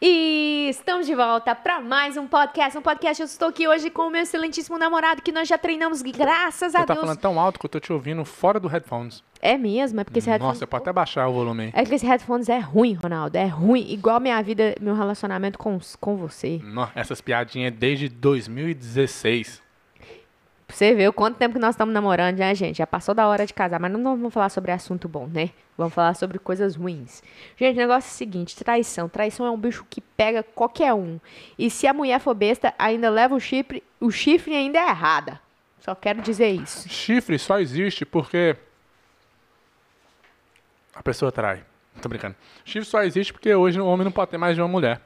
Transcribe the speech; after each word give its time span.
E 0.00 0.68
estamos 0.70 1.06
de 1.06 1.14
volta 1.14 1.54
para 1.54 1.80
mais 1.80 2.16
um 2.16 2.26
podcast. 2.26 2.78
Um 2.78 2.82
podcast. 2.82 3.20
Eu 3.20 3.26
estou 3.26 3.48
aqui 3.48 3.68
hoje 3.68 3.90
com 3.90 4.06
o 4.06 4.10
meu 4.10 4.22
excelentíssimo 4.22 4.78
namorado, 4.78 5.20
que 5.20 5.32
nós 5.32 5.46
já 5.46 5.58
treinamos, 5.58 6.00
graças 6.02 6.74
a 6.74 6.80
Você 6.80 6.86
tá 6.86 6.94
Deus. 6.94 7.00
falando 7.00 7.18
tão 7.18 7.38
alto 7.38 7.58
que 7.58 7.66
eu 7.66 7.70
tô 7.70 7.78
te 7.78 7.92
ouvindo 7.92 8.24
fora 8.24 8.58
do 8.58 8.68
headphones. 8.68 9.22
É 9.40 9.58
mesmo, 9.58 10.00
é 10.00 10.04
porque 10.04 10.20
esse 10.20 10.30
headphones. 10.30 10.54
Nossa, 10.54 10.64
eu 10.64 10.68
posso 10.68 10.82
até 10.82 10.92
baixar 10.92 11.28
o 11.28 11.32
volume 11.32 11.64
aí. 11.64 11.70
É 11.74 11.84
que 11.84 11.94
esse 11.94 12.06
headphones 12.06 12.48
é 12.48 12.58
ruim, 12.58 12.94
Ronaldo. 12.94 13.36
É 13.36 13.46
ruim. 13.46 13.84
Igual 13.90 14.20
minha 14.20 14.40
vida, 14.42 14.74
meu 14.80 14.94
relacionamento 14.94 15.58
com, 15.58 15.78
com 16.00 16.16
você. 16.16 16.60
Nó, 16.62 16.88
essas 16.94 17.20
piadinhas 17.20 17.74
desde 17.74 18.08
2016. 18.08 19.60
Pra 20.66 20.76
você 20.76 20.94
ver 20.94 21.08
o 21.08 21.12
quanto 21.12 21.36
tempo 21.36 21.54
que 21.54 21.60
nós 21.60 21.74
estamos 21.74 21.92
namorando, 21.92 22.38
né, 22.38 22.54
gente? 22.54 22.78
Já 22.78 22.86
passou 22.86 23.14
da 23.14 23.26
hora 23.28 23.44
de 23.44 23.52
casar, 23.52 23.78
mas 23.78 23.92
não 23.92 24.02
vamos 24.02 24.32
falar 24.32 24.48
sobre 24.48 24.70
assunto 24.72 25.06
bom, 25.06 25.26
né? 25.26 25.50
Vamos 25.76 25.94
falar 25.94 26.14
sobre 26.14 26.38
coisas 26.38 26.76
ruins. 26.76 27.22
Gente, 27.56 27.76
o 27.76 27.80
negócio 27.80 28.08
é 28.08 28.12
o 28.12 28.16
seguinte: 28.16 28.56
traição. 28.56 29.08
Traição 29.08 29.46
é 29.46 29.50
um 29.50 29.56
bicho 29.56 29.86
que 29.88 30.00
pega 30.00 30.42
qualquer 30.42 30.92
um. 30.92 31.18
E 31.58 31.70
se 31.70 31.86
a 31.86 31.94
mulher 31.94 32.20
for 32.20 32.34
besta, 32.34 32.74
ainda 32.78 33.08
leva 33.08 33.34
o 33.34 33.40
chifre, 33.40 33.82
o 33.98 34.10
chifre 34.10 34.54
ainda 34.54 34.78
é 34.78 34.88
errada. 34.88 35.40
Só 35.80 35.94
quero 35.94 36.20
dizer 36.20 36.50
isso. 36.50 36.88
Chifre 36.88 37.38
só 37.38 37.58
existe 37.58 38.04
porque 38.04 38.54
a 40.94 41.02
pessoa 41.02 41.32
trai. 41.32 41.64
Tô 42.00 42.08
brincando. 42.08 42.36
Chifre 42.64 42.88
só 42.88 43.02
existe 43.02 43.32
porque 43.32 43.54
hoje 43.54 43.80
o 43.80 43.86
homem 43.86 44.04
não 44.04 44.12
pode 44.12 44.30
ter 44.30 44.38
mais 44.38 44.54
de 44.54 44.62
uma 44.62 44.68
mulher. 44.68 45.00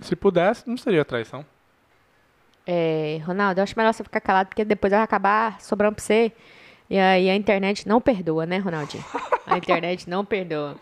Se 0.00 0.14
pudesse, 0.14 0.68
não 0.68 0.76
seria 0.76 1.04
traição. 1.04 1.44
É, 2.66 3.20
Ronaldo, 3.24 3.58
eu 3.58 3.64
acho 3.64 3.74
melhor 3.76 3.92
você 3.92 4.04
ficar 4.04 4.20
calado, 4.20 4.48
porque 4.48 4.64
depois 4.64 4.92
vai 4.92 5.02
acabar 5.02 5.60
sobrando 5.60 5.96
pra 5.96 6.04
você. 6.04 6.32
E 6.92 6.98
aí 6.98 7.30
a 7.30 7.34
internet 7.34 7.88
não 7.88 8.02
perdoa, 8.02 8.44
né, 8.44 8.58
Ronaldinho? 8.58 9.02
A 9.46 9.56
internet 9.56 10.10
não 10.10 10.26
perdoa. 10.26 10.76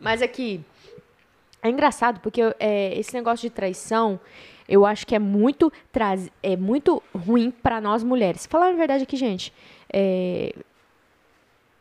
Mas 0.00 0.20
aqui, 0.20 0.60
é 1.62 1.70
engraçado, 1.70 2.18
porque 2.18 2.40
é, 2.58 2.98
esse 2.98 3.14
negócio 3.14 3.48
de 3.48 3.54
traição, 3.54 4.18
eu 4.68 4.84
acho 4.84 5.06
que 5.06 5.14
é 5.14 5.18
muito, 5.20 5.72
traz, 5.92 6.28
é 6.42 6.56
muito 6.56 7.00
ruim 7.14 7.52
pra 7.52 7.80
nós 7.80 8.02
mulheres. 8.02 8.46
Falar 8.46 8.70
a 8.70 8.72
verdade 8.72 9.04
aqui, 9.04 9.16
gente, 9.16 9.52
é, 9.92 10.52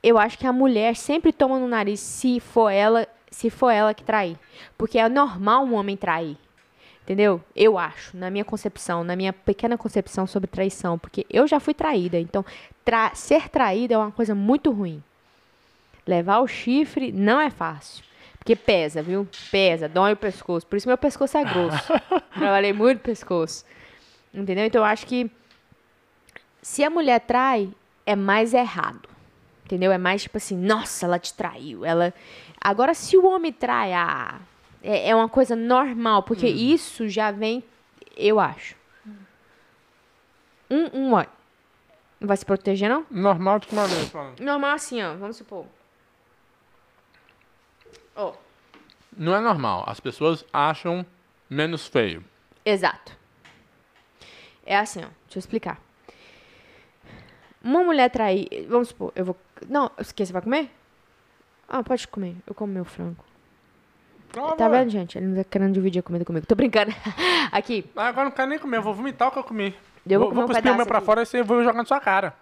eu 0.03 0.19
acho 0.19 0.37
que 0.37 0.45
a 0.45 0.53
mulher 0.53 0.95
sempre 0.95 1.33
toma 1.33 1.57
no 1.57 1.67
nariz 1.67 1.99
se 1.99 2.39
for 2.39 2.69
ela, 2.69 3.07
se 3.31 3.49
for 3.49 3.71
ela 3.71 3.91
que 3.95 4.03
trair. 4.03 4.37
Porque 4.77 4.99
é 4.99 5.09
normal 5.09 5.65
um 5.65 5.73
homem 5.73 5.97
trair. 5.97 6.37
Entendeu? 7.03 7.41
Eu 7.55 7.77
acho, 7.77 8.15
na 8.15 8.29
minha 8.29 8.45
concepção, 8.45 9.03
na 9.03 9.15
minha 9.15 9.33
pequena 9.33 9.77
concepção 9.77 10.25
sobre 10.25 10.47
traição, 10.47 10.97
porque 10.97 11.25
eu 11.29 11.45
já 11.45 11.59
fui 11.59 11.73
traída, 11.73 12.17
então 12.17 12.45
tra 12.85 13.13
ser 13.13 13.49
traída 13.49 13.95
é 13.95 13.97
uma 13.97 14.11
coisa 14.11 14.33
muito 14.33 14.71
ruim. 14.71 15.03
Levar 16.07 16.39
o 16.39 16.47
chifre 16.47 17.11
não 17.11 17.41
é 17.41 17.49
fácil, 17.49 18.03
porque 18.37 18.55
pesa, 18.55 19.01
viu? 19.01 19.27
Pesa, 19.51 19.89
dói 19.89 20.13
o 20.13 20.17
pescoço. 20.17 20.65
Por 20.65 20.77
isso 20.77 20.87
meu 20.87 20.97
pescoço 20.97 21.37
é 21.37 21.43
grosso. 21.43 21.93
Trabalhei 22.37 22.71
muito 22.71 22.99
pescoço. 23.01 23.65
Entendeu? 24.33 24.65
Então 24.65 24.81
eu 24.81 24.85
acho 24.85 25.05
que 25.05 25.29
se 26.61 26.83
a 26.83 26.89
mulher 26.89 27.19
trai, 27.19 27.69
é 28.05 28.15
mais 28.15 28.53
errado. 28.53 29.09
Entendeu? 29.65 29.91
É 29.91 29.97
mais 29.97 30.23
tipo 30.23 30.37
assim, 30.37 30.57
nossa, 30.57 31.05
ela 31.05 31.19
te 31.19 31.33
traiu. 31.33 31.83
Ela 31.85 32.13
Agora 32.63 32.93
se 32.93 33.17
o 33.17 33.25
homem 33.25 33.51
trai, 33.51 33.91
ah, 33.91 34.39
é, 34.83 35.09
é 35.09 35.15
uma 35.15 35.29
coisa 35.29 35.55
normal, 35.55 36.23
porque 36.23 36.47
isso 36.47 37.07
já 37.07 37.31
vem, 37.31 37.63
eu 38.17 38.39
acho. 38.39 38.75
Um, 40.69 40.89
um, 40.93 41.13
ó. 41.13 41.25
Não 42.19 42.27
vai 42.27 42.35
se 42.35 42.45
proteger, 42.45 42.89
não? 42.89 43.05
Normal 43.09 43.59
de 43.59 43.67
que 43.67 43.75
maneira. 43.75 44.05
Normal 44.39 44.71
assim, 44.71 45.01
ó. 45.01 45.15
Vamos 45.15 45.37
supor. 45.37 45.65
Ó. 48.15 48.33
Não 49.15 49.35
é 49.35 49.39
normal. 49.39 49.83
As 49.87 49.99
pessoas 49.99 50.45
acham 50.51 51.05
menos 51.49 51.87
feio. 51.87 52.23
Exato. 52.65 53.17
É 54.65 54.77
assim, 54.77 54.99
ó. 54.99 55.07
Deixa 55.25 55.37
eu 55.37 55.39
explicar. 55.39 55.81
Uma 57.63 57.83
mulher 57.83 58.09
trair. 58.09 58.47
Vamos 58.67 58.89
supor, 58.89 59.13
eu 59.15 59.25
vou. 59.25 59.37
Não, 59.69 59.91
esqueci, 59.97 60.27
você 60.27 60.33
vai 60.33 60.41
comer? 60.41 60.69
Ah, 61.67 61.83
pode 61.83 62.07
comer. 62.07 62.35
Eu 62.45 62.53
como 62.53 62.73
meu 62.73 62.83
frango. 62.83 63.23
Tá 64.57 64.67
vendo, 64.67 64.89
gente? 64.89 65.17
Ele 65.17 65.27
não 65.27 65.35
tá 65.37 65.43
querendo 65.49 65.73
dividir 65.73 65.99
a 65.99 66.03
comida 66.03 66.25
comigo. 66.25 66.45
Tô 66.45 66.55
brincando. 66.55 66.91
Aqui. 67.51 67.89
Ah, 67.95 68.07
Agora 68.07 68.25
não 68.25 68.31
quero 68.31 68.49
nem 68.49 68.57
comer, 68.59 68.77
eu 68.77 68.81
vou 68.81 68.93
vomitar 68.93 69.27
o 69.27 69.31
que 69.31 69.37
eu 69.39 69.43
comi. 69.43 69.75
Eu 70.07 70.19
vou 70.19 70.29
vou, 70.29 70.43
um 70.43 70.47
vou 70.47 70.47
cuspir 70.53 70.71
o 70.71 70.75
meu 70.75 70.85
pra 70.85 70.97
aqui. 70.97 71.05
fora 71.05 71.21
e 71.21 71.25
você 71.25 71.41
vou 71.43 71.63
jogar 71.63 71.77
na 71.77 71.85
sua 71.85 71.99
cara. 71.99 72.33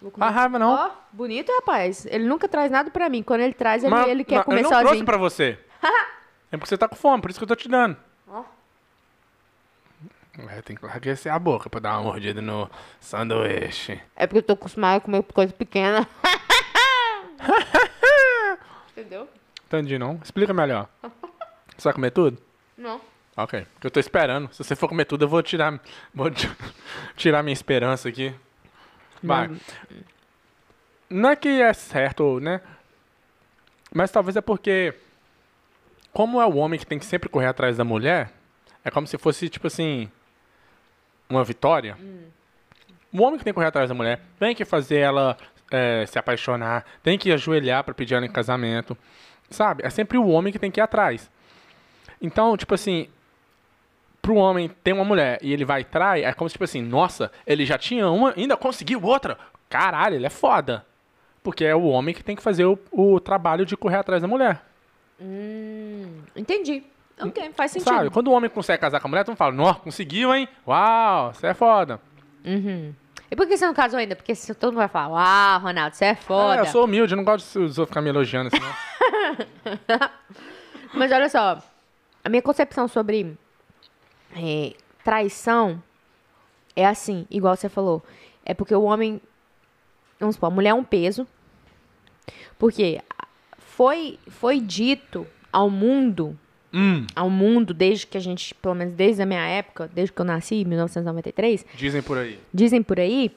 Vou 0.00 0.10
comer. 0.10 0.24
Ah, 0.26 0.30
raiva 0.30 0.58
não. 0.58 0.72
Ó, 0.72 0.90
bonito, 1.12 1.50
rapaz. 1.52 2.06
Ele 2.06 2.24
nunca 2.24 2.48
traz 2.48 2.70
nada 2.70 2.90
pra 2.90 3.08
mim. 3.08 3.22
Quando 3.22 3.40
ele 3.42 3.52
traz, 3.52 3.82
ele, 3.84 3.90
Mas- 3.94 4.08
ele 4.08 4.24
quer 4.24 4.36
mas 4.36 4.44
comer 4.44 4.58
eu 4.60 4.62
não 4.62 4.70
sozinho. 4.70 4.86
trouxe 4.88 5.04
pra 5.04 5.16
você. 5.16 5.58
é 6.52 6.56
porque 6.56 6.68
você 6.68 6.78
tá 6.78 6.88
com 6.88 6.96
fome, 6.96 7.20
por 7.20 7.30
isso 7.30 7.38
que 7.40 7.44
eu 7.44 7.48
tô 7.48 7.56
te 7.56 7.68
dando. 7.68 7.96
Ó. 8.28 8.42
É, 10.50 10.62
tem 10.62 10.76
que 10.76 10.86
aquecer 10.86 11.32
a 11.32 11.38
boca 11.38 11.68
pra 11.68 11.78
dar 11.80 11.94
uma 11.98 12.04
mordida 12.04 12.40
no 12.40 12.70
sanduíche. 13.00 14.00
É 14.16 14.26
porque 14.26 14.38
eu 14.38 14.42
tô 14.42 14.52
acostumado 14.54 14.96
a 14.98 15.00
comer 15.00 15.22
coisa 15.24 15.52
pequena. 15.52 16.08
Entendeu? 18.92 19.28
Entendi, 19.66 19.98
não? 19.98 20.20
Explica 20.22 20.52
melhor. 20.52 20.88
Você 21.76 21.84
vai 21.84 21.92
comer 21.92 22.10
tudo? 22.10 22.38
Não. 22.76 23.00
Ok. 23.36 23.66
Eu 23.82 23.90
tô 23.90 23.98
esperando. 23.98 24.52
Se 24.52 24.62
você 24.62 24.76
for 24.76 24.86
comer 24.88 25.04
tudo, 25.06 25.24
eu 25.24 25.28
vou 25.28 25.42
tirar, 25.42 25.80
vou 26.14 26.30
ti- 26.30 26.48
tirar 27.16 27.42
minha 27.42 27.52
esperança 27.52 28.08
aqui. 28.08 28.32
Vai. 29.20 29.50
Não 31.10 31.30
é 31.30 31.36
que 31.36 31.48
é 31.48 31.72
certo, 31.72 32.38
né? 32.38 32.60
Mas 33.92 34.10
talvez 34.12 34.36
é 34.36 34.40
porque, 34.40 34.94
como 36.12 36.40
é 36.40 36.46
o 36.46 36.54
homem 36.56 36.78
que 36.78 36.86
tem 36.86 36.98
que 36.98 37.04
sempre 37.04 37.28
correr 37.28 37.46
atrás 37.46 37.76
da 37.76 37.84
mulher, 37.84 38.32
é 38.84 38.90
como 38.90 39.06
se 39.06 39.18
fosse, 39.18 39.48
tipo 39.48 39.66
assim, 39.66 40.08
uma 41.28 41.42
vitória. 41.42 41.96
O 43.12 43.20
homem 43.22 43.38
que 43.38 43.44
tem 43.44 43.52
que 43.52 43.56
correr 43.56 43.68
atrás 43.68 43.88
da 43.88 43.94
mulher 43.94 44.20
tem 44.38 44.54
que 44.54 44.64
fazer 44.64 44.98
ela 44.98 45.36
é, 45.72 46.06
se 46.06 46.18
apaixonar, 46.20 46.84
tem 47.02 47.18
que 47.18 47.32
ajoelhar 47.32 47.82
pra 47.82 47.94
pedir 47.94 48.14
ela 48.14 48.26
em 48.26 48.30
casamento, 48.30 48.96
sabe? 49.50 49.82
É 49.84 49.90
sempre 49.90 50.18
o 50.18 50.28
homem 50.28 50.52
que 50.52 50.58
tem 50.58 50.70
que 50.70 50.80
ir 50.80 50.82
atrás. 50.82 51.30
Então, 52.20 52.56
tipo 52.56 52.74
assim, 52.74 53.08
pro 54.22 54.36
homem 54.36 54.70
ter 54.82 54.92
uma 54.92 55.04
mulher 55.04 55.38
e 55.42 55.52
ele 55.52 55.64
vai 55.64 55.82
e 55.82 55.84
trai, 55.84 56.24
é 56.24 56.32
como 56.32 56.48
se, 56.48 56.54
tipo 56.54 56.64
assim, 56.64 56.82
nossa, 56.82 57.30
ele 57.46 57.66
já 57.66 57.76
tinha 57.76 58.08
uma, 58.08 58.32
ainda 58.36 58.56
conseguiu 58.56 59.02
outra. 59.02 59.36
Caralho, 59.68 60.16
ele 60.16 60.26
é 60.26 60.30
foda. 60.30 60.84
Porque 61.42 61.64
é 61.64 61.74
o 61.74 61.84
homem 61.84 62.14
que 62.14 62.24
tem 62.24 62.34
que 62.34 62.42
fazer 62.42 62.64
o, 62.64 62.78
o 62.90 63.20
trabalho 63.20 63.66
de 63.66 63.76
correr 63.76 63.96
atrás 63.96 64.22
da 64.22 64.28
mulher. 64.28 64.62
Hum, 65.20 66.22
entendi. 66.34 66.82
Ok, 67.20 67.50
faz 67.54 67.72
sentido. 67.72 67.88
Sabe? 67.88 68.10
Quando 68.10 68.28
o 68.28 68.32
homem 68.32 68.48
consegue 68.50 68.80
casar 68.80 68.98
com 68.98 69.06
a 69.06 69.10
mulher, 69.10 69.24
todo 69.24 69.32
mundo 69.32 69.38
fala, 69.38 69.52
nossa, 69.52 69.80
conseguiu, 69.80 70.34
hein? 70.34 70.48
Uau, 70.66 71.32
você 71.32 71.48
é 71.48 71.54
foda. 71.54 72.00
Uhum. 72.44 72.94
E 73.30 73.36
por 73.36 73.46
que 73.46 73.56
você 73.56 73.66
não 73.66 73.74
casou 73.74 73.98
ainda? 73.98 74.16
Porque 74.16 74.34
se 74.34 74.54
todo 74.54 74.70
mundo 74.72 74.78
vai 74.78 74.88
falar, 74.88 75.08
uau, 75.08 75.60
Ronaldo, 75.60 75.94
você 75.94 76.06
é 76.06 76.14
foda. 76.14 76.56
É, 76.56 76.60
eu 76.60 76.66
sou 76.66 76.84
humilde, 76.84 77.12
eu 77.12 77.16
não 77.16 77.24
gosto 77.24 77.58
de 77.58 77.64
os 77.64 77.78
outros 77.78 77.88
ficar 77.88 78.00
me 78.00 78.08
elogiando 78.08 78.48
assim, 78.48 78.64
não. 78.64 78.74
Mas 80.94 81.10
olha 81.12 81.28
só, 81.28 81.62
a 82.22 82.28
minha 82.28 82.42
concepção 82.42 82.86
sobre 82.88 83.36
é, 84.36 84.72
traição 85.02 85.82
é 86.76 86.86
assim, 86.86 87.26
igual 87.30 87.56
você 87.56 87.68
falou. 87.68 88.02
É 88.44 88.54
porque 88.54 88.74
o 88.74 88.82
homem. 88.82 89.20
Vamos 90.18 90.36
supor, 90.36 90.48
a 90.48 90.54
mulher 90.54 90.70
é 90.70 90.74
um 90.74 90.84
peso. 90.84 91.26
Porque 92.58 93.00
foi, 93.58 94.18
foi 94.28 94.60
dito 94.60 95.26
ao 95.52 95.68
mundo, 95.68 96.38
Hum, 96.72 97.06
ao 97.14 97.30
mundo, 97.30 97.72
desde 97.72 98.04
que 98.04 98.16
a 98.16 98.20
gente, 98.20 98.52
pelo 98.54 98.74
menos 98.74 98.94
desde 98.94 99.22
a 99.22 99.26
minha 99.26 99.46
época, 99.46 99.88
desde 99.94 100.12
que 100.12 100.20
eu 100.20 100.24
nasci, 100.24 100.56
em 100.56 100.64
1993, 100.64 101.64
dizem 101.74 102.02
por 102.02 102.18
aí. 102.18 102.40
dizem 102.52 102.82
por 102.82 102.98
aí 102.98 103.30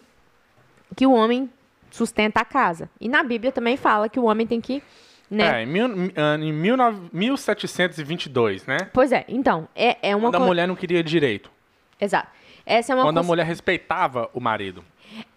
que 0.95 1.05
o 1.05 1.11
homem 1.11 1.47
sustenta 1.91 2.39
a 2.39 2.45
casa. 2.45 2.89
E 2.99 3.07
na 3.07 3.23
Bíblia 3.23 3.51
também 3.51 3.77
fala 3.77 4.09
que 4.09 4.19
o 4.19 4.23
homem 4.23 4.47
tem 4.47 4.59
que. 4.59 4.81
Né? 5.29 5.59
É, 5.59 5.63
em, 5.63 5.65
mil, 5.65 5.85
ah, 6.15 6.35
em 6.39 6.61
19 6.61 7.09
1722, 7.11 8.65
né? 8.65 8.77
Pois 8.93 9.11
é, 9.11 9.25
então, 9.27 9.67
é, 9.75 9.97
é 10.09 10.15
uma 10.15 10.29
Quando 10.31 10.35
a 10.43 10.45
mulher 10.45 10.67
não 10.67 10.75
queria 10.75 11.03
direito. 11.03 11.51
Exato. 11.99 12.27
Essa 12.65 12.93
é 12.93 12.95
uma 12.95 13.03
Quando 13.03 13.17
a 13.17 13.21
cons- 13.21 13.27
mulher 13.27 13.45
respeitava 13.45 14.29
o 14.33 14.39
marido. 14.39 14.83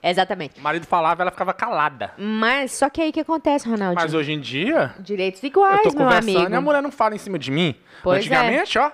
Exatamente. 0.02 0.58
O 0.58 0.62
marido 0.62 0.86
falava, 0.86 1.22
ela 1.22 1.30
ficava 1.30 1.52
calada. 1.54 2.12
Mas 2.18 2.72
só 2.72 2.90
que 2.90 3.00
aí 3.00 3.10
o 3.10 3.12
que 3.12 3.20
acontece, 3.20 3.68
Ronaldinho? 3.68 3.94
Mas 4.00 4.14
hoje 4.14 4.32
em 4.32 4.40
dia, 4.40 4.94
Direitos 4.98 5.42
eu 5.42 5.46
iguais, 5.48 5.82
tô 5.82 5.90
meu 5.90 6.06
conversando 6.06 6.36
amigo. 6.38 6.52
e 6.52 6.56
a 6.56 6.60
mulher 6.60 6.82
não 6.82 6.90
fala 6.90 7.14
em 7.14 7.18
cima 7.18 7.38
de 7.38 7.50
mim. 7.50 7.74
Pois 8.02 8.16
é. 8.16 8.20
Antigamente, 8.20 8.78
ó. 8.78 8.90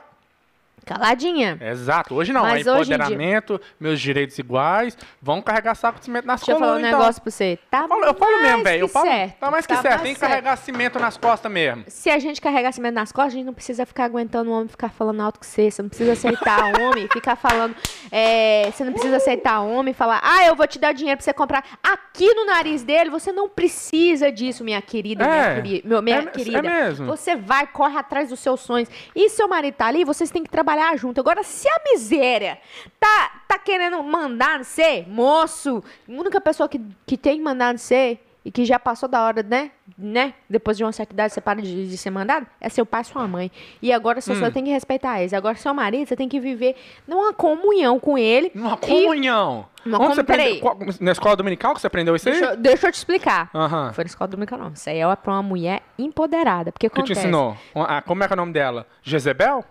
Caladinha. 0.87 1.59
Exato. 1.61 2.15
Hoje 2.15 2.33
não. 2.33 2.43
Mas 2.43 2.67
é 2.67 2.73
hoje 2.73 2.93
em 2.93 2.97
dia- 2.97 3.05
empoderamento, 3.05 3.61
meus 3.79 4.01
direitos 4.01 4.39
iguais. 4.39 4.97
Vão 5.21 5.43
carregar 5.43 5.75
saco 5.75 5.99
de 5.99 6.05
cimento 6.05 6.25
nas 6.27 6.41
Deixa 6.41 6.53
eu 6.53 6.59
falar 6.61 6.77
um 6.77 6.79
então. 6.79 6.91
negócio 6.99 7.21
pra 7.21 7.31
você. 7.31 7.59
Tá 7.69 7.83
Eu 7.83 7.89
falo, 7.89 8.05
eu 8.05 8.15
falo 8.15 8.43
mesmo, 8.43 8.63
velho. 8.63 8.81
Eu 8.83 8.89
falo. 8.89 9.07
certo. 9.07 9.39
Tá 9.39 9.51
mais 9.51 9.67
que 9.67 9.75
Tá 9.75 9.83
certo. 9.83 9.95
mais 9.95 10.03
Tem 10.05 10.15
que 10.15 10.21
certo. 10.21 10.31
carregar 10.31 10.57
cimento 10.57 10.99
nas 11.01 11.17
costas 11.17 11.51
mesmo. 11.51 11.85
Se 11.89 12.09
a 12.09 12.19
gente 12.21 12.41
carregar 12.41 12.71
cimento 12.73 12.95
nas 12.95 13.11
costas, 13.11 13.33
a 13.35 13.37
gente 13.37 13.47
não 13.47 13.53
precisa 13.55 13.85
ficar 13.85 14.05
aguentando 14.05 14.49
o 14.49 14.55
homem 14.55 14.69
ficar 14.69 14.91
falando 14.91 15.21
alto 15.21 15.41
que 15.41 15.47
você. 15.47 15.71
Você 15.71 15.83
não 15.83 15.89
precisa 15.89 16.13
aceitar 16.13 16.61
homem, 16.81 17.09
ficar 17.13 17.35
falando. 17.35 17.75
é, 18.13 18.71
você 18.71 18.85
não 18.85 18.93
precisa 18.93 19.17
aceitar 19.17 19.61
homem 19.63 19.93
falar, 19.93 20.21
ah, 20.23 20.47
eu 20.47 20.55
vou 20.55 20.67
te 20.69 20.79
dar 20.79 20.93
dinheiro 20.93 21.19
pra 21.19 21.25
você 21.25 21.33
comprar 21.33 21.65
aqui 21.83 22.33
no 22.33 22.45
nariz 22.47 22.85
dele. 22.85 23.11
Você 23.11 23.33
não 23.33 23.49
precisa 23.49 24.31
disso, 24.31 24.63
minha 24.63 24.81
querida, 24.81 25.25
É. 25.25 25.61
minha, 25.61 26.03
minha 26.03 26.17
É 26.19 26.23
me- 26.23 26.31
querida. 26.31 26.59
é 26.59 26.63
mesmo. 26.63 27.07
Você 27.07 27.35
vai, 27.35 27.67
corre 27.67 27.99
atrás 27.99 28.29
dos 28.29 28.39
seus 28.39 28.61
sonhos. 28.61 28.89
E 29.17 29.29
seu 29.31 29.49
marido 29.49 29.75
tá 29.75 29.87
ali, 29.87 30.05
vocês 30.05 30.31
têm 30.31 30.45
que 30.45 30.51
trabalhar 30.51 30.76
junto. 30.97 31.21
Agora, 31.21 31.43
se 31.43 31.69
a 31.69 31.77
miséria 31.93 32.59
tá, 33.01 33.43
tá 33.49 33.59
querendo 33.59 34.03
mandar 34.03 34.65
ser, 34.65 35.09
moço, 35.09 35.83
a 36.09 36.13
única 36.13 36.41
pessoa 36.41 36.69
que, 36.69 36.81
que 37.07 37.17
tem 37.17 37.41
mandar 37.41 37.79
ser 37.79 38.23
e 38.45 38.51
que 38.53 38.65
já 38.65 38.79
passou 38.79 39.09
da 39.09 39.23
hora, 39.25 39.43
né? 39.43 39.73
né? 39.99 40.33
Depois 40.49 40.77
de 40.77 40.85
uma 40.85 40.93
certa 40.93 41.13
idade, 41.13 41.33
você 41.33 41.41
para 41.41 41.61
de, 41.61 41.89
de 41.89 41.99
ser 41.99 42.11
mandado, 42.11 42.47
é 42.61 42.69
seu 42.69 42.87
pai 42.87 43.01
e 43.01 43.05
sua 43.05 43.27
mãe. 43.27 43.51
E 43.83 43.93
agora 43.93 44.21
você 44.21 44.33
Hum. 44.33 44.39
só 44.39 44.51
tem 44.53 44.63
que 44.63 44.71
respeitar 44.71 45.19
eles. 45.19 45.33
Agora, 45.35 45.57
seu 45.57 45.75
marido, 45.75 46.07
você 46.07 46.15
tem 46.15 46.29
que 46.29 46.39
viver 46.39 46.77
numa 47.09 47.33
comunhão 47.33 47.99
com 47.99 48.17
ele. 48.17 48.53
Uma 48.55 48.75
e- 48.75 48.87
comunhão. 48.87 49.67
Uma 49.85 49.97
Onde 49.99 50.05
comu- 50.05 50.15
você 50.15 50.21
aprendeu- 50.21 50.61
qual- 50.61 50.79
na 51.01 51.11
escola 51.13 51.35
dominical 51.35 51.75
que 51.75 51.81
você 51.81 51.89
aprendeu 51.89 52.15
isso 52.15 52.29
aí? 52.29 52.37
Deixa, 52.37 52.51
eu- 52.53 52.57
deixa 52.57 52.87
eu 52.87 52.93
te 52.93 52.95
explicar. 52.97 53.51
Aham. 53.53 53.93
Foi 53.93 54.05
na 54.05 54.09
escola 54.09 54.29
dominical, 54.29 54.59
não. 54.61 54.69
Isso 54.73 54.89
aí 54.91 54.99
é 55.01 55.17
pra 55.17 55.33
uma 55.33 55.43
mulher 55.43 55.83
empoderada. 55.99 56.71
Porque 56.71 56.89
Que 56.89 56.95
te 56.95 56.99
acontece? 57.01 57.21
ensinou? 57.23 57.57
Ah, 57.75 58.01
como 58.01 58.23
é 58.23 58.29
que 58.29 58.33
é 58.33 58.35
o 58.35 58.37
nome 58.37 58.53
dela? 58.53 58.87
Jezebel? 59.03 59.65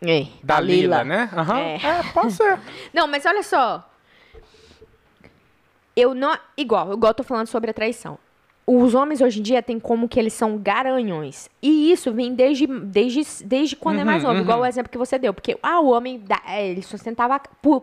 É, 0.00 0.26
Dalila, 0.42 1.02
né? 1.04 1.28
Aham. 1.32 1.58
É. 1.58 1.74
É. 1.76 2.02
pode 2.14 2.32
ser. 2.32 2.58
Não, 2.94 3.06
mas 3.06 3.26
olha 3.26 3.42
só. 3.42 3.84
Eu 5.96 6.14
não. 6.14 6.38
Igual, 6.56 6.92
igual 6.92 7.10
eu 7.10 7.14
tô 7.14 7.24
falando 7.24 7.48
sobre 7.48 7.70
a 7.70 7.74
traição. 7.74 8.16
Os 8.64 8.94
homens 8.94 9.20
hoje 9.20 9.40
em 9.40 9.42
dia 9.42 9.62
têm 9.62 9.80
como 9.80 10.08
que 10.08 10.20
eles 10.20 10.32
são 10.34 10.56
garanhões. 10.58 11.48
E 11.60 11.90
isso 11.90 12.12
vem 12.12 12.34
desde, 12.34 12.66
desde, 12.66 13.22
desde 13.44 13.74
quando 13.74 14.00
é 14.00 14.04
mais 14.04 14.22
Uhum, 14.22 14.28
novo, 14.28 14.42
igual 14.42 14.58
uhum. 14.58 14.64
o 14.64 14.68
exemplo 14.68 14.92
que 14.92 14.98
você 14.98 15.18
deu. 15.18 15.34
Porque, 15.34 15.58
ah, 15.62 15.80
o 15.80 15.88
homem, 15.88 16.22
é, 16.46 16.68
ele 16.68 16.82
sustentava. 16.82 17.40
Por, 17.62 17.82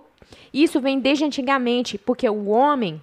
isso 0.54 0.80
vem 0.80 1.00
desde 1.00 1.26
antigamente, 1.26 1.98
porque 1.98 2.30
o 2.30 2.48
homem. 2.50 3.02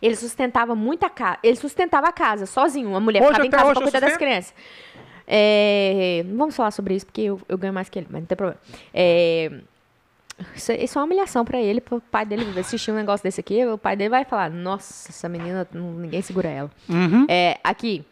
Ele 0.00 0.16
sustentava 0.16 0.74
muita 0.74 1.10
casa. 1.10 1.38
Ele 1.42 1.56
sustentava 1.56 2.08
a 2.08 2.12
casa 2.12 2.46
sozinho. 2.46 2.96
A 2.96 3.00
mulher 3.00 3.20
Hoje 3.22 3.28
ficava 3.30 3.46
em 3.46 3.50
casa 3.50 3.72
pra 3.72 3.82
cuidar 3.82 4.00
das 4.00 4.10
sustento. 4.12 4.26
crianças. 4.26 4.54
É, 5.30 6.24
não 6.26 6.38
vamos 6.38 6.56
falar 6.56 6.70
sobre 6.70 6.94
isso, 6.94 7.04
porque 7.04 7.20
eu, 7.20 7.40
eu 7.46 7.58
ganho 7.58 7.72
mais 7.72 7.90
que 7.90 7.98
ele, 7.98 8.06
mas 8.10 8.22
não 8.22 8.26
tem 8.26 8.36
problema. 8.36 8.58
É, 8.94 9.52
isso, 10.54 10.72
isso 10.72 10.98
é 10.98 11.00
uma 11.00 11.06
humilhação 11.06 11.44
pra 11.44 11.60
ele, 11.60 11.80
pro 11.80 12.00
pai 12.00 12.24
dele 12.24 12.58
assistir 12.58 12.90
um 12.90 12.94
negócio 12.94 13.22
desse 13.22 13.40
aqui, 13.40 13.66
o 13.66 13.76
pai 13.76 13.94
dele 13.94 14.08
vai 14.08 14.24
falar, 14.24 14.50
nossa, 14.50 15.10
essa 15.10 15.28
menina, 15.28 15.68
ninguém 15.72 16.22
segura 16.22 16.48
ela. 16.48 16.70
Uhum. 16.88 17.26
É, 17.28 17.58
aqui. 17.62 18.04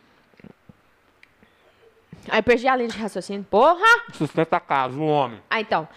Aí 2.28 2.38
eu 2.38 2.42
perdi 2.42 2.66
a 2.68 2.76
linha 2.76 2.88
de 2.88 2.98
raciocínio. 2.98 3.44
Porra! 3.50 3.84
Sustenta 4.14 4.56
a 4.56 4.60
casa, 4.60 4.96
o 4.98 5.06
homem. 5.06 5.38
Ah, 5.50 5.60
então. 5.60 5.88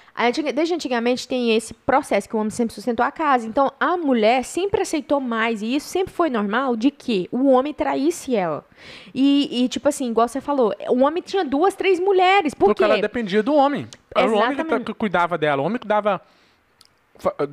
desde 0.53 0.73
antigamente 0.73 1.27
tem 1.27 1.55
esse 1.55 1.73
processo 1.73 2.27
que 2.29 2.35
o 2.35 2.39
homem 2.39 2.49
sempre 2.49 2.73
sustentou 2.73 3.05
a 3.05 3.11
casa. 3.11 3.47
Então, 3.47 3.71
a 3.79 3.97
mulher 3.97 4.43
sempre 4.43 4.81
aceitou 4.81 5.19
mais, 5.19 5.61
e 5.61 5.75
isso 5.75 5.87
sempre 5.87 6.13
foi 6.13 6.29
normal, 6.29 6.75
de 6.75 6.91
que 6.91 7.27
o 7.31 7.49
homem 7.49 7.73
traísse 7.73 8.35
ela. 8.35 8.65
E, 9.13 9.63
e, 9.63 9.67
tipo 9.67 9.87
assim, 9.89 10.09
igual 10.09 10.27
você 10.27 10.41
falou, 10.41 10.73
o 10.89 11.03
homem 11.03 11.21
tinha 11.21 11.43
duas, 11.43 11.75
três 11.75 11.99
mulheres. 11.99 12.53
Por 12.53 12.65
Porque 12.67 12.83
quê? 12.83 12.91
ela 12.91 13.01
dependia 13.01 13.43
do 13.43 13.53
homem. 13.53 13.87
Era 14.15 14.27
o 14.27 14.35
homem 14.35 14.55
que, 14.55 14.61
Exatamente. 14.61 14.93
cuidava 14.93 15.37
dela. 15.37 15.61
O 15.61 15.65
homem 15.65 15.77
que 15.79 15.87
dava 15.87 16.19
fa- 16.19 16.25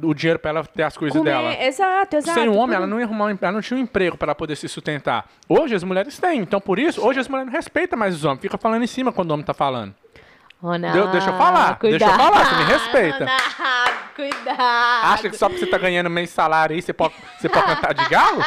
o 0.02 0.14
dinheiro 0.14 0.38
pra 0.38 0.50
ela 0.50 0.64
ter 0.64 0.82
as 0.82 0.96
coisas 0.96 1.16
Comer- 1.16 1.30
dela. 1.30 1.54
Exato, 1.64 2.16
exato. 2.16 2.38
Sem 2.38 2.48
o 2.48 2.54
homem, 2.54 2.76
ela 2.76 2.86
não 2.86 2.98
ia 2.98 3.04
arrumar 3.04 3.26
um, 3.26 3.38
ela 3.40 3.52
não 3.52 3.60
tinha 3.60 3.78
um 3.78 3.82
emprego 3.82 4.16
para 4.16 4.26
ela 4.28 4.34
poder 4.34 4.56
se 4.56 4.68
sustentar. 4.68 5.26
Hoje 5.48 5.74
as 5.74 5.82
mulheres 5.84 6.18
têm, 6.18 6.40
então 6.40 6.60
por 6.60 6.78
isso, 6.78 7.04
hoje 7.04 7.20
as 7.20 7.28
mulheres 7.28 7.50
não 7.52 7.56
respeitam 7.58 7.98
mais 7.98 8.14
os 8.14 8.24
homens, 8.24 8.40
fica 8.40 8.56
falando 8.58 8.82
em 8.82 8.86
cima 8.86 9.12
quando 9.12 9.30
o 9.30 9.34
homem 9.34 9.44
tá 9.46 9.54
falando. 9.54 9.94
Deu- 10.92 11.08
deixa 11.08 11.28
eu 11.30 11.36
falar, 11.36 11.78
deixa 11.80 12.04
eu 12.06 12.10
falar, 12.10 12.44
você 12.46 12.54
me 12.56 12.64
respeita. 12.64 13.18
Ronaldo, 13.18 13.92
cuidado. 14.16 15.04
Acha 15.04 15.28
que 15.28 15.36
só 15.36 15.48
porque 15.48 15.60
você 15.64 15.70
tá 15.70 15.76
ganhando 15.78 16.08
meio 16.08 16.26
salário 16.26 16.74
aí, 16.74 16.80
você 16.80 16.92
pode, 16.94 17.14
você 17.38 17.48
pode 17.48 17.66
cantar 17.66 17.92
de 17.92 18.08
galo? 18.08 18.42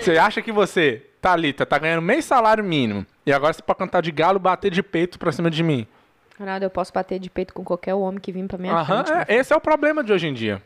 Você 0.00 0.18
acha 0.18 0.42
que 0.42 0.52
você, 0.52 1.02
Thalita, 1.22 1.64
tá 1.64 1.78
ganhando 1.78 2.02
meio 2.02 2.22
salário 2.22 2.62
mínimo, 2.62 3.06
e 3.24 3.32
agora 3.32 3.52
você 3.54 3.62
pode 3.62 3.78
cantar 3.78 4.02
de 4.02 4.12
galo, 4.12 4.38
bater 4.38 4.70
de 4.70 4.82
peito 4.82 5.18
pra 5.18 5.32
cima 5.32 5.50
de 5.50 5.62
mim? 5.62 5.86
Ronaldo, 6.38 6.64
eu 6.64 6.70
posso 6.70 6.92
bater 6.92 7.18
de 7.18 7.30
peito 7.30 7.54
com 7.54 7.62
qualquer 7.64 7.94
homem 7.94 8.20
que 8.20 8.32
vir 8.32 8.46
pra 8.46 8.58
minha 8.58 8.72
Aham, 8.74 9.04
frente. 9.04 9.24
é, 9.30 9.34
esse 9.36 9.52
é 9.52 9.56
o 9.56 9.60
problema 9.60 10.02
de 10.02 10.12
hoje 10.12 10.26
em 10.26 10.34
dia. 10.34 10.60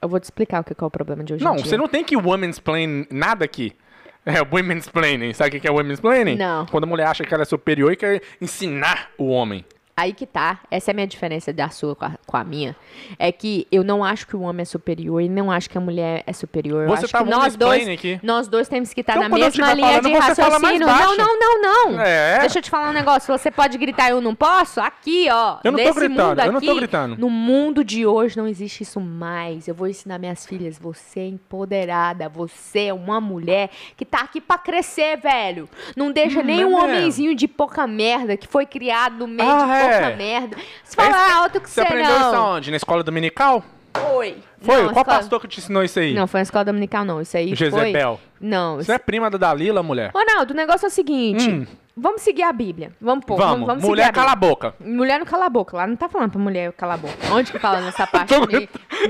Eu 0.00 0.08
vou 0.08 0.20
te 0.20 0.24
explicar 0.24 0.60
o 0.60 0.64
que 0.64 0.72
é 0.72 0.86
o 0.86 0.90
problema 0.90 1.24
de 1.24 1.34
hoje 1.34 1.44
Não, 1.44 1.54
em 1.54 1.56
dia. 1.56 1.64
você 1.66 1.76
não 1.76 1.88
tem 1.88 2.04
que 2.04 2.16
women's 2.16 2.58
planning 2.60 3.06
nada 3.10 3.44
aqui. 3.44 3.72
É 4.26 4.42
women's 4.42 4.86
planning. 4.86 5.32
Sabe 5.32 5.48
o 5.48 5.52
que 5.52 5.60
que 5.60 5.66
é 5.68 5.70
women's 5.70 6.00
planning? 6.00 6.36
Não. 6.36 6.66
Quando 6.66 6.84
a 6.84 6.86
mulher 6.86 7.06
acha 7.06 7.24
que 7.24 7.32
ela 7.32 7.44
é 7.44 7.46
superior 7.46 7.90
e 7.92 7.96
quer 7.96 8.20
ensinar 8.42 9.08
o 9.16 9.28
homem. 9.28 9.64
Aí 9.98 10.12
que 10.12 10.26
tá, 10.26 10.60
essa 10.70 10.90
é 10.90 10.92
a 10.92 10.94
minha 10.94 11.08
diferença 11.08 11.52
da 11.52 11.68
sua 11.70 11.96
com 11.96 12.04
a, 12.04 12.12
com 12.24 12.36
a 12.36 12.44
minha. 12.44 12.76
É 13.18 13.32
que 13.32 13.66
eu 13.72 13.82
não 13.82 14.04
acho 14.04 14.28
que 14.28 14.36
o 14.36 14.42
homem 14.42 14.62
é 14.62 14.64
superior 14.64 15.20
e 15.20 15.28
não 15.28 15.50
acho 15.50 15.68
que 15.68 15.76
a 15.76 15.80
mulher 15.80 16.22
é 16.24 16.32
superior. 16.32 16.84
Eu 16.84 16.88
Você 16.90 17.08
tá 17.08 17.24
que 17.24 17.28
nós 17.28 17.56
dois, 17.56 17.88
aqui. 17.88 18.20
nós 18.22 18.46
dois 18.46 18.68
temos 18.68 18.94
que 18.94 19.00
estar 19.00 19.16
Então, 19.16 19.28
na 19.28 19.34
mesma 19.36 19.74
linha 19.74 19.88
falando, 19.88 20.04
de 20.06 20.12
raciocínio. 20.14 20.86
Não, 20.86 21.16
não, 21.16 21.38
não, 21.40 21.60
não. 21.62 22.00
É. 22.00 22.38
Deixa 22.38 22.58
eu 22.58 22.62
te 22.62 22.70
falar 22.70 22.90
um 22.90 22.92
negócio. 22.92 23.36
Você 23.36 23.50
pode 23.50 23.76
gritar 23.76 24.10
eu 24.10 24.20
não 24.20 24.36
posso? 24.36 24.80
Aqui, 24.80 25.26
ó. 25.32 25.58
Eu 25.64 25.72
não 25.72 25.78
tô 25.80 25.84
nesse 25.84 25.98
gritando, 25.98 26.28
mundo 26.28 26.40
eu 26.40 26.52
não 26.52 26.60
tô 26.60 26.70
aqui, 26.70 26.78
gritando. 26.78 27.16
No 27.18 27.28
mundo 27.28 27.82
de 27.82 28.06
hoje 28.06 28.36
não 28.36 28.46
existe 28.46 28.84
isso 28.84 29.00
mais. 29.00 29.66
Eu 29.66 29.74
vou 29.74 29.88
ensinar 29.88 30.16
minhas 30.18 30.46
filhas. 30.46 30.78
Você 30.78 31.18
é 31.18 31.26
empoderada. 31.26 32.28
Você 32.28 32.84
é 32.86 32.94
uma 32.94 33.20
mulher 33.20 33.70
que 33.96 34.04
tá 34.04 34.20
aqui 34.20 34.40
pra 34.40 34.58
crescer, 34.58 35.16
velho. 35.16 35.68
Não 35.96 36.12
deixa 36.12 36.38
Hum, 36.40 36.44
nenhum 36.44 36.78
é 36.78 36.84
homenzinho 36.84 37.34
de 37.34 37.48
pouca 37.48 37.84
merda 37.86 38.36
que 38.36 38.46
foi 38.46 38.64
criado 38.64 39.18
no 39.18 39.26
meio 39.26 39.50
Ah, 39.50 39.64
de 39.66 39.72
é. 39.72 39.87
Pouca 39.90 40.16
merda. 40.16 40.56
Você 40.84 40.96
fala 40.96 41.36
alto 41.42 41.60
que 41.60 41.68
Você 41.68 41.74
você 41.74 41.80
aprendeu 41.82 42.10
isso 42.10 42.32
não. 42.32 42.46
aonde? 42.46 42.70
Na 42.70 42.76
escola 42.76 43.02
dominical? 43.02 43.62
Foi. 44.00 44.38
Foi? 44.60 44.76
Não, 44.82 44.92
Qual 44.92 45.02
escola- 45.02 45.04
pastor 45.04 45.40
que 45.40 45.48
te 45.48 45.60
ensinou 45.60 45.82
isso 45.82 45.98
aí? 45.98 46.14
Não, 46.14 46.26
foi 46.26 46.38
na 46.40 46.42
escola 46.42 46.64
dominical, 46.64 47.04
não. 47.04 47.20
Isso 47.20 47.36
aí 47.36 47.54
Jezebel. 47.54 48.16
foi... 48.16 48.24
Não. 48.40 48.76
Você 48.76 48.92
é 48.92 48.98
prima 48.98 49.30
da 49.30 49.38
Dalila, 49.38 49.82
mulher? 49.82 50.10
Ronaldo, 50.14 50.52
o 50.52 50.56
negócio 50.56 50.86
é 50.86 50.88
o 50.88 50.90
seguinte. 50.90 51.48
Hum. 51.50 51.66
Vamos 52.00 52.22
seguir 52.22 52.42
a 52.44 52.52
Bíblia. 52.52 52.92
Vamos 53.00 53.24
pôr. 53.24 53.36
Vamos, 53.36 53.66
vamos 53.66 53.82
mulher 53.82 54.04
seguir 54.06 54.18
a 54.18 54.22
cala 54.22 54.32
a 54.32 54.36
boca. 54.36 54.72
Mulher 54.78 55.18
não 55.18 55.26
cala 55.26 55.46
a 55.46 55.48
boca. 55.50 55.76
Lá 55.76 55.84
não 55.84 55.96
tá 55.96 56.08
falando 56.08 56.30
pra 56.30 56.40
mulher 56.40 56.72
calar 56.74 56.94
a 56.94 56.98
boca. 56.98 57.14
Onde 57.32 57.50
que 57.50 57.58
fala 57.58 57.80
nessa 57.80 58.06
parte? 58.08 58.34
me, 58.46 58.68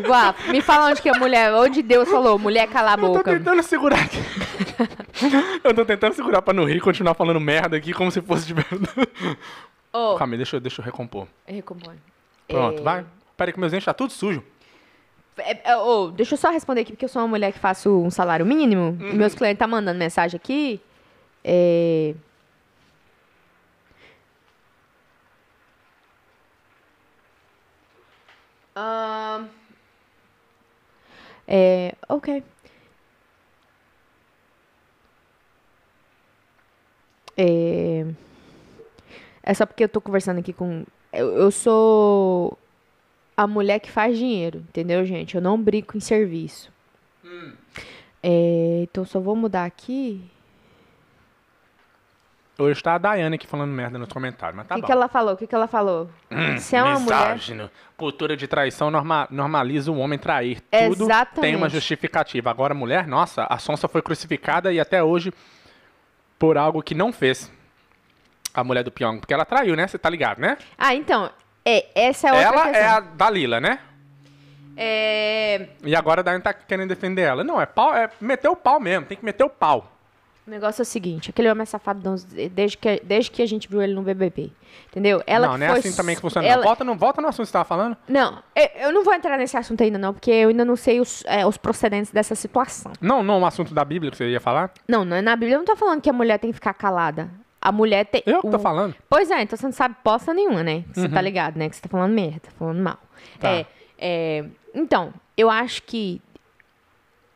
Vá, 0.08 0.34
me 0.48 0.62
fala 0.62 0.86
onde 0.90 1.02
que 1.02 1.08
a 1.10 1.12
mulher... 1.18 1.52
Onde 1.52 1.82
Deus 1.82 2.08
falou, 2.08 2.38
mulher 2.38 2.66
cala 2.68 2.92
a 2.92 2.94
Eu 2.94 3.00
tô 3.00 3.06
boca. 3.08 3.30
tentando 3.30 3.62
segurar 3.62 4.00
aqui. 4.00 4.16
eu 5.64 5.74
tô 5.74 5.84
tentando 5.84 6.14
segurar 6.14 6.40
pra 6.40 6.54
não 6.54 6.64
rir 6.64 6.76
e 6.76 6.80
continuar 6.80 7.12
falando 7.12 7.38
merda 7.40 7.76
aqui 7.76 7.92
como 7.92 8.10
se 8.10 8.22
fosse 8.22 8.46
de 8.46 8.54
verdade. 8.54 9.08
Ô, 9.92 10.14
Calma 10.16 10.32
aí, 10.34 10.38
deixa, 10.38 10.56
eu- 10.56 10.60
deixa 10.60 10.80
eu 10.80 10.84
recompor. 10.84 11.26
recompõe. 11.46 11.96
Pronto, 12.46 12.80
É, 12.80 12.82
vai. 12.82 13.04
Pera 13.36 13.50
aí 13.50 13.52
que 13.52 13.60
meus 13.60 13.72
dentes 13.72 13.84
tá 13.84 13.92
tudo 13.94 14.12
sujo. 14.12 14.42
É, 15.38 15.70
é, 15.72 15.76
ô, 15.76 16.10
deixa 16.10 16.34
eu 16.34 16.38
só 16.38 16.50
responder 16.50 16.82
aqui, 16.82 16.92
porque 16.92 17.04
eu 17.04 17.08
sou 17.08 17.22
uma 17.22 17.28
mulher 17.28 17.52
que 17.52 17.58
faço 17.58 17.90
um 17.90 18.10
salário 18.10 18.44
mínimo. 18.46 18.96
Uhum. 19.00 19.14
Meus 19.14 19.34
clientes 19.34 19.58
tá 19.58 19.66
mandando 19.66 19.98
mensagem 19.98 20.36
aqui. 20.36 20.80
É... 21.44 22.14
É, 31.46 31.94
ok. 32.08 32.42
É, 37.36 38.04
é 39.42 39.54
só 39.54 39.64
porque 39.64 39.84
eu 39.84 39.88
tô 39.88 40.00
conversando 40.00 40.38
aqui 40.40 40.52
com. 40.52 40.84
Eu, 41.12 41.28
eu 41.36 41.50
sou 41.50 42.58
a 43.38 43.46
mulher 43.46 43.78
que 43.78 43.88
faz 43.90 44.18
dinheiro, 44.18 44.58
entendeu, 44.68 45.04
gente? 45.06 45.36
Eu 45.36 45.40
não 45.40 45.56
brinco 45.62 45.96
em 45.96 46.00
serviço. 46.00 46.72
É, 48.20 48.80
então 48.82 49.04
só 49.04 49.20
vou 49.20 49.36
mudar 49.36 49.64
aqui. 49.64 50.20
Hoje 52.58 52.82
tá 52.82 52.94
a 52.96 52.98
Daiane 52.98 53.36
aqui 53.36 53.46
falando 53.46 53.70
merda 53.70 53.96
nos 54.00 54.08
comentários, 54.08 54.56
mas 54.56 54.66
O 54.66 54.68
tá 54.68 54.74
que, 54.74 54.80
bom. 54.80 54.86
que 54.86 54.92
ela 54.92 55.06
falou? 55.08 55.34
O 55.34 55.36
que, 55.36 55.46
que 55.46 55.54
ela 55.54 55.68
falou? 55.68 56.10
Se 56.58 56.74
é 56.74 56.82
uma 56.82 56.98
mulher. 56.98 57.34
Misógino. 57.34 57.70
Cultura 57.96 58.36
de 58.36 58.48
traição 58.48 58.90
norma- 58.90 59.28
normaliza 59.30 59.92
o 59.92 59.98
homem 59.98 60.18
trair. 60.18 60.60
Tudo 60.62 61.04
Exatamente. 61.04 61.40
tem 61.40 61.54
uma 61.54 61.68
justificativa. 61.68 62.50
Agora, 62.50 62.74
a 62.74 62.76
mulher, 62.76 63.06
nossa, 63.06 63.44
a 63.48 63.58
Sonsa 63.58 63.86
foi 63.86 64.02
crucificada 64.02 64.72
e 64.72 64.80
até 64.80 65.00
hoje 65.04 65.32
por 66.36 66.58
algo 66.58 66.82
que 66.82 66.96
não 66.96 67.12
fez. 67.12 67.52
A 68.52 68.64
mulher 68.64 68.82
do 68.82 68.90
Pyong. 68.90 69.20
Porque 69.20 69.32
ela 69.32 69.44
traiu, 69.44 69.76
né? 69.76 69.86
Você 69.86 69.96
tá 69.96 70.10
ligado, 70.10 70.40
né? 70.40 70.58
Ah, 70.76 70.92
então. 70.92 71.30
É, 71.64 71.86
essa 71.94 72.28
é 72.28 72.32
outra 72.32 72.46
ela 72.46 72.62
questão. 72.64 72.80
é 72.82 72.86
a 72.86 73.00
Dalila, 73.00 73.60
né? 73.60 73.78
É, 74.76 75.66
E 75.84 75.94
agora 75.96 76.20
a 76.20 76.22
Daiane 76.24 76.42
tá 76.42 76.52
querendo 76.52 76.88
defender 76.88 77.22
ela. 77.22 77.42
Não, 77.42 77.60
é 77.60 77.66
pau, 77.66 77.94
é 77.94 78.08
meter 78.20 78.48
o 78.48 78.56
pau 78.56 78.78
mesmo. 78.78 79.06
Tem 79.06 79.16
que 79.18 79.24
meter 79.24 79.44
o 79.44 79.50
pau. 79.50 79.92
O 80.46 80.50
negócio 80.50 80.80
é 80.80 80.84
o 80.84 80.86
seguinte, 80.86 81.28
aquele 81.28 81.50
homem 81.50 81.60
é 81.60 81.66
safado 81.66 82.00
desde 82.52 82.78
que, 82.78 83.02
desde 83.04 83.30
que 83.30 83.42
a 83.42 83.46
gente 83.46 83.68
viu 83.68 83.82
ele 83.82 83.92
no 83.92 84.00
BBB, 84.00 84.50
entendeu? 84.88 85.22
Ela 85.26 85.46
não, 85.48 85.58
não 85.58 85.66
é 85.66 85.68
foi 85.68 85.78
assim 85.80 85.92
também 85.94 86.14
que 86.14 86.22
funciona. 86.22 86.48
ela- 86.48 86.56
Não. 86.56 86.62
Volta, 86.64 86.84
no, 86.84 86.94
volta 86.94 87.20
no 87.20 87.28
assunto 87.28 87.44
que 87.44 87.48
você 87.48 87.52
tava 87.52 87.66
falando. 87.66 87.94
Não, 88.08 88.42
eu, 88.56 88.68
eu 88.86 88.92
não 88.92 89.04
vou 89.04 89.12
entrar 89.12 89.36
nesse 89.36 89.58
assunto 89.58 89.82
ainda 89.82 89.98
não, 89.98 90.14
porque 90.14 90.30
eu 90.30 90.48
ainda 90.48 90.64
não 90.64 90.74
sei 90.74 91.00
os, 91.00 91.22
é, 91.26 91.44
os 91.44 91.58
procedentes 91.58 92.10
dessa 92.10 92.34
situação. 92.34 92.92
Não, 92.98 93.22
não, 93.22 93.42
o 93.42 93.44
assunto 93.44 93.74
da 93.74 93.84
Bíblia 93.84 94.10
que 94.10 94.16
você 94.16 94.26
ia 94.30 94.40
falar. 94.40 94.70
Não, 94.88 95.04
não 95.04 95.18
é 95.18 95.20
na 95.20 95.36
Bíblia, 95.36 95.56
eu 95.56 95.58
não 95.58 95.66
tô 95.66 95.76
falando 95.76 96.00
que 96.00 96.08
a 96.08 96.14
mulher 96.14 96.38
tem 96.38 96.48
que 96.50 96.54
ficar 96.54 96.72
calada. 96.72 97.28
A 97.60 97.72
mulher 97.72 98.06
tem... 98.06 98.22
Eu 98.24 98.40
que 98.40 98.46
o- 98.46 98.50
tô 98.50 98.58
falando. 98.58 98.94
Pois 99.10 99.30
é, 99.30 99.42
então 99.42 99.56
você 99.56 99.66
não 99.66 99.72
sabe 99.72 99.96
bosta 100.04 100.32
nenhuma, 100.32 100.62
né? 100.62 100.84
Você 100.92 101.08
tá 101.08 101.20
ligado, 101.20 101.56
né? 101.56 101.68
Que 101.68 101.76
você 101.76 101.82
tá 101.82 101.88
falando 101.88 102.12
merda, 102.12 102.48
falando 102.58 102.80
mal. 102.82 102.98
Tá. 103.40 103.48
É, 103.50 103.66
é, 103.98 104.44
então, 104.74 105.12
eu 105.36 105.50
acho 105.50 105.82
que 105.82 106.22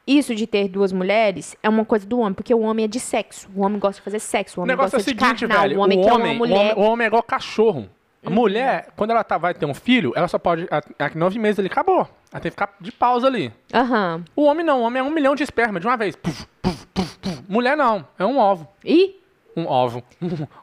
isso 0.06 0.34
de 0.34 0.46
ter 0.46 0.68
duas 0.68 0.92
mulheres 0.92 1.56
é 1.62 1.68
uma 1.68 1.84
coisa 1.84 2.06
do 2.06 2.18
homem, 2.18 2.34
porque 2.34 2.52
o 2.54 2.60
homem 2.60 2.84
é 2.84 2.88
de 2.88 2.98
sexo. 3.00 3.48
O 3.54 3.62
homem 3.64 3.78
gosta 3.78 4.00
de 4.00 4.04
fazer 4.04 4.18
sexo, 4.18 4.58
o 4.58 4.60
O 4.60 4.64
homem 4.64 4.76
negócio 4.76 4.96
gosta 4.96 5.10
é 5.10 5.12
o 5.12 5.14
de 5.14 5.20
seguinte, 5.20 5.46
carnal, 5.46 5.62
velho. 5.68 5.78
o 5.78 5.82
homem 5.82 5.98
o, 6.00 6.02
quer 6.02 6.12
homem, 6.12 6.26
uma 6.26 6.34
o, 6.34 6.38
mulher. 6.38 6.54
Uhum. 6.56 6.62
homem, 6.80 6.88
o 6.88 6.92
homem 6.92 7.04
é 7.04 7.08
igual 7.08 7.22
cachorro. 7.22 7.88
A 8.24 8.30
mulher, 8.30 8.88
quando 8.96 9.10
ela 9.10 9.24
tá, 9.24 9.36
vai 9.36 9.52
ter 9.52 9.66
um 9.66 9.74
filho, 9.74 10.12
ela 10.14 10.28
só 10.28 10.38
pode. 10.38 10.68
a- 10.70 11.04
a- 11.06 11.10
nove 11.16 11.40
meses 11.40 11.58
ali, 11.58 11.66
acabou. 11.66 12.08
Ela 12.32 12.40
tem 12.40 12.42
que 12.42 12.50
ficar 12.50 12.72
de 12.80 12.92
pausa 12.92 13.26
ali. 13.26 13.52
Aham. 13.74 14.24
O 14.36 14.44
homem 14.44 14.64
não, 14.64 14.80
o 14.80 14.82
homem 14.84 15.00
é 15.00 15.02
um 15.02 15.10
milhão 15.10 15.34
de 15.34 15.42
esperma 15.42 15.80
de 15.80 15.86
uma 15.88 15.96
vez. 15.96 16.14
Puf, 16.14 16.46
puf, 16.62 16.86
puf, 16.94 17.18
puf. 17.18 17.42
Mulher 17.48 17.76
não, 17.76 18.06
é 18.16 18.24
um 18.24 18.38
ovo. 18.38 18.68
E 18.84 19.20
Um 19.56 19.66
ovo. 19.68 20.02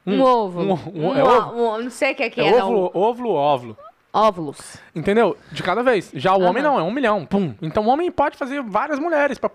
um, 0.05 0.21
ovo. 0.21 0.61
um- 0.61 1.07
Um, 1.09 1.15
é 1.17 1.23
ovo? 1.23 1.55
um- 1.77 1.83
não 1.83 1.89
sei 1.91 2.13
o 2.13 2.15
que 2.15 2.23
é 2.23 2.29
que 2.29 2.41
É 2.41 2.47
é, 2.49 2.63
óvulo, 2.63 2.91
óvulo, 2.93 3.33
óvulo. 3.33 3.77
Óvulos. 4.11 4.77
Entendeu? 4.95 5.37
De 5.51 5.61
cada 5.61 5.83
vez. 5.83 6.09
Já 6.15 6.33
o 6.35 6.41
homem 6.41 6.63
não, 6.63 6.79
é 6.79 6.83
um 6.83 6.91
milhão. 6.91 7.25
Pum. 7.25 7.53
Então 7.61 7.83
o 7.85 7.87
homem 7.89 8.11
pode 8.11 8.37
fazer 8.37 8.61
várias 8.63 8.97
mulheres. 8.99 9.37
pra- 9.37 9.51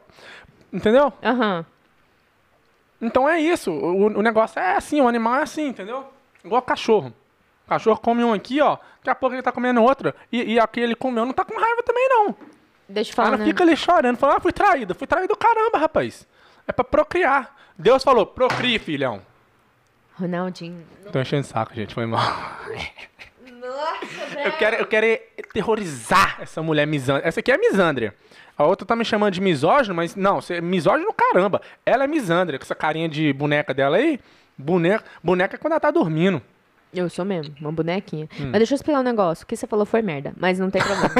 Entendeu? 0.72 1.12
Aham. 1.22 1.66
Então 3.02 3.28
é 3.28 3.40
isso. 3.40 3.70
O, 3.70 4.06
o 4.18 4.22
negócio 4.22 4.58
é 4.60 4.76
assim, 4.76 5.00
o 5.00 5.08
animal 5.08 5.34
é 5.36 5.42
assim, 5.42 5.68
entendeu? 5.68 6.04
Igual 6.44 6.62
cachorro. 6.62 7.12
O 7.66 7.68
cachorro 7.68 7.98
come 7.98 8.22
um 8.24 8.32
aqui, 8.32 8.60
ó. 8.60 8.76
Daqui 8.98 9.10
a 9.10 9.14
pouco 9.14 9.34
ele 9.34 9.42
tá 9.42 9.50
comendo 9.52 9.82
outro. 9.82 10.14
E, 10.30 10.54
e 10.54 10.60
aquele 10.60 10.86
ele 10.86 10.94
comeu 10.94 11.24
não 11.24 11.32
tá 11.32 11.44
com 11.44 11.58
raiva 11.58 11.82
também, 11.82 12.06
não. 12.08 12.34
Deixa 12.88 13.10
eu 13.10 13.14
falar, 13.16 13.28
Ela 13.28 13.36
né? 13.38 13.44
fica 13.46 13.64
ali 13.64 13.76
chorando, 13.76 14.16
falando, 14.16 14.36
ah, 14.36 14.40
fui 14.40 14.52
traída. 14.52 14.94
Fui 14.94 15.06
traído 15.06 15.36
caramba, 15.36 15.78
rapaz. 15.78 16.26
É 16.66 16.72
pra 16.72 16.84
procriar. 16.84 17.54
Deus 17.78 18.02
falou, 18.02 18.24
procrie, 18.26 18.78
filhão. 18.78 19.20
Ronaldinho. 20.18 20.84
Tô 21.12 21.20
enchendo 21.20 21.42
o 21.42 21.46
saco, 21.46 21.74
gente. 21.74 21.94
Foi 21.94 22.06
mal. 22.06 22.20
Nossa, 23.42 24.38
Eu 24.44 24.52
quero, 24.52 24.76
eu 24.76 24.86
quero 24.86 25.06
terrorizar 25.52 26.38
essa 26.40 26.62
mulher 26.62 26.86
misândria. 26.86 27.26
Essa 27.26 27.40
aqui 27.40 27.50
é 27.50 27.58
misândria. 27.58 28.14
A 28.56 28.64
outra 28.64 28.86
tá 28.86 28.94
me 28.94 29.04
chamando 29.04 29.32
de 29.32 29.40
misógino, 29.40 29.94
mas 29.94 30.14
não, 30.14 30.40
você 30.40 30.54
é 30.54 30.60
misógino 30.60 31.12
caramba. 31.12 31.60
Ela 31.84 32.04
é 32.04 32.06
misândria, 32.06 32.58
com 32.58 32.64
essa 32.64 32.74
carinha 32.74 33.08
de 33.08 33.32
boneca 33.32 33.74
dela 33.74 33.96
aí. 33.96 34.20
Boneca, 34.56 35.04
boneca 35.22 35.56
é 35.56 35.58
quando 35.58 35.72
ela 35.72 35.80
tá 35.80 35.90
dormindo. 35.90 36.40
Eu 36.94 37.10
sou 37.10 37.24
mesmo, 37.24 37.54
uma 37.60 37.72
bonequinha. 37.72 38.28
Hum. 38.38 38.50
Mas 38.50 38.58
deixa 38.58 38.74
eu 38.74 38.76
explicar 38.76 39.00
um 39.00 39.02
negócio. 39.02 39.44
O 39.44 39.46
que 39.46 39.56
você 39.56 39.66
falou 39.66 39.84
foi 39.84 40.00
merda, 40.00 40.32
mas 40.36 40.58
não 40.58 40.70
tem 40.70 40.80
problema. 40.80 41.12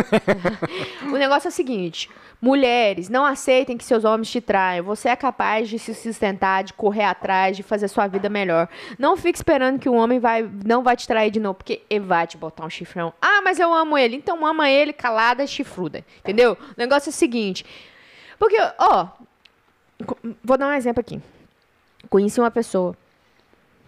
o 1.13 1.19
negócio 1.19 1.49
é 1.49 1.51
o 1.51 1.53
seguinte: 1.53 2.09
mulheres, 2.41 3.09
não 3.09 3.25
aceitem 3.25 3.77
que 3.77 3.85
seus 3.85 4.05
homens 4.05 4.31
te 4.31 4.41
traiam. 4.41 4.85
Você 4.85 5.09
é 5.09 5.17
capaz 5.17 5.69
de 5.69 5.79
se 5.79 5.93
sustentar, 5.93 6.63
de 6.63 6.73
correr 6.73 7.05
atrás, 7.05 7.57
de 7.57 7.63
fazer 7.63 7.89
sua 7.89 8.07
vida 8.07 8.29
melhor. 8.29 8.69
Não 8.99 9.17
fique 9.17 9.37
esperando 9.37 9.79
que 9.79 9.89
o 9.89 9.95
homem 9.95 10.21
vai, 10.21 10.49
não 10.65 10.83
vai 10.83 10.97
te 10.97 11.09
trair 11.09 11.31
de 11.31 11.41
novo, 11.41 11.55
porque 11.55 11.83
ele 11.91 12.05
vai 12.05 12.27
te 12.27 12.37
botar 12.37 12.65
um 12.65 12.71
chifrão. 12.71 13.13
Ah, 13.21 13.41
mas 13.43 13.59
eu 13.59 13.75
amo 13.75 13.99
ele. 13.99 14.15
Então 14.17 14.47
ama 14.47 14.71
ele 14.71 14.93
calada 14.93 15.43
e 15.43 15.49
chifruda. 15.49 16.05
Entendeu? 16.21 16.53
O 16.53 16.75
negócio 16.79 17.09
é 17.09 17.11
o 17.11 17.13
seguinte. 17.13 17.65
Porque, 18.39 18.57
ó, 18.79 19.09
vou 20.43 20.57
dar 20.57 20.69
um 20.69 20.73
exemplo 20.73 21.01
aqui. 21.01 21.21
Conheci 22.09 22.39
uma 22.39 22.51
pessoa 22.51 22.97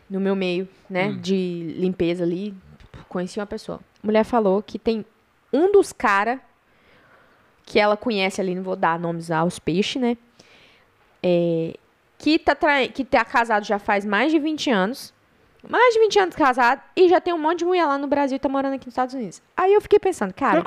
no 0.08 0.20
meu 0.20 0.36
meio, 0.36 0.68
né, 0.88 1.12
de 1.20 1.74
limpeza 1.76 2.22
ali, 2.24 2.54
conheci 3.08 3.38
uma 3.38 3.46
pessoa. 3.46 3.80
A 4.02 4.06
mulher 4.06 4.24
falou 4.24 4.62
que 4.62 4.78
tem 4.78 5.04
um 5.52 5.70
dos 5.72 5.92
caras 5.92 6.38
que 7.64 7.78
ela 7.80 7.96
conhece 7.96 8.40
ali, 8.40 8.54
não 8.54 8.62
vou 8.62 8.76
dar 8.76 8.98
nomes 8.98 9.30
aos 9.30 9.58
peixes, 9.58 10.00
né, 10.00 10.16
é, 11.22 11.74
que, 12.18 12.38
tá 12.38 12.54
trai- 12.54 12.88
que 12.88 13.04
tá 13.04 13.24
casado 13.24 13.64
já 13.64 13.78
faz 13.78 14.04
mais 14.04 14.30
de 14.30 14.38
20 14.38 14.70
anos, 14.70 15.12
mais 15.68 15.94
de 15.94 16.00
20 16.00 16.18
anos 16.20 16.36
casado, 16.36 16.80
e 16.94 17.08
já 17.08 17.20
tem 17.20 17.34
um 17.34 17.38
monte 17.38 17.60
de 17.60 17.64
mulher 17.64 17.84
lá 17.86 17.98
no 17.98 18.06
Brasil 18.06 18.36
e 18.36 18.38
tá 18.38 18.48
morando 18.48 18.74
aqui 18.74 18.86
nos 18.86 18.92
Estados 18.92 19.14
Unidos. 19.14 19.42
Aí 19.56 19.72
eu 19.74 19.80
fiquei 19.80 19.98
pensando, 19.98 20.32
cara, 20.32 20.64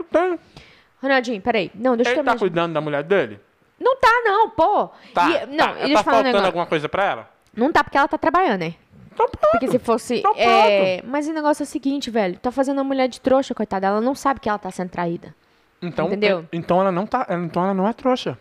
Ronaldinho, 1.02 1.42
peraí, 1.42 1.72
não, 1.74 1.96
deixa 1.96 2.12
eu 2.12 2.16
Ele 2.16 2.24
tá 2.24 2.32
terminar. 2.32 2.40
cuidando 2.40 2.74
da 2.74 2.82
mulher 2.82 3.04
dele? 3.04 3.40
Não 3.80 3.96
tá, 3.96 4.10
não, 4.26 4.50
pô. 4.50 4.90
Tá. 5.14 5.30
E- 5.30 5.46
não, 5.46 5.58
tá. 5.58 5.74
tá 5.76 5.86
um 5.88 6.04
faltando 6.04 6.24
negócio. 6.24 6.46
alguma 6.48 6.66
coisa 6.66 6.90
pra 6.90 7.06
ela? 7.06 7.30
Não 7.56 7.72
tá 7.72 7.82
porque 7.82 7.98
ela 7.98 8.10
tá 8.10 8.18
trabalhando, 8.18 8.60
né? 8.60 8.74
Então 9.22 9.30
pronto. 9.30 9.52
Porque 9.52 9.68
se 9.68 9.80
fosse. 9.80 10.22
Pronto. 10.22 10.38
é, 10.40 11.02
Mas 11.06 11.28
o 11.28 11.34
negócio 11.34 11.64
é 11.64 11.66
o 11.66 11.68
seguinte, 11.68 12.10
velho. 12.10 12.38
Tá 12.40 12.52
fazendo 12.52 12.80
a 12.80 12.84
mulher 12.84 13.08
de 13.08 13.20
trouxa, 13.20 13.54
coitada. 13.54 13.88
Ela 13.88 14.00
não 14.02 14.16
sabe 14.16 14.40
que 14.40 14.48
ela 14.48 14.58
tá 14.58 14.72
sendo 14.72 14.90
traída. 14.90 15.36
Então, 15.82 16.08
Entendeu? 16.08 16.40
é- 16.52 16.58
então 16.58 16.80
ela 16.82 16.92
não 16.92 17.06
tá, 17.06 17.26
então 17.30 17.64
ela 17.64 17.74
não 17.74 17.88
é 17.88 17.94
trouxa. 17.94 18.38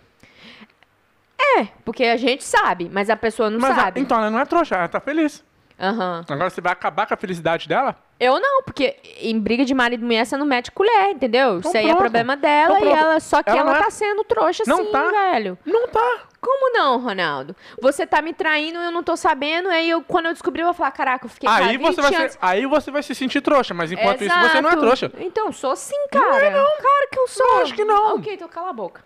É, 1.41 1.69
porque 1.85 2.05
a 2.05 2.17
gente 2.17 2.43
sabe, 2.45 2.91
mas 2.93 3.09
a 3.09 3.17
pessoa 3.17 3.49
não 3.49 3.59
Mas 3.61 3.71
a- 3.79 3.81
sabe. 3.83 4.01
então 4.01 4.19
ela 4.19 4.31
não 4.31 4.39
é 4.39 4.45
trouxa, 4.45 4.75
ela 4.77 4.89
tá 4.89 5.01
feliz. 5.01 5.45
Aham. 5.81 6.25
Agora 6.29 6.51
você 6.51 6.61
vai 6.61 6.73
acabar 6.73 7.07
com 7.07 7.15
a 7.15 7.17
felicidade 7.17 7.69
dela? 7.69 7.95
Eu 8.19 8.41
não, 8.41 8.65
porque 8.65 8.97
em 9.21 9.39
briga 9.39 9.65
de 9.65 9.73
marido 9.73 10.01
e 10.03 10.05
mulher 10.05 10.27
você 10.27 10.37
não 10.37 10.45
mete 10.45 10.73
colher, 10.73 11.11
entendeu? 11.11 11.59
Então 11.59 11.71
Isso 11.71 11.79
aí 11.79 11.85
é 11.85 11.89
pronto. 11.89 12.01
problema 12.01 12.37
dela 12.37 12.77
Então 12.77 12.79
e 12.79 12.81
pronto. 12.93 12.97
ela. 12.97 13.21
Só 13.21 13.43
que 13.45 13.51
Ela 13.51 13.61
ela, 13.61 13.77
é- 13.79 13.83
tá 13.85 13.91
sendo 13.91 14.25
trouxa 14.25 14.65
Não 14.67 14.79
sim, 14.85 14.91
tá. 14.91 15.09
velho. 15.09 15.57
Não 15.65 15.87
tá. 15.87 16.19
Como 16.41 16.73
não, 16.73 17.01
Ronaldo? 17.01 17.55
Você 17.83 18.07
tá 18.07 18.23
me 18.23 18.33
traindo, 18.33 18.79
eu 18.79 18.93
não 18.93 19.03
tô 19.03 19.17
sabendo, 19.17 19.69
aí 19.69 19.91
eu, 19.91 20.03
quando 20.03 20.27
eu 20.27 20.33
descobri, 20.33 20.63
eu 20.63 20.67
vou 20.67 20.75
falar, 20.75 20.93
caraca, 20.93 21.27
eu 21.27 21.31
fiquei 21.31 21.49
Aí 21.49 21.77
com 21.77 21.87
20 21.87 21.95
você, 21.97 22.01
vai 22.03 22.15
anos. 22.15 22.33
ser, 22.33 22.39
aí 22.41 22.67
você 22.67 22.91
vai 22.93 23.03
se 23.03 23.15
sentir 23.15 23.41
trouxa, 23.41 23.75
mas 23.75 23.91
enquanto 23.91 24.23
isso 24.23 24.35
você 24.35 24.61
não 24.61 24.71
é 24.71 24.73
Exato. 24.75 24.81
trouxa. 24.81 25.13
Então, 25.19 25.51
sou 25.53 25.75
sim, 25.75 26.07
cara. 26.13 26.51
Claro 26.51 27.09
que 27.11 27.19
eu 27.19 27.27
sou. 27.29 27.47
Lógico 27.59 27.77
que 27.77 27.85
não. 27.85 28.17
Ok, 28.17 28.35
então 28.35 28.49
cala 28.49 28.71
a 28.71 28.73
boca. 28.73 29.05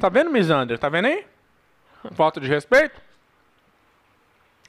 Tá 0.00 0.08
vendo, 0.08 0.30
Misander? 0.30 0.78
Tá 0.78 0.88
vendo 0.88 1.06
aí? 1.06 1.24
Falta 2.14 2.40
de 2.40 2.48
respeito? 2.48 3.00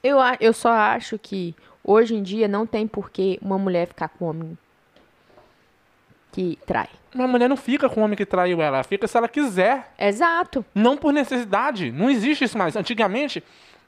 Eu, 0.00 0.18
eu 0.38 0.52
só 0.52 0.70
acho 0.70 1.18
que 1.18 1.56
hoje 1.82 2.14
em 2.14 2.22
dia 2.22 2.46
não 2.46 2.66
tem 2.66 2.86
por 2.86 3.10
que 3.10 3.38
uma 3.42 3.58
mulher 3.58 3.88
ficar 3.88 4.08
com 4.10 4.26
um 4.26 4.28
homem 4.28 4.58
que 6.30 6.56
trai. 6.66 6.88
Uma 7.14 7.28
mulher 7.28 7.48
não 7.48 7.56
fica 7.56 7.88
com 7.88 8.00
o 8.00 8.04
homem 8.04 8.16
que 8.16 8.26
traiu 8.26 8.60
ela, 8.60 8.78
ela 8.78 8.84
fica 8.84 9.06
se 9.06 9.16
ela 9.16 9.28
quiser. 9.28 9.92
Exato. 9.98 10.64
Não 10.74 10.96
por 10.96 11.12
necessidade. 11.12 11.92
Não 11.92 12.10
existe 12.10 12.44
isso 12.44 12.58
mais. 12.58 12.74
Antigamente, 12.74 13.42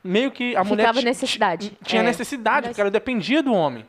meio 0.04 0.30
que 0.30 0.54
a 0.54 0.62
mulher 0.62 0.88
Ficava 0.88 1.02
necessidade. 1.04 1.70
ti- 1.70 1.78
tinha 1.84 2.02
É. 2.02 2.04
necessidade, 2.04 2.68
porque 2.68 2.80
ela 2.80 2.90
dependia 2.90 3.42
do 3.42 3.52
homem. 3.52 3.84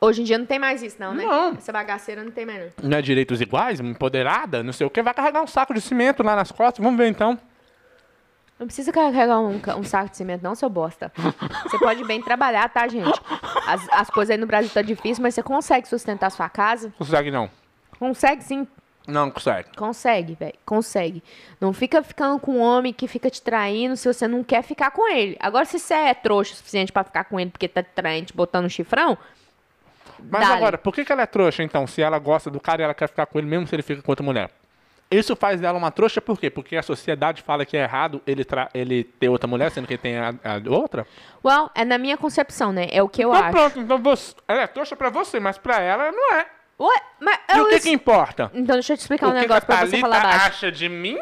Hoje 0.00 0.20
em 0.20 0.24
dia 0.24 0.36
não 0.38 0.44
tem 0.46 0.58
mais 0.58 0.82
isso, 0.82 0.96
não, 1.00 1.14
né? 1.14 1.24
Não. 1.24 1.52
Essa 1.54 1.72
bagaceira 1.72 2.22
não 2.22 2.30
tem 2.30 2.44
mais, 2.46 2.60
não. 2.80 2.90
Não 2.90 2.98
é 2.98 3.02
direitos 3.02 3.40
iguais, 3.40 3.80
empoderada, 3.80 4.62
não 4.62 4.72
sei 4.72 4.86
o 4.86 4.90
que, 4.90 5.02
vai 5.02 5.14
carregar 5.14 5.42
um 5.42 5.46
saco 5.46 5.72
de 5.74 5.80
cimento 5.80 6.22
lá 6.22 6.36
nas 6.36 6.52
costas. 6.52 6.84
Vamos 6.84 6.98
ver 6.98 7.08
então. 7.08 7.38
Não 8.58 8.66
precisa 8.66 8.92
carregar 8.92 9.38
um, 9.40 9.60
um 9.78 9.82
saco 9.84 10.10
de 10.10 10.16
cimento, 10.16 10.42
não, 10.42 10.54
seu 10.54 10.68
bosta. 10.70 11.10
Você 11.64 11.78
pode 11.78 12.04
bem 12.04 12.22
trabalhar, 12.22 12.68
tá, 12.68 12.86
gente? 12.88 13.20
As, 13.66 13.86
as 13.90 14.10
coisas 14.10 14.30
aí 14.32 14.38
no 14.38 14.46
Brasil 14.46 14.70
tá 14.72 14.80
difícil, 14.82 15.22
mas 15.22 15.34
você 15.34 15.42
consegue 15.42 15.88
sustentar 15.88 16.30
sua 16.30 16.48
casa? 16.48 16.92
Consegue 16.96 17.30
não. 17.30 17.50
Consegue 17.98 18.42
sim. 18.44 18.66
Não 19.06 19.30
consegue. 19.30 19.68
Consegue, 19.76 20.34
velho. 20.34 20.54
Consegue. 20.64 21.22
Não 21.60 21.72
fica 21.72 22.02
ficando 22.02 22.40
com 22.40 22.56
um 22.56 22.60
homem 22.60 22.92
que 22.92 23.06
fica 23.06 23.30
te 23.30 23.40
traindo 23.40 23.96
se 23.96 24.12
você 24.12 24.26
não 24.26 24.42
quer 24.42 24.62
ficar 24.62 24.90
com 24.90 25.08
ele. 25.08 25.36
Agora, 25.38 25.64
se 25.64 25.78
você 25.78 25.94
é 25.94 26.12
trouxa 26.14 26.54
o 26.54 26.56
suficiente 26.56 26.90
pra 26.90 27.04
ficar 27.04 27.22
com 27.24 27.38
ele 27.38 27.50
porque 27.50 27.68
tá 27.68 27.82
te 27.84 27.90
traindo, 27.94 28.26
te 28.26 28.34
botando 28.34 28.64
um 28.64 28.68
chifrão, 28.68 29.16
Mas 30.28 30.40
Dale. 30.48 30.54
agora, 30.54 30.78
por 30.78 30.92
que, 30.92 31.04
que 31.04 31.12
ela 31.12 31.22
é 31.22 31.26
trouxa, 31.26 31.62
então? 31.62 31.86
Se 31.86 32.02
ela 32.02 32.18
gosta 32.18 32.50
do 32.50 32.58
cara 32.58 32.82
e 32.82 32.84
ela 32.84 32.94
quer 32.94 33.06
ficar 33.08 33.26
com 33.26 33.38
ele, 33.38 33.46
mesmo 33.46 33.66
se 33.68 33.74
ele 33.76 33.82
fica 33.82 34.02
com 34.02 34.10
outra 34.10 34.24
mulher? 34.24 34.50
Isso 35.08 35.36
faz 35.36 35.60
dela 35.60 35.78
uma 35.78 35.92
trouxa 35.92 36.20
por 36.20 36.40
quê? 36.40 36.50
Porque 36.50 36.76
a 36.76 36.82
sociedade 36.82 37.42
fala 37.42 37.64
que 37.64 37.76
é 37.76 37.82
errado 37.84 38.20
ele, 38.26 38.44
tra 38.44 38.68
ele 38.74 39.04
ter 39.04 39.28
outra 39.28 39.46
mulher, 39.46 39.70
sendo 39.70 39.86
que 39.86 39.92
ele 39.92 40.02
tem 40.02 40.16
a, 40.18 40.30
a 40.30 40.70
outra? 40.70 41.06
well, 41.44 41.70
é 41.76 41.84
na 41.84 41.96
minha 41.96 42.16
concepção, 42.16 42.72
né? 42.72 42.88
É 42.90 43.00
o 43.00 43.08
que 43.08 43.22
eu 43.24 43.30
então 43.30 43.44
acho. 43.44 43.52
pronto, 43.52 43.78
então 43.78 43.98
você, 43.98 44.34
ela 44.48 44.62
é 44.62 44.66
trouxa 44.66 44.96
pra 44.96 45.08
você, 45.08 45.38
mas 45.38 45.58
pra 45.58 45.80
ela 45.80 46.10
não 46.10 46.34
é. 46.34 46.46
Ué, 46.78 47.00
mas 47.20 47.38
E 47.54 47.60
o 47.60 47.68
que 47.68 47.80
que 47.80 47.90
importa? 47.90 48.50
Então, 48.54 48.76
deixa 48.76 48.92
eu 48.92 48.96
te 48.96 49.00
explicar 49.00 49.26
o 49.26 49.30
um 49.30 49.32
que, 49.32 49.38
que 49.40 49.42
negócio 49.44 49.66
pra 49.66 49.86
você 49.86 49.98
falar 49.98 50.22
baixo. 50.22 50.46
acha 50.46 50.72
de 50.72 50.88
mim 50.88 51.18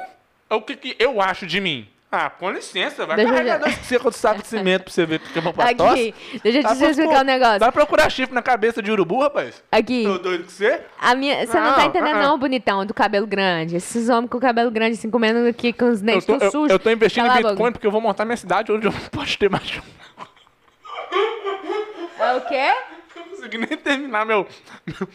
ou 0.51 0.59
o 0.59 0.63
que, 0.63 0.75
que 0.77 0.97
eu 0.99 1.21
acho 1.21 1.47
de 1.47 1.61
mim? 1.61 1.89
Ah, 2.17 2.31
com 2.31 2.49
licença, 2.49 3.05
vai 3.05 3.17
Deixa 3.17 3.33
carregar 3.33 3.59
dois 3.59 3.75
secos 3.87 4.15
de 4.15 4.21
saco 4.21 4.41
de 4.41 4.47
cimento 4.47 4.85
pra 4.85 4.93
você 4.93 5.05
ver 5.05 5.19
que 5.19 5.37
é 5.37 5.75
tosse. 5.75 6.09
Aqui, 6.11 6.41
deixa 6.45 6.59
eu 6.59 6.63
Tá 6.63 6.77
te 6.77 6.85
explicar 6.85 7.11
pra- 7.11 7.21
um 7.21 7.25
negócio. 7.25 7.59
Vai 7.59 7.73
procurar 7.73 8.09
chifre 8.11 8.33
na 8.33 8.41
cabeça 8.43 8.81
de 8.81 8.89
urubu, 8.93 9.21
rapaz? 9.21 9.61
Aqui, 9.73 10.05
Tô 10.05 10.19
doido 10.19 10.45
que 10.45 10.53
você? 10.53 10.81
a 11.01 11.15
minha, 11.17 11.45
você 11.45 11.59
não, 11.59 11.67
Não, 11.71 11.75
tá 11.75 11.87
entendendo 11.87 12.15
ah, 12.15 12.21
ah. 12.21 12.23
não, 12.29 12.39
bonitão, 12.39 12.87
do 12.87 12.95
cabelo 12.95 13.27
grande. 13.27 13.75
Esses 13.75 14.09
homens 14.09 14.31
com 14.31 14.39
cabelo 14.39 14.71
grande, 14.71 14.97
assim, 14.97 15.11
comendo 15.11 15.45
aqui 15.49 15.73
com 15.73 15.91
os 15.91 16.01
dentes 16.01 16.29
eu, 16.29 16.51
sujos. 16.53 16.71
eu 16.71 16.79
tô 16.79 16.89
investindo 16.89 17.27
Cala 17.27 17.41
em. 17.41 17.43
Bitcoin 17.43 17.73
porque 17.73 17.87
eu 17.87 17.91
vou 17.91 18.01
montar 18.01 18.25
minha 18.25 18.37
cidade 18.37 18.71
onde 18.71 18.87
eu 18.87 18.93
não 18.93 19.01
posso 19.11 19.37
ter 19.37 19.51
mais. 19.51 19.81
É 22.21 22.33
o 22.35 22.41
quê? 22.43 22.73
Não 23.45 23.51
consegui 23.51 23.59
nem 23.59 23.77
terminar 23.79 24.25
meu, 24.25 24.47
meu- 24.87 25.09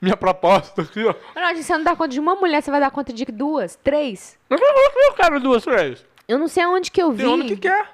minha 0.00 0.16
proposta 0.16 0.82
aqui, 0.82 1.04
ó. 1.04 1.14
Ronaldinho, 1.34 1.62
você 1.64 1.72
não 1.76 1.84
dá 1.84 1.94
conta 1.96 2.08
de 2.08 2.20
uma 2.20 2.34
mulher, 2.34 2.62
você 2.62 2.70
vai 2.70 2.80
dar 2.80 2.90
conta 2.90 3.12
de 3.12 3.24
duas, 3.26 3.76
três. 3.76 4.36
Mas 4.48 4.60
eu 4.60 5.12
quero 5.14 5.38
duas 5.40 5.64
vezes? 5.64 6.04
Eu 6.26 6.38
não 6.38 6.48
sei 6.48 6.66
onde 6.66 6.90
que 6.90 7.00
eu 7.02 7.12
vi. 7.12 7.18
Tem 7.22 7.26
homem 7.32 7.46
que 7.48 7.56
quer. 7.56 7.88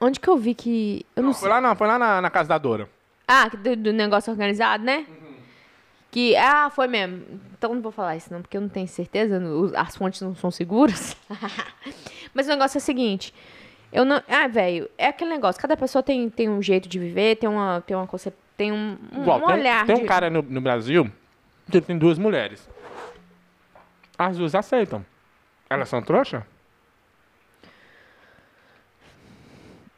Onde 0.00 0.18
que 0.18 0.28
eu 0.28 0.36
vi 0.36 0.54
que. 0.54 1.04
Eu 1.14 1.22
não, 1.22 1.30
Não, 1.30 1.34
foi 1.38 1.48
lá, 1.48 1.60
não, 1.60 1.76
foi 1.76 1.86
lá 1.86 1.98
na, 1.98 2.20
na 2.22 2.30
casa 2.30 2.48
da 2.48 2.58
Dora. 2.58 2.88
Ah, 3.28 3.48
do, 3.48 3.76
do 3.76 3.92
negócio 3.92 4.32
organizado, 4.32 4.82
né? 4.82 5.06
Que. 6.10 6.34
Ah, 6.36 6.70
foi 6.70 6.88
mesmo. 6.88 7.22
Então 7.56 7.74
não 7.74 7.82
vou 7.82 7.92
falar 7.92 8.16
isso, 8.16 8.32
não, 8.32 8.40
porque 8.40 8.56
eu 8.56 8.60
não 8.62 8.68
tenho 8.68 8.88
certeza. 8.88 9.40
As 9.76 9.94
fontes 9.96 10.20
não 10.22 10.34
são 10.34 10.50
seguras. 10.50 11.16
Mas 12.34 12.46
o 12.46 12.50
negócio 12.50 12.78
é 12.78 12.80
o 12.80 12.82
seguinte. 12.82 13.34
Eu 13.92 14.04
não. 14.04 14.22
Ah, 14.28 14.48
velho, 14.48 14.88
é 14.96 15.08
aquele 15.08 15.30
negócio. 15.30 15.60
Cada 15.60 15.76
pessoa 15.76 16.02
tem, 16.02 16.30
tem 16.30 16.48
um 16.48 16.62
jeito 16.62 16.88
de 16.88 16.98
viver, 16.98 17.36
tem 17.36 17.48
uma, 17.48 17.82
tem 17.86 17.96
uma 17.96 18.06
concep... 18.06 18.34
tem 18.60 18.72
um, 18.72 18.98
um, 19.10 19.20
um 19.22 19.24
tem, 19.24 19.42
olhar. 19.58 19.86
tem 19.86 19.96
um 19.96 20.00
de- 20.00 20.04
cara 20.04 20.28
no, 20.28 20.42
no 20.42 20.60
Brasil 20.60 21.10
que 21.70 21.80
tem 21.80 21.96
duas 21.96 22.18
mulheres. 22.18 22.68
As 24.18 24.36
duas 24.36 24.54
aceitam. 24.54 25.02
Elas 25.70 25.88
são 25.88 26.02
trouxa? 26.02 26.46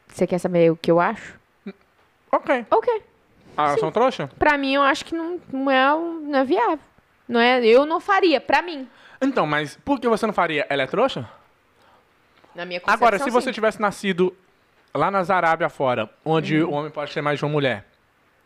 Você 0.07 0.25
quer 0.25 0.37
saber 0.39 0.71
o 0.71 0.77
que 0.77 0.89
eu 0.89 1.01
acho? 1.01 1.37
Ok. 2.31 2.65
Ok. 2.71 3.03
Ah, 3.57 3.67
Elas 3.67 3.79
são 3.81 3.91
trouxa? 3.91 4.29
Pra 4.39 4.57
mim, 4.57 4.73
eu 4.75 4.81
acho 4.81 5.03
que 5.03 5.13
não, 5.13 5.41
não, 5.51 5.69
é, 5.69 5.93
um- 5.93 6.19
não 6.21 6.39
é 6.39 6.45
viável. 6.45 6.79
Não 7.27 7.39
é, 7.41 7.65
eu 7.65 7.85
não 7.85 7.99
faria, 7.99 8.39
pra 8.39 8.61
mim. 8.61 8.87
Então, 9.21 9.45
mas 9.45 9.75
por 9.83 9.99
que 9.99 10.07
você 10.07 10.25
não 10.25 10.33
faria? 10.33 10.65
Ela 10.69 10.83
é 10.83 10.87
trouxa? 10.87 11.29
Na 12.55 12.63
minha 12.65 12.79
concepção, 12.79 12.93
Agora, 13.07 13.19
se 13.19 13.29
você 13.29 13.47
sim. 13.49 13.53
tivesse 13.53 13.81
nascido 13.81 14.33
lá 14.93 15.11
nas 15.11 15.29
Arábia 15.29 15.67
fora, 15.67 16.09
onde 16.23 16.63
Uhum. 16.63 16.69
o 16.69 16.73
homem 16.75 16.91
pode 16.91 17.13
ter 17.13 17.21
mais 17.21 17.39
de 17.39 17.43
uma 17.45 17.51
mulher, 17.51 17.85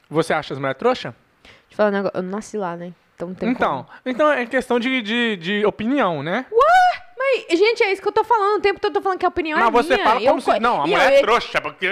você 0.09 0.33
acha 0.33 0.53
as 0.53 0.59
mulheres 0.59 0.77
trouxa? 0.79 1.15
Deixa 1.43 1.55
eu 1.71 1.75
falar 1.77 1.89
um 1.89 1.93
negócio. 1.93 2.17
Eu 2.17 2.23
não 2.23 2.29
nasci 2.31 2.57
lá, 2.57 2.75
né? 2.75 2.93
Então 3.15 3.29
não 3.29 3.35
tem 3.35 3.49
Então, 3.49 3.85
então 4.05 4.31
é 4.31 4.45
questão 4.45 4.79
de, 4.79 5.01
de, 5.01 5.37
de 5.37 5.65
opinião, 5.65 6.21
né? 6.21 6.45
Mas, 7.17 7.59
gente, 7.59 7.83
é 7.83 7.91
isso 7.91 8.01
que 8.01 8.07
eu 8.07 8.11
tô 8.11 8.23
falando. 8.23 8.59
O 8.59 8.61
tempo 8.61 8.79
todo 8.79 8.91
eu 8.91 8.93
tô 8.93 9.01
falando 9.01 9.19
que 9.19 9.25
a 9.25 9.29
opinião 9.29 9.57
Não, 9.59 9.67
é 9.67 9.71
você 9.71 9.95
minha. 9.95 10.05
fala 10.05 10.21
Eu 10.21 10.27
como 10.29 10.41
se... 10.41 10.51
co- 10.51 10.59
Não, 10.59 10.83
a 10.83 10.87
e 10.87 10.91
mulher 10.91 11.11
eu- 11.13 11.17
é 11.17 11.21
trouxa, 11.21 11.59
porque... 11.59 11.87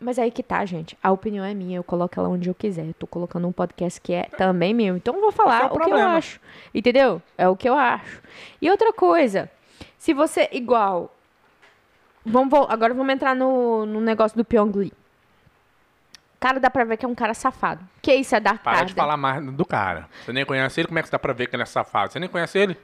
Mas 0.00 0.18
aí 0.18 0.30
que 0.30 0.42
tá, 0.42 0.64
gente. 0.66 0.98
A 1.02 1.10
opinião 1.12 1.44
é 1.44 1.54
minha. 1.54 1.78
Eu 1.78 1.84
coloco 1.84 2.18
ela 2.18 2.28
onde 2.28 2.48
eu 2.50 2.54
quiser. 2.54 2.84
Eu 2.88 2.94
tô 2.94 3.06
colocando 3.06 3.46
um 3.48 3.52
podcast 3.52 4.00
que 4.00 4.12
é 4.12 4.24
também 4.24 4.74
meu. 4.74 4.96
Então 4.96 5.14
eu 5.14 5.20
vou 5.20 5.30
Esse 5.30 5.40
é 5.40 5.44
falar 5.44 5.72
o 5.72 5.76
o 5.76 5.80
que 5.80 5.90
eu 5.90 5.96
acho. 5.96 6.40
Entendeu? 6.74 7.22
É 7.38 7.48
o 7.48 7.56
que 7.56 7.68
eu 7.68 7.74
acho. 7.74 8.20
E 8.60 8.68
outra 8.70 8.92
coisa. 8.92 9.48
Se 9.96 10.12
você... 10.12 10.48
Igual... 10.52 11.14
Vamos, 12.24 12.52
agora 12.68 12.92
vamos 12.92 13.14
entrar 13.14 13.36
no, 13.36 13.86
no 13.86 14.00
negócio 14.00 14.36
do 14.36 14.44
Pyong 14.44 14.72
Lee. 14.76 14.92
Cara, 16.46 16.60
dá 16.60 16.70
pra 16.70 16.84
ver 16.84 16.96
que 16.96 17.04
é 17.04 17.08
um 17.08 17.14
cara 17.14 17.34
safado. 17.34 17.84
Que 18.00 18.14
isso 18.14 18.36
é 18.36 18.38
dar 18.38 18.56
Para 18.60 18.84
de 18.84 18.94
falar 18.94 19.16
mais 19.16 19.44
do 19.44 19.64
cara. 19.64 20.08
Você 20.24 20.32
nem 20.32 20.44
conhece 20.44 20.80
ele, 20.80 20.86
como 20.86 20.96
é 21.00 21.02
que 21.02 21.10
dá 21.10 21.18
pra 21.18 21.32
ver 21.32 21.48
que 21.48 21.56
ele 21.56 21.64
é 21.64 21.66
safado? 21.66 22.12
Você 22.12 22.20
nem 22.20 22.28
conhece 22.28 22.56
ele? 22.56 22.76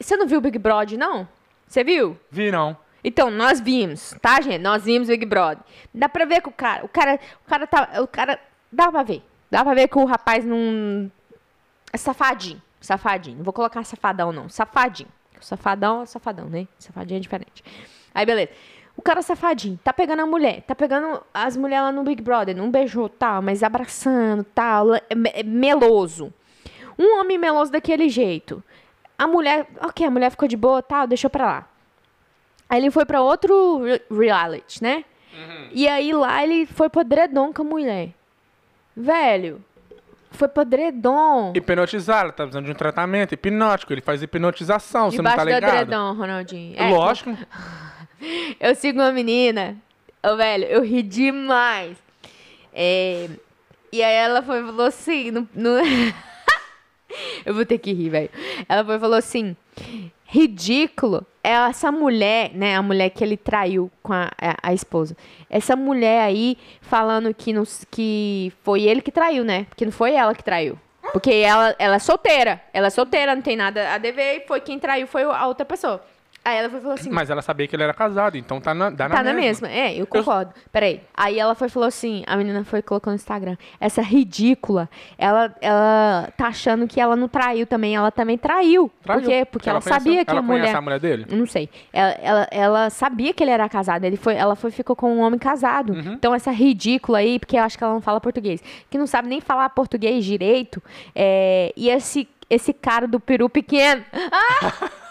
Você 0.00 0.16
não 0.16 0.26
viu 0.26 0.38
o 0.38 0.40
Big 0.40 0.58
Brother, 0.58 0.98
não? 0.98 1.28
Você 1.64 1.84
viu? 1.84 2.18
Vi, 2.28 2.50
não. 2.50 2.76
Então, 3.04 3.30
nós 3.30 3.60
vimos, 3.60 4.16
tá, 4.20 4.40
gente? 4.40 4.60
Nós 4.60 4.84
vimos 4.84 5.06
Big 5.06 5.24
Brother. 5.26 5.62
Dá 5.94 6.08
pra 6.08 6.24
ver 6.24 6.40
que 6.40 6.48
o 6.48 6.52
cara, 6.52 6.84
o 6.84 6.88
cara, 6.88 7.20
o 7.46 7.48
cara 7.48 7.66
tá, 7.68 8.02
o 8.02 8.08
cara, 8.08 8.40
dá 8.72 8.90
pra 8.90 9.04
ver. 9.04 9.22
Dá 9.48 9.62
pra 9.62 9.74
ver 9.74 9.86
que 9.86 9.96
o 9.96 10.04
rapaz 10.04 10.44
não 10.44 11.08
é 11.92 11.96
safadinho, 11.96 12.60
safadinho. 12.80 13.36
Não 13.36 13.44
vou 13.44 13.52
colocar 13.52 13.84
safadão 13.84 14.32
não, 14.32 14.48
safadinho. 14.48 15.08
Safadão 15.40 16.02
é 16.02 16.06
safadão, 16.06 16.46
né? 16.46 16.66
Safadinho 16.80 17.18
é 17.18 17.20
diferente. 17.20 17.62
Aí, 18.12 18.26
beleza. 18.26 18.50
O 18.96 19.02
cara 19.02 19.22
safadinho, 19.22 19.78
tá 19.82 19.92
pegando 19.92 20.22
a 20.22 20.26
mulher, 20.26 20.62
tá 20.62 20.74
pegando 20.74 21.20
as 21.34 21.56
mulheres 21.56 21.84
lá 21.84 21.92
no 21.92 22.04
Big 22.04 22.22
Brother, 22.22 22.56
não 22.56 22.70
beijou, 22.70 23.08
tal, 23.08 23.42
mas 23.42 23.62
abraçando, 23.62 24.44
tal, 24.54 24.94
é 24.94 25.14
me- 25.14 25.32
é 25.34 25.42
meloso. 25.42 26.32
Um 26.98 27.18
homem 27.20 27.36
meloso 27.36 27.72
daquele 27.72 28.08
jeito. 28.08 28.62
A 29.18 29.26
mulher, 29.26 29.66
ok, 29.80 30.06
a 30.06 30.10
mulher 30.10 30.30
ficou 30.30 30.46
de 30.46 30.56
boa, 30.56 30.80
tal, 30.80 31.06
deixou 31.08 31.28
pra 31.28 31.44
lá. 31.44 31.68
Aí 32.68 32.80
ele 32.80 32.90
foi 32.90 33.04
pra 33.04 33.20
outro 33.20 33.82
re- 33.84 34.00
reality, 34.10 34.82
né? 34.82 35.04
E 35.72 35.88
aí 35.88 36.12
lá 36.12 36.44
ele 36.44 36.64
foi 36.64 36.88
pro 36.88 37.02
Dredon 37.02 37.52
com 37.52 37.62
a 37.62 37.64
mulher. 37.64 38.10
Velho, 38.96 39.60
foi 40.30 40.46
pro 40.46 40.64
Dredon. 40.64 41.52
Hipnotizar, 41.56 42.20
ela 42.22 42.32
tá 42.32 42.44
precisando 42.44 42.66
de 42.66 42.70
um 42.70 42.74
tratamento 42.74 43.32
hipnótico. 43.34 43.92
Ele 43.92 44.00
faz 44.00 44.22
hipnotização, 44.22 45.10
você 45.10 45.20
não 45.20 45.30
Debaixo 45.30 45.36
tá 45.38 45.44
do 45.44 45.50
ligado? 45.50 45.72
Dredon, 45.86 46.12
Ronaldinho. 46.14 46.74
É, 46.76 46.90
Lógico. 46.90 47.36
Eu 48.60 48.74
sigo 48.74 49.00
uma 49.00 49.12
menina. 49.12 49.76
Ô, 50.22 50.36
velho, 50.36 50.64
eu 50.64 50.82
ri 50.82 51.02
demais. 51.02 51.96
É, 52.72 53.28
e 53.92 54.02
aí 54.02 54.14
ela 54.14 54.42
foi 54.42 54.60
e 54.60 54.64
falou 54.64 54.86
assim. 54.86 55.30
No, 55.30 55.48
no- 55.54 55.78
eu 57.44 57.54
vou 57.54 57.64
ter 57.64 57.78
que 57.78 57.92
rir, 57.92 58.08
velho. 58.10 58.30
Ela 58.68 58.84
foi 58.84 58.96
e 58.96 59.00
falou 59.00 59.16
assim: 59.16 59.56
ridículo 60.24 61.24
é 61.42 61.50
essa 61.52 61.92
mulher, 61.92 62.50
né? 62.54 62.74
A 62.76 62.82
mulher 62.82 63.10
que 63.10 63.22
ele 63.22 63.36
traiu 63.36 63.90
com 64.02 64.12
a, 64.12 64.30
a, 64.40 64.56
a 64.70 64.74
esposa. 64.74 65.16
Essa 65.48 65.76
mulher 65.76 66.22
aí 66.22 66.56
falando 66.80 67.32
que, 67.34 67.52
não, 67.52 67.64
que 67.90 68.52
foi 68.62 68.82
ele 68.82 69.00
que 69.02 69.12
traiu, 69.12 69.44
né? 69.44 69.66
Que 69.76 69.84
não 69.84 69.92
foi 69.92 70.14
ela 70.14 70.34
que 70.34 70.42
traiu. 70.42 70.78
Porque 71.12 71.30
ela, 71.30 71.76
ela 71.78 71.96
é 71.96 71.98
solteira. 71.98 72.62
Ela 72.72 72.86
é 72.86 72.90
solteira, 72.90 73.34
não 73.34 73.42
tem 73.42 73.56
nada 73.56 73.92
a 73.92 73.98
dever. 73.98 74.38
E 74.38 74.46
foi 74.46 74.58
quem 74.60 74.78
traiu 74.78 75.06
foi 75.06 75.22
a 75.22 75.46
outra 75.46 75.64
pessoa. 75.64 76.02
Aí 76.44 76.58
ela 76.58 76.68
foi 76.68 76.80
falou 76.80 76.94
assim: 76.94 77.10
Mas 77.10 77.30
ela 77.30 77.40
sabia 77.40 77.66
que 77.66 77.74
ele 77.74 77.82
era 77.82 77.94
casado, 77.94 78.36
então 78.36 78.60
tá 78.60 78.74
na, 78.74 78.90
dá 78.90 79.08
na 79.08 79.14
Tá 79.16 79.22
na 79.22 79.32
mesma. 79.32 79.66
mesma, 79.66 79.68
é, 79.70 79.94
eu 79.98 80.06
concordo. 80.06 80.52
Peraí. 80.70 81.00
Aí 81.16 81.38
ela 81.38 81.54
foi 81.54 81.68
falou 81.70 81.86
assim: 81.86 82.22
a 82.26 82.36
menina 82.36 82.62
foi 82.64 82.82
colocou 82.82 83.10
no 83.10 83.14
Instagram. 83.14 83.56
Essa 83.80 84.02
ridícula, 84.02 84.88
ela, 85.16 85.54
ela 85.60 86.28
tá 86.36 86.48
achando 86.48 86.86
que 86.86 87.00
ela 87.00 87.16
não 87.16 87.28
traiu 87.28 87.66
também. 87.66 87.96
Ela 87.96 88.10
também 88.10 88.36
traiu. 88.36 88.90
Traiu. 89.02 89.20
Por 89.22 89.28
quê? 89.28 89.44
Porque 89.44 89.70
ela, 89.70 89.80
conhece- 89.80 90.00
sabia 90.04 90.24
que 90.24 90.30
ela 90.30 90.40
a 90.40 90.42
mulher. 90.42 90.76
a 90.76 90.80
mulher 90.82 91.00
dele? 91.00 91.26
Eu 91.30 91.36
Não 91.38 91.46
sei. 91.46 91.70
Ela, 91.92 92.10
ela, 92.22 92.48
ela 92.50 92.90
sabia 92.90 93.32
que 93.32 93.42
ele 93.42 93.50
era 93.50 93.66
casado. 93.68 94.04
Ele 94.04 94.16
foi, 94.16 94.34
ela 94.34 94.54
foi 94.54 94.70
ficou 94.70 94.94
com 94.94 95.10
um 95.14 95.20
homem 95.20 95.38
casado. 95.38 95.92
Uhum. 95.94 96.12
Então, 96.12 96.34
essa 96.34 96.50
ridícula 96.50 97.18
aí, 97.18 97.38
porque 97.38 97.56
eu 97.56 97.62
acho 97.62 97.78
que 97.78 97.84
ela 97.84 97.94
não 97.94 98.00
fala 98.02 98.20
português, 98.20 98.62
que 98.90 98.98
não 98.98 99.06
sabe 99.06 99.28
nem 99.28 99.40
falar 99.40 99.68
português 99.70 100.24
direito. 100.24 100.82
é, 101.14 101.72
e 101.76 101.88
esse, 101.88 102.28
esse 102.50 102.72
cara 102.74 103.06
do 103.08 103.18
peru 103.18 103.48
pequeno. 103.48 104.04
Ah! 104.12 104.90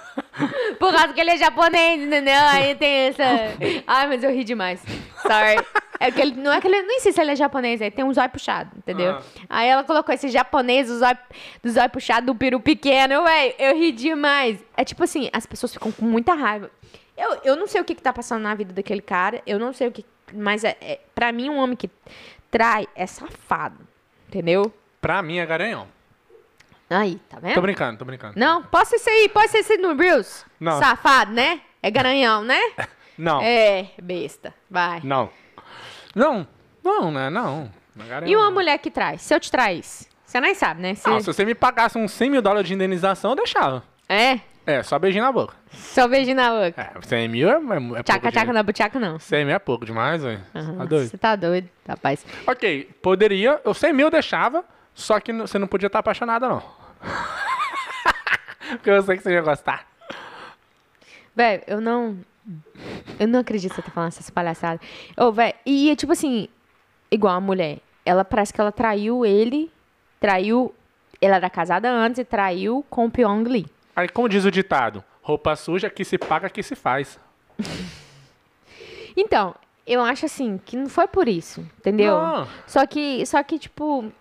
Por 0.79 0.91
causa 0.91 1.13
que 1.13 1.21
ele 1.21 1.31
é 1.31 1.37
japonês, 1.37 2.01
entendeu? 2.01 2.41
Aí 2.49 2.75
tem 2.75 3.07
essa. 3.07 3.23
Ai, 3.85 4.07
mas 4.07 4.23
eu 4.23 4.31
ri 4.31 4.43
demais. 4.43 4.83
Sorry. 5.21 5.65
É 5.99 6.11
que 6.11 6.19
ele, 6.19 6.35
não 6.35 6.51
é 6.51 6.59
que 6.59 6.67
ele. 6.67 6.81
Nem 6.81 6.99
sei 6.99 7.11
se 7.11 7.21
ele 7.21 7.31
é 7.31 7.35
japonês, 7.35 7.81
aí 7.81 7.91
tem 7.91 8.03
um 8.03 8.13
zóio 8.13 8.29
puxado, 8.29 8.71
entendeu? 8.77 9.13
Ah. 9.13 9.21
Aí 9.49 9.69
ela 9.69 9.83
colocou 9.83 10.13
esse 10.13 10.29
japonês, 10.29 10.89
o 10.89 10.97
zóio, 10.97 11.17
do 11.61 11.69
zóio 11.69 11.89
puxado, 11.89 12.25
do 12.25 12.35
peru 12.35 12.59
pequeno. 12.59 13.23
Véi, 13.23 13.55
eu 13.59 13.75
ri 13.75 13.91
demais. 13.91 14.63
É 14.75 14.83
tipo 14.83 15.03
assim, 15.03 15.29
as 15.31 15.45
pessoas 15.45 15.73
ficam 15.73 15.91
com 15.91 16.05
muita 16.05 16.33
raiva. 16.33 16.69
Eu, 17.15 17.39
eu 17.43 17.55
não 17.55 17.67
sei 17.67 17.79
o 17.79 17.85
que, 17.85 17.93
que 17.93 18.01
tá 18.01 18.11
passando 18.11 18.41
na 18.41 18.55
vida 18.55 18.73
daquele 18.73 19.01
cara, 19.01 19.41
eu 19.45 19.59
não 19.59 19.71
sei 19.71 19.87
o 19.87 19.91
que. 19.91 20.03
Mas 20.33 20.63
é, 20.63 20.75
é, 20.81 20.99
pra 21.13 21.31
mim, 21.31 21.49
um 21.49 21.57
homem 21.57 21.75
que 21.75 21.89
trai 22.49 22.87
é 22.95 23.05
safado, 23.05 23.87
entendeu? 24.27 24.73
Pra 24.99 25.21
mim 25.21 25.37
é 25.37 25.45
garanhão. 25.45 25.87
Aí, 26.95 27.15
tá 27.29 27.39
vendo? 27.39 27.53
Tô 27.55 27.61
brincando, 27.61 27.97
tô 27.97 28.05
brincando. 28.05 28.33
Não, 28.37 28.63
pode 28.63 28.89
ser 28.99 29.09
aí, 29.09 29.29
pode 29.29 29.49
ser 29.51 29.65
aí 29.73 29.77
no 29.77 29.95
Reels. 29.95 30.45
Não. 30.59 30.79
Safado, 30.79 31.31
né? 31.31 31.61
É 31.81 31.89
garanhão, 31.91 32.43
né? 32.43 32.59
Não, 33.17 33.41
É, 33.41 33.91
besta. 34.01 34.53
Vai. 34.69 34.99
não. 35.03 35.29
Não, 36.15 36.47
não, 36.83 37.11
né? 37.11 37.29
Não. 37.29 37.69
Não 37.95 38.05
é 38.05 38.09
garanhão, 38.09 38.31
E 38.31 38.35
uma 38.35 38.45
não. 38.45 38.51
mulher 38.53 38.77
que 38.79 38.89
traz? 38.89 39.21
Se 39.21 39.33
eu 39.35 39.39
te 39.39 39.51
traísse? 39.51 40.07
Você 40.25 40.39
nem 40.41 40.55
sabe, 40.55 40.81
né? 40.81 40.95
Se- 40.95 41.07
Não, 41.07 41.19
se 41.19 41.25
você 41.27 41.45
me 41.45 41.53
pagasse 41.53 41.95
uns 41.97 42.11
100 42.11 42.29
mil 42.31 42.41
dólares 42.41 42.67
de 42.67 42.73
indenização, 42.73 43.31
eu 43.31 43.35
deixava. 43.35 43.83
É? 44.09 44.39
É, 44.65 44.81
só 44.81 44.97
beijinho 44.97 45.23
na 45.23 45.31
boca. 45.31 45.53
Só 45.71 46.07
beijo 46.07 46.33
na 46.33 46.49
boca. 46.49 46.81
É, 46.81 47.01
100 47.05 47.27
mil 47.27 47.47
é, 47.49 47.51
é, 47.51 47.55
é 47.55 47.59
pouco 47.59 48.03
Tchaca, 48.03 48.31
tchaca 48.31 48.53
na 48.53 48.63
buchaca, 48.63 48.99
não. 48.99 49.19
100 49.19 49.45
mil 49.45 49.53
é 49.55 49.59
pouco 49.59 49.85
demais, 49.85 50.23
velho. 50.23 50.41
Aham, 50.55 50.77
Tá 50.77 50.85
doido? 50.85 51.09
Você 51.09 51.17
tá 51.17 51.35
doido, 51.35 51.69
rapaz. 51.87 52.25
Ok, 52.47 52.89
poderia, 53.01 53.61
eu 53.63 53.73
100 53.73 53.93
mil 53.93 54.07
eu 54.07 54.11
deixava, 54.11 54.63
só 54.93 55.19
que 55.19 55.31
você 55.33 55.59
não 55.59 55.67
podia 55.67 55.87
estar 55.87 55.99
apaixonada, 55.99 56.47
não. 56.49 56.63
Porque 58.71 58.89
eu 58.89 59.01
sei 59.01 59.17
que 59.17 59.23
você 59.23 59.33
ia 59.33 59.41
gostar. 59.41 59.87
Velho, 61.35 61.63
eu 61.67 61.81
não. 61.81 62.17
Eu 63.19 63.27
não 63.27 63.39
acredito 63.39 63.71
que 63.71 63.75
você 63.75 63.81
tá 63.81 63.91
falando 63.91 64.09
essas 64.09 64.29
palhaçadas. 64.29 64.85
Ô, 65.17 65.31
velho, 65.31 65.53
e 65.65 65.95
tipo 65.95 66.11
assim, 66.11 66.47
igual 67.11 67.35
a 67.35 67.41
mulher. 67.41 67.79
Ela 68.05 68.25
parece 68.25 68.53
que 68.53 68.59
ela 68.59 68.71
traiu 68.71 69.25
ele. 69.25 69.71
Traiu. 70.19 70.73
Ela 71.21 71.35
era 71.37 71.49
casada 71.49 71.89
antes 71.89 72.19
e 72.19 72.25
traiu 72.25 72.85
com 72.89 73.05
o 73.05 73.11
Pyong 73.11 73.43
Lee. 73.43 73.65
Aí, 73.95 74.09
como 74.09 74.27
diz 74.27 74.43
o 74.43 74.51
ditado, 74.51 75.03
roupa 75.21 75.55
suja 75.55 75.89
que 75.89 76.03
se 76.03 76.17
paga 76.17 76.49
que 76.49 76.61
se 76.61 76.75
faz. 76.75 77.19
Então, 79.15 79.55
eu 79.85 80.03
acho 80.03 80.25
assim, 80.25 80.59
que 80.65 80.75
não 80.75 80.89
foi 80.89 81.07
por 81.07 81.27
isso, 81.27 81.61
entendeu? 81.77 82.17
Não. 82.17 82.47
Só 82.65 82.85
que, 82.85 83.25
só 83.25 83.41
que, 83.43 83.59
tipo, 83.59 84.11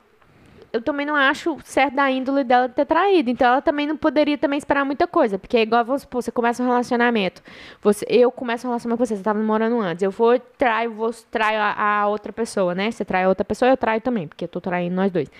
eu 0.73 0.81
também 0.81 1.05
não 1.05 1.15
acho 1.15 1.59
certo 1.65 1.95
da 1.95 2.11
índole 2.11 2.45
dela 2.45 2.69
ter 2.69 2.87
traído. 2.87 3.29
Então 3.31 3.47
ela 3.47 3.61
também 3.61 3.87
não 3.87 3.97
poderia 3.97 4.39
também 4.39 4.59
esperar 4.59 4.85
muita 4.85 5.07
coisa. 5.07 5.39
Porque 5.39 5.57
é 5.57 5.63
igual, 5.63 5.85
vamos 5.85 6.03
supor, 6.03 6.23
você 6.23 6.33
começa 6.33 6.63
um 6.63 6.67
relacionamento. 6.67 7.43
Você, 7.83 8.07
eu 8.09 8.31
começo 8.33 8.67
um 8.67 8.71
relacionamento 8.71 8.99
com 8.99 9.07
você, 9.07 9.17
você 9.17 9.23
tava 9.23 9.39
namorando 9.39 9.79
antes. 9.81 10.03
Eu 10.03 10.11
vou, 10.11 10.39
traio, 10.39 10.93
vou, 10.93 11.11
traio 11.31 11.61
a, 11.61 12.01
a 12.01 12.09
outra 12.09 12.33
pessoa, 12.33 12.75
né? 12.75 12.91
Você 12.91 13.05
trai 13.05 13.25
a 13.25 13.29
outra 13.29 13.45
pessoa, 13.45 13.71
eu 13.71 13.77
traio 13.77 14.01
também, 14.01 14.27
porque 14.27 14.45
eu 14.45 14.49
tô 14.49 14.61
traindo 14.61 14.97
nós 14.97 15.13
dois. 15.13 15.31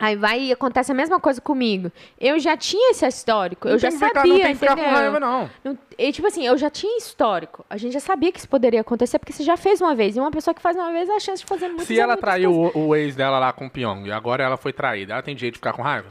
Aí 0.00 0.16
vai 0.16 0.40
e 0.40 0.52
acontece 0.52 0.90
a 0.90 0.94
mesma 0.94 1.20
coisa 1.20 1.40
comigo. 1.42 1.92
Eu 2.18 2.38
já 2.40 2.56
tinha 2.56 2.90
esse 2.92 3.06
histórico, 3.06 3.68
eu 3.68 3.78
já 3.78 3.88
que 3.88 3.94
ficar- 3.98 4.14
sabia, 4.14 4.32
Não 4.32 4.40
tem 4.40 4.52
que 4.54 4.58
ficar 4.58 4.74
com 4.76 4.82
raiva, 4.90 5.20
não. 5.20 5.50
Não- 5.62 5.78
e, 5.98 6.10
tipo 6.10 6.26
assim, 6.26 6.46
eu 6.46 6.56
já 6.56 6.70
tinha 6.70 6.96
histórico. 6.96 7.64
A 7.68 7.76
gente 7.76 7.92
já 7.92 8.00
sabia 8.00 8.32
que 8.32 8.38
isso 8.38 8.48
poderia 8.48 8.80
acontecer, 8.80 9.18
porque 9.18 9.32
você 9.34 9.42
já 9.42 9.58
fez 9.58 9.80
uma 9.82 9.94
vez. 9.94 10.16
E 10.16 10.20
uma 10.20 10.30
pessoa 10.30 10.54
que 10.54 10.62
faz 10.62 10.74
uma 10.74 10.90
vez, 10.90 11.10
a 11.10 11.20
chance 11.20 11.42
de 11.42 11.46
fazer 11.46 11.68
muitas 11.68 11.86
Se 11.86 12.00
ela 12.00 12.16
traiu 12.16 12.50
o, 12.74 12.86
o 12.88 12.96
ex 12.96 13.14
dela 13.14 13.38
lá 13.38 13.52
com 13.52 13.66
o 13.66 13.70
Pyong 13.70 14.06
e 14.06 14.10
agora 14.12 14.42
ela 14.42 14.56
foi 14.56 14.72
traída, 14.72 15.12
ela 15.12 15.22
tem 15.22 15.36
direito 15.36 15.54
de 15.54 15.58
ficar 15.58 15.74
com 15.74 15.82
raiva? 15.82 16.08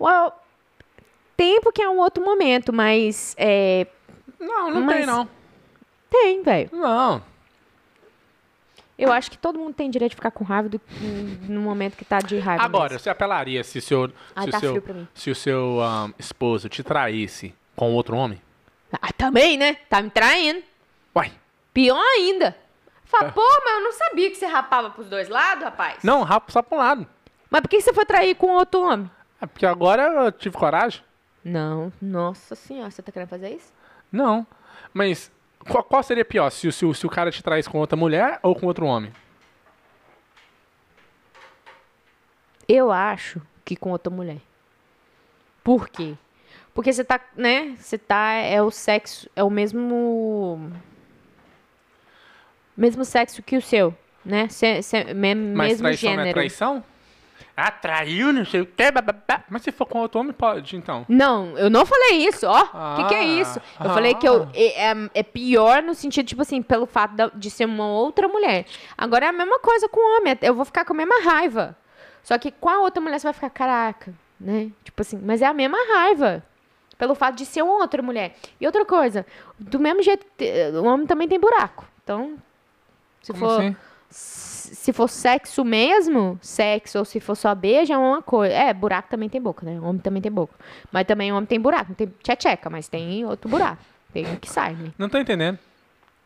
Well, 0.00 0.32
tempo 1.36 1.70
que 1.72 1.80
é 1.80 1.88
um 1.88 1.98
outro 1.98 2.24
momento, 2.24 2.72
mas 2.72 3.34
é, 3.38 3.86
Não, 4.40 4.70
não 4.70 4.80
Mas- 4.82 4.96
tem, 4.96 5.06
não. 5.06 5.28
tem, 6.10 6.42
velho. 6.42 6.70
Não. 6.72 7.22
Eu 8.98 9.12
acho 9.12 9.30
que 9.30 9.38
todo 9.38 9.58
mundo 9.58 9.74
tem 9.74 9.88
direito 9.88 10.10
de 10.10 10.16
ficar 10.16 10.30
com 10.32 10.42
raiva 10.42 10.68
do, 10.68 10.80
no 11.48 11.60
momento 11.60 11.96
que 11.96 12.04
tá 12.04 12.18
de 12.18 12.38
raiva. 12.38 12.64
Agora, 12.64 12.84
mesmo. 12.90 12.98
você 12.98 13.08
apelaria 13.10 13.62
se, 13.62 13.80
seu, 13.80 14.10
Ai, 14.34 14.46
se, 14.46 14.50
tá 14.50 14.56
o 14.56 14.60
seu, 14.60 14.70
frio 14.72 14.82
pra 14.82 14.94
mim. 14.94 15.08
se 15.14 15.30
o 15.30 15.34
seu 15.34 15.80
ahn, 15.80 16.12
esposo 16.18 16.68
te 16.68 16.82
traísse 16.82 17.54
com 17.76 17.92
outro 17.94 18.16
homem? 18.16 18.40
Ah, 19.00 19.12
também, 19.16 19.56
né? 19.56 19.74
Tá 19.88 20.02
me 20.02 20.10
traindo. 20.10 20.62
Uai. 21.14 21.30
Pior 21.72 22.02
ainda. 22.16 22.56
Fala, 23.04 23.28
É. 23.28 23.30
pô, 23.30 23.40
mas 23.64 23.74
eu 23.74 23.80
não 23.84 23.92
sabia 23.92 24.30
que 24.30 24.36
você 24.36 24.46
rapava 24.46 24.90
pros 24.90 25.08
dois 25.08 25.28
lados, 25.28 25.62
rapaz. 25.64 26.02
Não, 26.02 26.22
rapo 26.24 26.50
só 26.50 26.60
pra 26.60 26.76
um 26.76 26.80
lado. 26.80 27.06
Mas 27.48 27.60
por 27.62 27.68
que 27.68 27.80
você 27.80 27.92
foi 27.94 28.04
trair 28.04 28.34
com 28.34 28.48
outro 28.48 28.80
homem? 28.82 29.10
É 29.40 29.46
porque 29.46 29.64
agora 29.64 30.02
eu 30.02 30.32
tive 30.32 30.56
coragem? 30.56 31.02
Não, 31.44 31.92
nossa 32.02 32.54
senhora, 32.56 32.90
você 32.90 33.00
tá 33.00 33.12
querendo 33.12 33.28
fazer 33.28 33.50
isso? 33.54 33.72
Não. 34.10 34.44
Mas 34.92 35.30
qual, 35.68 35.84
qual 35.84 36.02
seria 36.02 36.24
pior? 36.24 36.50
Se, 36.50 36.66
o- 36.68 36.72
se, 36.72 36.94
se 36.94 37.06
o 37.06 37.10
cara 37.10 37.30
te 37.30 37.42
traísse 37.42 37.68
com 37.68 37.78
outra 37.78 37.96
mulher 37.96 38.38
ou 38.42 38.54
com 38.54 38.66
outro 38.66 38.86
homem? 38.86 39.12
Eu 42.66 42.90
acho 42.90 43.40
que 43.64 43.76
com 43.76 43.90
outra 43.90 44.10
mulher. 44.12 44.38
Por 45.64 45.88
quê? 45.88 46.14
Porque 46.74 46.92
você 46.92 47.02
tá, 47.04 47.20
né? 47.36 47.74
Você 47.78 47.98
tá. 47.98 48.32
É 48.32 48.62
o 48.62 48.70
sexo. 48.70 49.28
É 49.34 49.42
o 49.42 49.50
mesmo. 49.50 50.70
Mesmo 52.76 53.04
sexo 53.04 53.42
que 53.42 53.56
o 53.56 53.62
seu, 53.62 53.92
né? 54.24 54.48
Cê, 54.48 54.80
cê- 54.82 55.12
me- 55.12 55.34
Mas 55.34 55.80
mesmo 55.80 55.82
traição 55.84 56.10
não 56.10 56.12
é 56.12 56.16
gênero. 56.18 56.34
traição? 56.34 56.84
Ah, 57.60 57.72
traiu, 57.72 58.32
não 58.32 58.44
sei 58.44 58.60
o 58.60 58.66
quê. 58.66 58.90
bababá. 58.92 59.42
Mas 59.48 59.62
se 59.62 59.72
for 59.72 59.84
com 59.86 59.98
outro 59.98 60.20
homem, 60.20 60.32
pode, 60.32 60.76
então. 60.76 61.04
Não, 61.08 61.58
eu 61.58 61.68
não 61.68 61.84
falei 61.84 62.18
isso, 62.26 62.46
ó. 62.46 62.62
O 62.62 62.96
que, 62.96 63.08
que 63.08 63.14
é 63.14 63.18
Ah, 63.20 63.24
isso? 63.24 63.60
Eu 63.82 63.90
falei 63.90 64.14
que 64.14 64.28
eu, 64.28 64.44
ah. 64.44 64.48
é, 64.54 64.90
é- 64.92 65.10
é 65.14 65.22
pior 65.24 65.82
no 65.82 65.92
sentido, 65.94 66.26
tipo 66.26 66.42
assim, 66.42 66.62
pelo 66.62 66.86
fato 66.86 67.14
de 67.34 67.50
ser 67.50 67.64
uma 67.64 67.86
outra 67.88 68.28
mulher. 68.28 68.64
Agora 68.96 69.26
é 69.26 69.28
a 69.28 69.32
mesma 69.32 69.58
coisa 69.58 69.88
com 69.88 69.98
o 69.98 70.16
homem. 70.18 70.38
Eu 70.40 70.54
vou 70.54 70.64
ficar 70.64 70.84
com 70.84 70.92
a 70.92 70.96
mesma 70.96 71.20
raiva. 71.24 71.76
Só 72.22 72.38
que 72.38 72.52
com 72.52 72.68
a 72.68 72.78
outra 72.80 73.00
mulher 73.00 73.18
você 73.18 73.26
vai 73.26 73.32
ficar, 73.34 73.50
caraca, 73.50 74.14
né? 74.38 74.70
Tipo 74.84 75.02
assim, 75.02 75.18
mas 75.20 75.42
é 75.42 75.46
a 75.46 75.52
mesma 75.54 75.78
raiva. 75.94 76.44
Pelo 76.96 77.14
fato 77.14 77.34
de 77.36 77.46
ser 77.46 77.62
uma 77.62 77.74
outra 77.74 78.02
mulher. 78.02 78.36
E 78.60 78.66
outra 78.66 78.84
coisa, 78.84 79.24
do 79.58 79.78
mesmo 79.78 80.02
jeito, 80.02 80.26
que 80.36 80.44
o 80.74 80.84
homem 80.84 81.06
também 81.06 81.26
tem 81.28 81.38
buraco. 81.40 81.84
Então, 82.04 82.36
se 83.22 83.32
Como 83.32 83.44
for 83.46 83.60
assim? 83.60 83.76
Se 84.10 84.92
for 84.92 85.08
sexo 85.08 85.64
mesmo, 85.64 86.38
sexo, 86.40 86.98
ou 86.98 87.04
se 87.04 87.20
for 87.20 87.34
só 87.34 87.54
beijo, 87.54 87.92
é 87.92 87.98
uma 87.98 88.22
coisa. 88.22 88.54
É, 88.54 88.72
buraco 88.72 89.08
também 89.08 89.28
tem 89.28 89.40
boca, 89.40 89.64
né? 89.64 89.80
Homem 89.80 90.00
também 90.00 90.22
tem 90.22 90.32
boca. 90.32 90.54
Mas 90.92 91.06
também 91.06 91.32
homem 91.32 91.46
tem 91.46 91.60
buraco. 91.60 91.86
Não 91.90 91.94
tem 91.94 92.12
tcheca, 92.22 92.70
mas 92.70 92.88
tem 92.88 93.24
outro 93.24 93.48
buraco. 93.48 93.82
Tem 94.12 94.26
um 94.26 94.36
que 94.36 94.48
sai, 94.48 94.74
né? 94.74 94.90
Não 94.98 95.08
tô 95.08 95.18
entendendo. 95.18 95.58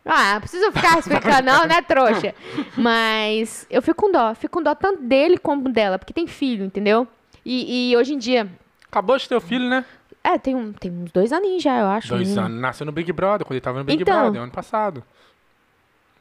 Ah, 0.04 0.34
não 0.34 0.40
precisa 0.40 0.72
ficar 0.72 0.98
explicando, 1.00 1.42
não, 1.42 1.66
né, 1.66 1.80
trouxa? 1.82 2.34
Mas 2.76 3.66
eu 3.70 3.80
fico 3.82 4.06
com 4.06 4.12
dó. 4.12 4.34
Fico 4.34 4.58
com 4.58 4.62
dó 4.62 4.74
tanto 4.74 5.02
dele 5.02 5.38
como 5.38 5.68
dela, 5.68 5.98
porque 5.98 6.12
tem 6.12 6.26
filho, 6.26 6.64
entendeu? 6.64 7.06
E, 7.44 7.90
e 7.90 7.96
hoje 7.96 8.14
em 8.14 8.18
dia. 8.18 8.48
Acabou 8.88 9.16
de 9.16 9.28
ter 9.28 9.36
o 9.36 9.40
filho, 9.40 9.68
né? 9.68 9.84
É, 10.24 10.38
tem, 10.38 10.54
um, 10.54 10.72
tem 10.72 10.90
uns 10.90 11.10
dois 11.10 11.32
aninhos 11.32 11.62
já, 11.62 11.80
eu 11.80 11.86
acho. 11.86 12.08
Dois 12.08 12.36
anos. 12.38 12.60
Nasceu 12.60 12.86
no 12.86 12.92
Big 12.92 13.12
Brother, 13.12 13.44
quando 13.44 13.54
ele 13.54 13.60
tava 13.60 13.78
no 13.78 13.84
Big 13.84 14.02
Então. 14.02 14.22
Brother, 14.22 14.42
ano 14.42 14.52
passado. 14.52 15.02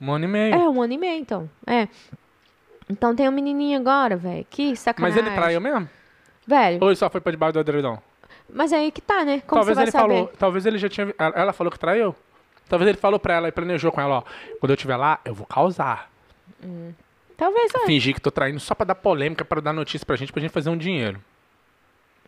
Um 0.02 0.12
ano 0.12 0.26
e 0.26 0.28
meio. 0.28 0.56
É, 0.56 0.58
um 0.70 0.82
ano 0.82 0.94
e 0.94 0.98
meio, 0.98 1.20
então. 1.22 1.50
É. 1.68 1.88
Então 2.90 3.16
tem 3.16 3.30
um 3.30 3.32
menininho 3.32 3.80
agora, 3.80 4.18
velho. 4.18 4.46
Que 4.50 4.70
Mas 4.70 4.80
sacanagem. 4.80 5.20
ele 5.20 5.32
traiu 5.32 5.62
mesmo? 5.62 5.88
Velho, 6.46 6.80
Ou 6.82 6.90
ele 6.90 6.96
só 6.96 7.10
foi 7.10 7.22
pra 7.22 7.32
debaixo 7.32 7.54
do 7.54 7.60
edredom? 7.60 7.98
mas 8.54 8.74
aí 8.74 8.92
que 8.92 9.00
tá, 9.00 9.24
né? 9.24 9.42
Como 9.48 9.62
talvez 9.62 9.78
ele 9.78 9.92
saber? 9.92 10.14
falou, 10.14 10.28
talvez 10.38 10.66
ele 10.66 10.78
já 10.78 10.90
tinha. 10.90 11.14
Ela 11.18 11.54
falou 11.54 11.72
que 11.72 11.80
traiu. 11.80 12.16
Talvez 12.68 12.90
ele 12.90 12.98
falou 12.98 13.20
pra 13.20 13.36
ela 13.36 13.48
e 13.48 13.52
planejou 13.52 13.92
com 13.92 14.02
ela, 14.02 14.18
ó. 14.18 14.24
Quando 14.60 14.72
eu 14.72 14.76
estiver 14.76 14.98
lá, 14.98 15.20
eu 15.24 15.34
vou 15.36 15.46
causar. 15.46 16.10
Talvez, 17.38 17.72
é. 17.76 17.86
Fingir 17.86 18.14
que 18.14 18.22
tô 18.22 18.32
traindo 18.32 18.60
só 18.60 18.74
pra 18.76 18.86
dar 18.86 18.96
polêmica, 18.96 19.46
pra 19.46 19.62
dar 19.62 19.74
notícia 19.74 20.06
pra 20.06 20.16
gente, 20.16 20.32
pra 20.34 20.42
gente 20.42 20.52
fazer 20.52 20.70
um 20.70 20.78
dinheiro. 20.78 21.22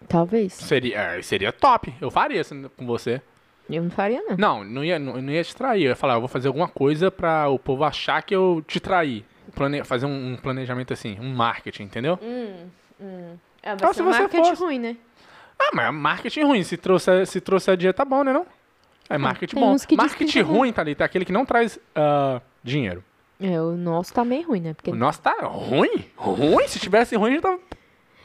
Talvez. 0.07 0.53
Seria, 0.53 0.97
é, 0.99 1.21
seria 1.21 1.51
top. 1.51 1.93
Eu 1.99 2.11
faria 2.11 2.39
isso 2.41 2.69
com 2.77 2.85
você. 2.85 3.21
Eu 3.69 3.83
não 3.83 3.89
faria, 3.89 4.21
não. 4.21 4.35
Não, 4.37 4.63
não 4.63 4.83
ia, 4.83 4.99
não, 4.99 5.21
não 5.21 5.31
ia 5.33 5.43
te 5.43 5.55
trair. 5.55 5.83
Eu 5.83 5.89
ia 5.89 5.95
falar, 5.95 6.15
eu 6.15 6.19
vou 6.19 6.27
fazer 6.27 6.47
alguma 6.47 6.67
coisa 6.67 7.09
pra 7.09 7.47
o 7.49 7.57
povo 7.57 7.83
achar 7.83 8.21
que 8.21 8.35
eu 8.35 8.63
te 8.67 8.79
traí. 8.79 9.25
Plane... 9.55 9.83
Fazer 9.83 10.05
um, 10.05 10.33
um 10.33 10.35
planejamento 10.35 10.93
assim, 10.93 11.17
um 11.19 11.33
marketing, 11.33 11.83
entendeu? 11.83 12.19
É, 12.21 13.67
vai 13.67 13.75
Então, 13.75 13.87
ser 13.89 13.95
se 13.95 14.01
um 14.01 14.05
você 14.05 14.19
marketing 14.21 14.43
fosse- 14.49 14.63
ruim, 14.63 14.79
né? 14.79 14.97
Ah, 15.59 15.69
mas 15.73 15.85
é 15.87 15.91
marketing 15.91 16.41
ruim. 16.43 16.63
Se 16.63 16.75
trouxer, 16.77 17.25
se 17.27 17.39
trouxer 17.39 17.77
dinheiro, 17.77 17.95
tá 17.95 18.03
bom, 18.03 18.23
né 18.23 18.33
não? 18.33 18.45
É 19.09 19.17
marketing 19.17 19.55
tem 19.55 19.63
bom. 19.63 19.75
Marketing 19.95 20.41
tá 20.43 20.47
ruim, 20.47 20.73
Thalita, 20.73 21.03
é 21.03 21.05
aquele 21.05 21.25
que 21.25 21.31
não 21.31 21.45
traz 21.45 21.79
ah, 21.95 22.41
dinheiro. 22.63 23.03
É, 23.39 23.61
o 23.61 23.71
nosso 23.75 24.13
tá 24.13 24.23
meio 24.23 24.47
ruim, 24.47 24.61
né? 24.61 24.73
Porque 24.73 24.89
O 24.91 24.95
nosso 24.95 25.21
tá 25.21 25.35
ruim? 25.41 26.05
Ruim? 26.15 26.67
Se 26.67 26.79
tivesse 26.79 27.15
ruim, 27.15 27.31
a 27.31 27.33
gente 27.33 27.41
tá 27.43 27.57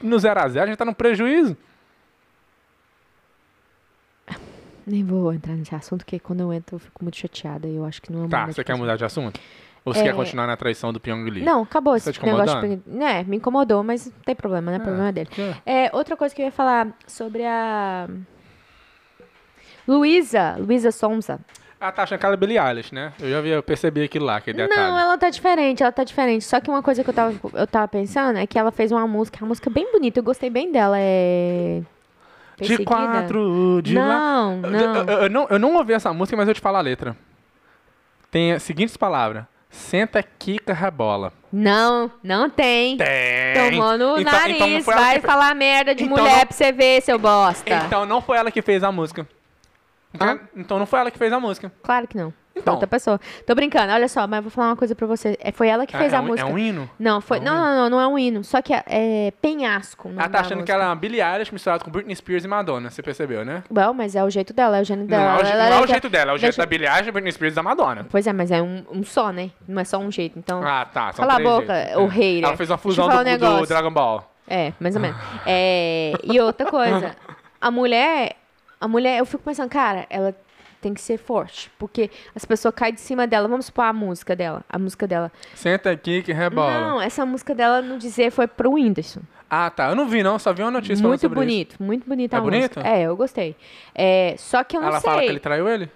no 0.02 0.18
0 0.18 0.40
a 0.40 0.48
0 0.48 0.64
a 0.64 0.66
gente 0.68 0.78
tá 0.78 0.84
no 0.84 0.94
prejuízo. 0.94 1.56
Nem 4.88 5.04
vou 5.04 5.32
entrar 5.32 5.54
nesse 5.54 5.74
assunto, 5.74 6.04
porque 6.04 6.18
quando 6.18 6.40
eu 6.40 6.52
entro 6.52 6.76
eu 6.76 6.80
fico 6.80 7.04
muito 7.04 7.16
chateada 7.16 7.66
e 7.68 7.76
eu 7.76 7.84
acho 7.84 8.00
que 8.02 8.10
não 8.12 8.24
é 8.24 8.28
Tá, 8.28 8.46
você 8.46 8.64
quer 8.64 8.76
mudar 8.76 8.96
de 8.96 9.04
assunto? 9.04 9.40
Ou 9.84 9.94
você 9.94 10.00
É. 10.00 10.02
quer 10.04 10.14
continuar 10.14 10.46
na 10.46 10.56
traição 10.56 10.92
do 10.92 11.00
Pyong 11.00 11.24
Lee? 11.30 11.42
Não, 11.44 11.62
acabou 11.62 11.92
Tá 11.94 11.98
esse 11.98 12.12
te 12.12 12.24
negócio 12.24 12.60
de... 12.60 13.02
É, 13.02 13.22
me 13.24 13.36
incomodou, 13.36 13.82
mas 13.82 14.06
não 14.06 14.12
tem 14.24 14.34
problema, 14.34 14.70
né? 14.72 14.78
Problema 14.78 15.12
dele. 15.12 15.28
Que- 15.30 15.54
É, 15.64 15.90
outra 15.94 16.16
coisa 16.16 16.34
que 16.34 16.42
eu 16.42 16.46
ia 16.46 16.52
falar 16.52 16.88
sobre 17.06 17.44
a... 17.44 18.08
Luísa, 19.86 20.56
Luísa 20.58 20.90
Sonza. 20.92 21.40
Ah, 21.80 21.92
tá 21.92 22.02
achando 22.02 22.18
que 22.18 22.26
ela 22.26 22.34
é 22.34 22.36
Billie 22.36 22.58
Eilish, 22.58 22.92
né? 22.92 23.12
Eu 23.20 23.30
já 23.30 23.40
vi, 23.40 23.50
eu 23.50 23.62
percebi 23.62 24.02
aquilo 24.02 24.24
lá, 24.26 24.36
aquele 24.36 24.58
detalhe. 24.58 24.80
Não, 24.90 24.98
ela 24.98 25.16
tá 25.16 25.30
diferente, 25.30 25.82
ela 25.82 25.92
tá 25.92 26.02
diferente. 26.02 26.44
Só 26.44 26.60
que 26.60 26.68
uma 26.68 26.82
coisa 26.82 27.04
que 27.04 27.10
eu 27.10 27.14
tava, 27.14 27.38
eu 27.54 27.66
tava 27.66 27.86
pensando 27.86 28.36
é 28.38 28.46
que 28.46 28.58
ela 28.58 28.72
fez 28.72 28.90
uma 28.90 29.06
música, 29.06 29.38
uma 29.42 29.48
música 29.48 29.70
bem 29.70 29.90
bonita, 29.92 30.18
eu 30.18 30.24
gostei 30.24 30.50
bem 30.50 30.72
dela, 30.72 30.96
é... 30.98 31.82
De 32.60 32.68
Perseguida? 32.68 32.84
quatro, 32.90 33.80
de 33.82 33.94
lá. 33.94 34.04
Não, 34.08 34.56
não. 34.56 34.78
Eu, 34.78 35.04
eu- 35.06 35.18
eu 35.24 35.30
não. 35.30 35.46
eu 35.50 35.58
não 35.58 35.74
ouvi 35.76 35.92
essa 35.92 36.12
música, 36.12 36.36
mas 36.36 36.48
eu 36.48 36.54
te 36.54 36.60
falo 36.60 36.76
a 36.76 36.80
letra. 36.80 37.16
Tem 38.30 38.52
as 38.52 38.62
seguintes 38.62 38.96
palavras. 38.96 39.44
Senta, 39.70 40.22
quica, 40.22 40.72
rebola. 40.72 41.32
Não, 41.52 42.10
não 42.22 42.48
tem. 42.50 42.96
Tem! 42.96 43.70
Tomou 43.70 43.96
no 43.98 44.18
Então- 44.20 44.32
nariz, 44.32 44.56
então 44.56 44.68
não 44.68 44.80
vai 44.82 45.20
que 45.20 45.26
falar 45.26 45.54
merda 45.54 45.94
de 45.94 46.04
Então 46.04 46.16
mulher 46.16 46.38
não- 46.38 46.46
pra 46.46 46.56
você 46.56 46.72
ver, 46.72 47.02
seu 47.02 47.18
bosta. 47.18 47.74
Então 47.86 48.04
não 48.06 48.20
foi 48.22 48.38
ela 48.38 48.50
que 48.50 48.62
fez 48.62 48.82
a 48.82 48.90
música. 48.90 49.26
Então 50.56 50.78
não 50.78 50.86
foi 50.86 51.00
ela 51.00 51.10
que 51.10 51.18
fez 51.18 51.32
a 51.32 51.38
música. 51.38 51.70
Claro 51.82 52.08
que 52.08 52.16
não. 52.16 52.32
Então. 52.58 52.74
outra 52.74 52.86
pessoa. 52.86 53.20
Tô 53.46 53.54
brincando, 53.54 53.92
olha 53.92 54.08
só, 54.08 54.26
mas 54.26 54.38
eu 54.38 54.42
vou 54.42 54.50
falar 54.50 54.68
uma 54.68 54.76
coisa 54.76 54.94
pra 54.94 55.06
você. 55.06 55.36
É, 55.40 55.52
foi 55.52 55.68
ela 55.68 55.86
que 55.86 55.96
fez 55.96 56.12
é, 56.12 56.16
a 56.16 56.20
um, 56.20 56.26
música. 56.26 56.48
é 56.48 56.52
um 56.52 56.58
hino? 56.58 56.90
Não, 56.98 57.20
foi. 57.20 57.38
É 57.38 57.40
um 57.40 57.44
não, 57.44 57.54
hino? 57.54 57.64
não, 57.64 57.76
não, 57.76 57.90
não 57.90 58.00
é 58.00 58.06
um 58.08 58.18
hino. 58.18 58.44
Só 58.44 58.60
que 58.60 58.72
é, 58.74 58.82
é 58.86 59.30
penhasco. 59.42 60.08
Ela 60.08 60.22
tá 60.22 60.28
da 60.28 60.40
achando 60.40 60.64
que 60.64 60.70
ela 60.72 60.84
é 60.84 60.86
uma 60.88 60.96
Billie 60.96 61.20
Eilish 61.22 61.52
misturada 61.52 61.84
com 61.84 61.90
Britney 61.90 62.14
Spears 62.16 62.44
e 62.44 62.48
Madonna. 62.48 62.90
Você 62.90 63.02
percebeu, 63.02 63.44
né? 63.44 63.62
Bom, 63.70 63.92
mas 63.92 64.14
é 64.16 64.22
o 64.22 64.30
jeito 64.30 64.52
dela, 64.52 64.78
é 64.78 64.80
o 64.82 64.84
gênio 64.84 65.06
dela. 65.06 65.22
não 65.24 65.30
é 65.30 65.42
o, 65.42 65.46
Ela- 65.46 65.70
não 65.70 65.76
é 65.78 65.80
o 65.82 65.86
jeito 65.86 66.08
dela, 66.08 66.32
é 66.32 66.34
o 66.34 66.38
jeito 66.38 66.56
da 66.56 66.66
Billie 66.66 66.88
Eilish, 66.88 67.10
Britney 67.10 67.32
Spears 67.32 67.52
e 67.52 67.56
da 67.56 67.62
Madonna. 67.62 68.06
Pois 68.10 68.26
é, 68.26 68.32
mas 68.32 68.50
é 68.50 68.60
um, 68.62 68.84
um 68.92 69.04
só, 69.04 69.30
né? 69.30 69.50
Não 69.66 69.80
é 69.80 69.84
só 69.84 69.98
um 69.98 70.10
jeito. 70.10 70.38
Então. 70.38 70.62
Ah, 70.64 70.84
tá. 70.84 71.12
Cala 71.12 71.34
a 71.36 71.40
boca, 71.40 71.74
jeitos. 71.74 71.96
o 71.96 72.06
É. 72.06 72.08
hater. 72.08 72.44
Ela 72.44 72.56
fez 72.56 72.70
uma 72.70 72.78
fusão 72.78 73.08
do, 73.08 73.14
um 73.16 73.38
do. 73.60 73.66
Dragon 73.66 73.90
Ball. 73.90 74.30
É, 74.48 74.72
mais 74.80 74.94
ou 74.96 75.02
menos. 75.02 75.16
É, 75.46 76.12
e 76.24 76.40
outra 76.40 76.66
coisa, 76.70 77.14
a 77.60 77.70
mulher, 77.70 78.36
a 78.80 78.88
mulher, 78.88 79.18
eu 79.18 79.26
fico 79.26 79.42
pensando, 79.42 79.68
cara, 79.68 80.06
ela 80.08 80.34
tem 80.80 80.94
que 80.94 81.00
ser 81.00 81.18
forte, 81.18 81.70
porque 81.78 82.10
as 82.34 82.44
pessoas 82.44 82.74
caem 82.74 82.94
de 82.94 83.00
cima 83.00 83.26
dela. 83.26 83.48
Vamos 83.48 83.66
supor 83.66 83.84
a 83.84 83.92
música 83.92 84.34
dela, 84.36 84.64
a 84.68 84.78
música 84.78 85.06
dela. 85.06 85.30
Senta 85.54 85.90
aqui 85.90 86.22
que 86.22 86.32
rebola. 86.32 86.80
Não, 86.80 87.00
essa 87.00 87.24
música 87.26 87.54
dela 87.54 87.82
no 87.82 87.98
dizer 87.98 88.30
foi 88.30 88.46
pro 88.46 88.72
Whindersson. 88.72 89.20
Ah, 89.50 89.70
tá. 89.70 89.88
Eu 89.88 89.94
não 89.94 90.06
vi, 90.06 90.22
não. 90.22 90.38
Só 90.38 90.52
vi 90.52 90.62
uma 90.62 90.70
notícia 90.70 91.02
Muito 91.06 91.20
sobre 91.22 91.38
isso. 91.40 91.46
bonito, 91.46 91.82
muito 91.82 92.06
bonita 92.08 92.36
É 92.36 92.38
a 92.38 92.42
música. 92.42 92.58
bonito? 92.80 92.80
É, 92.86 93.02
eu 93.02 93.16
gostei. 93.16 93.56
É, 93.94 94.34
só 94.36 94.62
que 94.62 94.76
eu 94.76 94.80
não 94.80 94.88
Ela 94.88 95.00
sei. 95.00 95.10
fala 95.10 95.22
que 95.22 95.28
ele 95.28 95.40
traiu 95.40 95.68
ele? 95.68 95.90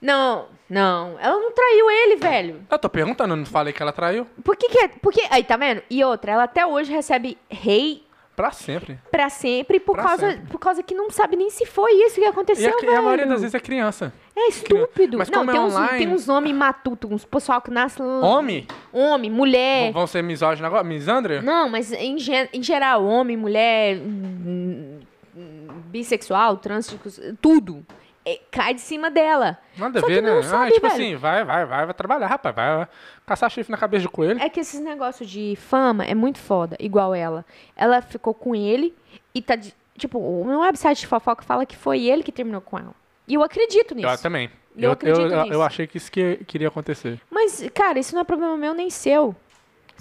Não, 0.00 0.46
não, 0.68 1.16
ela 1.18 1.38
não 1.40 1.52
traiu 1.52 1.90
ele, 1.90 2.16
velho. 2.16 2.60
Eu 2.70 2.78
tô 2.78 2.88
perguntando, 2.88 3.32
eu 3.32 3.36
não 3.38 3.46
falei 3.46 3.72
que 3.72 3.80
ela 3.80 3.92
traiu? 3.92 4.26
Por 4.44 4.56
que 4.56 4.68
que 4.68 4.78
é? 4.78 4.88
Porque, 4.88 5.22
aí, 5.30 5.42
tá 5.42 5.56
vendo? 5.56 5.82
E 5.88 6.04
outra, 6.04 6.32
ela 6.32 6.44
até 6.44 6.66
hoje 6.66 6.92
recebe 6.92 7.38
hate, 7.50 8.04
Pra 8.36 8.50
sempre. 8.52 8.98
pra 9.10 9.30
sempre 9.30 9.80
por 9.80 9.94
Pra 9.94 10.04
causa, 10.04 10.30
sempre. 10.32 10.46
por 10.48 10.58
causa 10.60 10.82
que 10.82 10.94
não 10.94 11.10
sabe 11.10 11.36
nem 11.36 11.48
se 11.48 11.64
foi 11.64 11.90
isso 12.04 12.16
que 12.16 12.20
E 12.20 12.26
aconteceu, 12.26 12.74
a, 12.74 12.82
e 12.82 12.86
velho. 12.86 12.98
a 12.98 13.02
maioria 13.02 13.26
das 13.26 13.40
vezes 13.40 13.54
é 13.54 13.58
criança. 13.60 14.12
É 14.36 14.48
estúpido. 14.48 15.16
Mas 15.16 15.30
não, 15.30 15.38
como 15.38 15.50
é 15.50 15.54
tem, 15.54 15.62
uns, 15.62 15.74
online- 15.74 15.98
tem 15.98 16.08
uns 16.08 16.28
homens 16.28 16.54
matutos, 16.54 17.10
uns 17.10 17.24
pessoal 17.24 17.62
que 17.62 17.70
nasce 17.70 18.02
Homem? 18.02 18.66
homem, 18.92 19.30
mulher. 19.30 19.90
Vão 19.92 20.06
ser 20.06 20.22
misóginos 20.22 20.66
agora? 20.66 20.84
Misandra? 20.84 21.40
Não, 21.40 21.68
mas 21.70 21.90
em, 21.92 22.18
ge- 22.18 22.50
em 22.52 22.62
geral, 22.62 23.02
homem, 23.06 23.36
mulher, 23.38 23.96
hum, 23.96 25.00
hum, 25.34 25.68
bissexual, 25.88 26.58
trans, 26.58 26.94
tudo. 27.40 27.84
É, 28.26 28.40
cai 28.50 28.74
de 28.74 28.80
cima 28.80 29.08
dela. 29.10 29.56
Nada 29.78 30.00
a 30.00 30.02
ver, 30.06 30.20
né? 30.22 30.30
não 30.30 30.38
ah, 30.40 30.42
sabe, 30.42 30.72
tipo 30.72 30.88
velho. 30.88 30.94
assim, 30.94 31.14
vai, 31.16 31.44
vai, 31.44 31.64
vai, 31.64 31.86
vai 31.86 31.94
trabalhar, 31.94 32.26
rapaz. 32.26 32.54
Vai, 32.54 32.76
vai 32.78 32.88
caçar 33.24 33.48
chifre 33.50 33.70
na 33.70 33.78
cabeça 33.78 34.02
de 34.02 34.08
coelho. 34.08 34.40
É 34.42 34.48
que 34.48 34.58
esses 34.60 34.80
negócios 34.80 35.30
de 35.30 35.54
fama 35.56 36.04
é 36.04 36.14
muito 36.14 36.38
foda, 36.40 36.76
igual 36.80 37.14
ela. 37.14 37.44
Ela 37.76 38.02
ficou 38.02 38.34
com 38.34 38.54
ele 38.54 38.92
e 39.34 39.40
tá. 39.40 39.54
de- 39.54 39.72
tipo, 39.96 40.18
um 40.18 40.58
website 40.60 41.00
de 41.00 41.06
fofoca 41.06 41.42
fala 41.44 41.64
que 41.64 41.76
foi 41.76 42.02
ele 42.04 42.22
que 42.22 42.32
terminou 42.32 42.60
com 42.60 42.76
ela. 42.78 42.92
E 43.28 43.34
eu 43.34 43.42
acredito 43.42 43.94
nisso. 43.94 44.08
Eu 44.08 44.18
também. 44.18 44.50
Eu 44.76 44.82
Eu, 44.84 44.90
acredito 44.92 45.20
eu, 45.32 45.42
nisso. 45.42 45.52
eu 45.54 45.62
achei 45.62 45.86
que 45.86 45.96
isso 45.96 46.10
que 46.12 46.36
queria 46.46 46.68
acontecer. 46.68 47.18
Mas, 47.30 47.64
cara, 47.72 47.98
isso 47.98 48.12
não 48.14 48.20
é 48.20 48.24
problema 48.24 48.56
meu 48.56 48.74
nem 48.74 48.90
seu. 48.90 49.34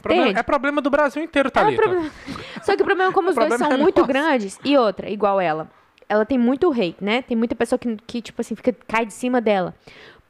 Problema- 0.01 0.37
é 0.39 0.43
problema 0.43 0.81
do 0.81 0.89
Brasil 0.89 1.23
inteiro, 1.23 1.47
É 1.47 1.49
um 1.49 1.51
Thalita. 1.51 1.81
problema- 1.81 2.11
Só 2.61 2.75
que 2.75 2.81
o 2.81 2.85
problema 2.85 3.09
é 3.11 3.13
como 3.13 3.29
os 3.29 3.35
dois 3.35 3.53
são 3.55 3.71
é 3.71 3.77
muito 3.77 3.97
nosso. 4.01 4.07
grandes. 4.07 4.59
E 4.65 4.77
outra, 4.77 5.09
igual 5.09 5.39
ela. 5.39 5.69
Ela 6.07 6.25
tem 6.25 6.37
muito 6.37 6.71
hate, 6.71 6.97
né? 7.01 7.21
Tem 7.21 7.35
muita 7.35 7.55
pessoa 7.55 7.79
que, 7.79 7.95
que 8.07 8.21
tipo 8.21 8.39
assim, 8.41 8.55
fica, 8.55 8.73
cai 8.87 9.05
de 9.05 9.13
cima 9.13 9.41
dela. 9.41 9.73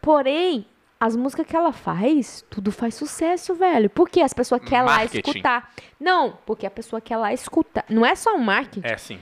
Porém, 0.01 0.65
as 0.99 1.15
músicas 1.15 1.45
que 1.45 1.55
ela 1.55 1.71
faz, 1.71 2.45
tudo 2.49 2.71
faz 2.71 2.95
sucesso, 2.95 3.53
velho. 3.55 3.89
Porque 3.89 4.21
as 4.21 4.33
pessoas 4.33 4.61
querem 4.61 4.85
lá 4.85 5.03
escutar. 5.03 5.73
Não, 5.99 6.38
porque 6.45 6.65
a 6.65 6.71
pessoa 6.71 7.01
quer 7.01 7.17
lá 7.17 7.33
escutar. 7.33 7.83
Não 7.89 8.05
é 8.05 8.15
só 8.15 8.35
um 8.35 8.39
marketing. 8.39 8.88
É 8.88 8.97
sim. 8.97 9.19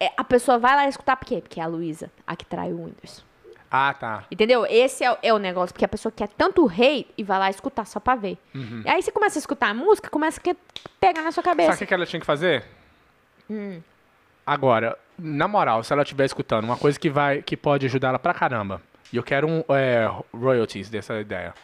É, 0.00 0.10
a 0.16 0.24
pessoa 0.24 0.58
vai 0.58 0.74
lá 0.74 0.88
escutar 0.88 1.16
por 1.16 1.26
quê? 1.26 1.40
Porque 1.40 1.60
é 1.60 1.62
a 1.62 1.66
Luísa, 1.66 2.10
a 2.26 2.34
que 2.34 2.44
traiu 2.44 2.76
o 2.76 2.84
Whindersson. 2.84 3.22
Ah, 3.70 3.94
tá. 3.94 4.24
Entendeu? 4.30 4.66
Esse 4.68 5.02
é, 5.04 5.10
o- 5.12 5.16
é 5.22 5.32
o 5.32 5.38
negócio, 5.38 5.72
porque 5.72 5.84
a 5.84 5.88
pessoa 5.88 6.12
quer 6.12 6.28
tanto 6.28 6.66
hate 6.66 7.06
e 7.16 7.22
vai 7.24 7.38
lá 7.38 7.48
escutar 7.48 7.86
só 7.86 7.98
pra 8.00 8.14
ver. 8.16 8.36
Uhum. 8.54 8.82
E 8.84 8.88
aí 8.88 9.02
você 9.02 9.10
começa 9.10 9.38
a 9.38 9.40
escutar 9.40 9.68
a 9.68 9.74
música, 9.74 10.10
começa 10.10 10.40
a 10.40 10.54
pegar 11.00 11.22
na 11.22 11.32
sua 11.32 11.42
cabeça. 11.42 11.68
Sabe 11.70 11.76
o 11.76 11.78
que 11.78 11.86
que 11.86 11.94
ela 11.94 12.04
tinha 12.04 12.20
que 12.20 12.26
fazer? 12.26 12.64
Hum. 13.48 13.80
Agora, 14.46 14.98
na 15.18 15.46
moral, 15.46 15.82
se 15.82 15.92
ela 15.92 16.02
estiver 16.02 16.24
escutando, 16.24 16.64
uma 16.64 16.76
coisa 16.76 16.98
que 16.98 17.10
vai, 17.10 17.42
que 17.42 17.56
pode 17.56 17.86
ajudar 17.86 18.08
ela 18.08 18.18
pra 18.18 18.34
caramba. 18.34 18.80
E 19.12 19.16
eu 19.16 19.22
quero 19.22 19.46
um 19.46 19.62
é, 19.68 20.10
royalties 20.32 20.88
dessa 20.88 21.20
ideia. 21.20 21.54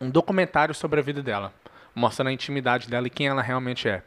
Um 0.00 0.10
documentário 0.10 0.74
sobre 0.74 1.00
a 1.00 1.02
vida 1.02 1.22
dela, 1.22 1.52
mostrando 1.94 2.28
a 2.28 2.32
intimidade 2.32 2.88
dela 2.88 3.06
e 3.06 3.10
quem 3.10 3.28
ela 3.28 3.42
realmente 3.42 3.88
é. 3.88 4.02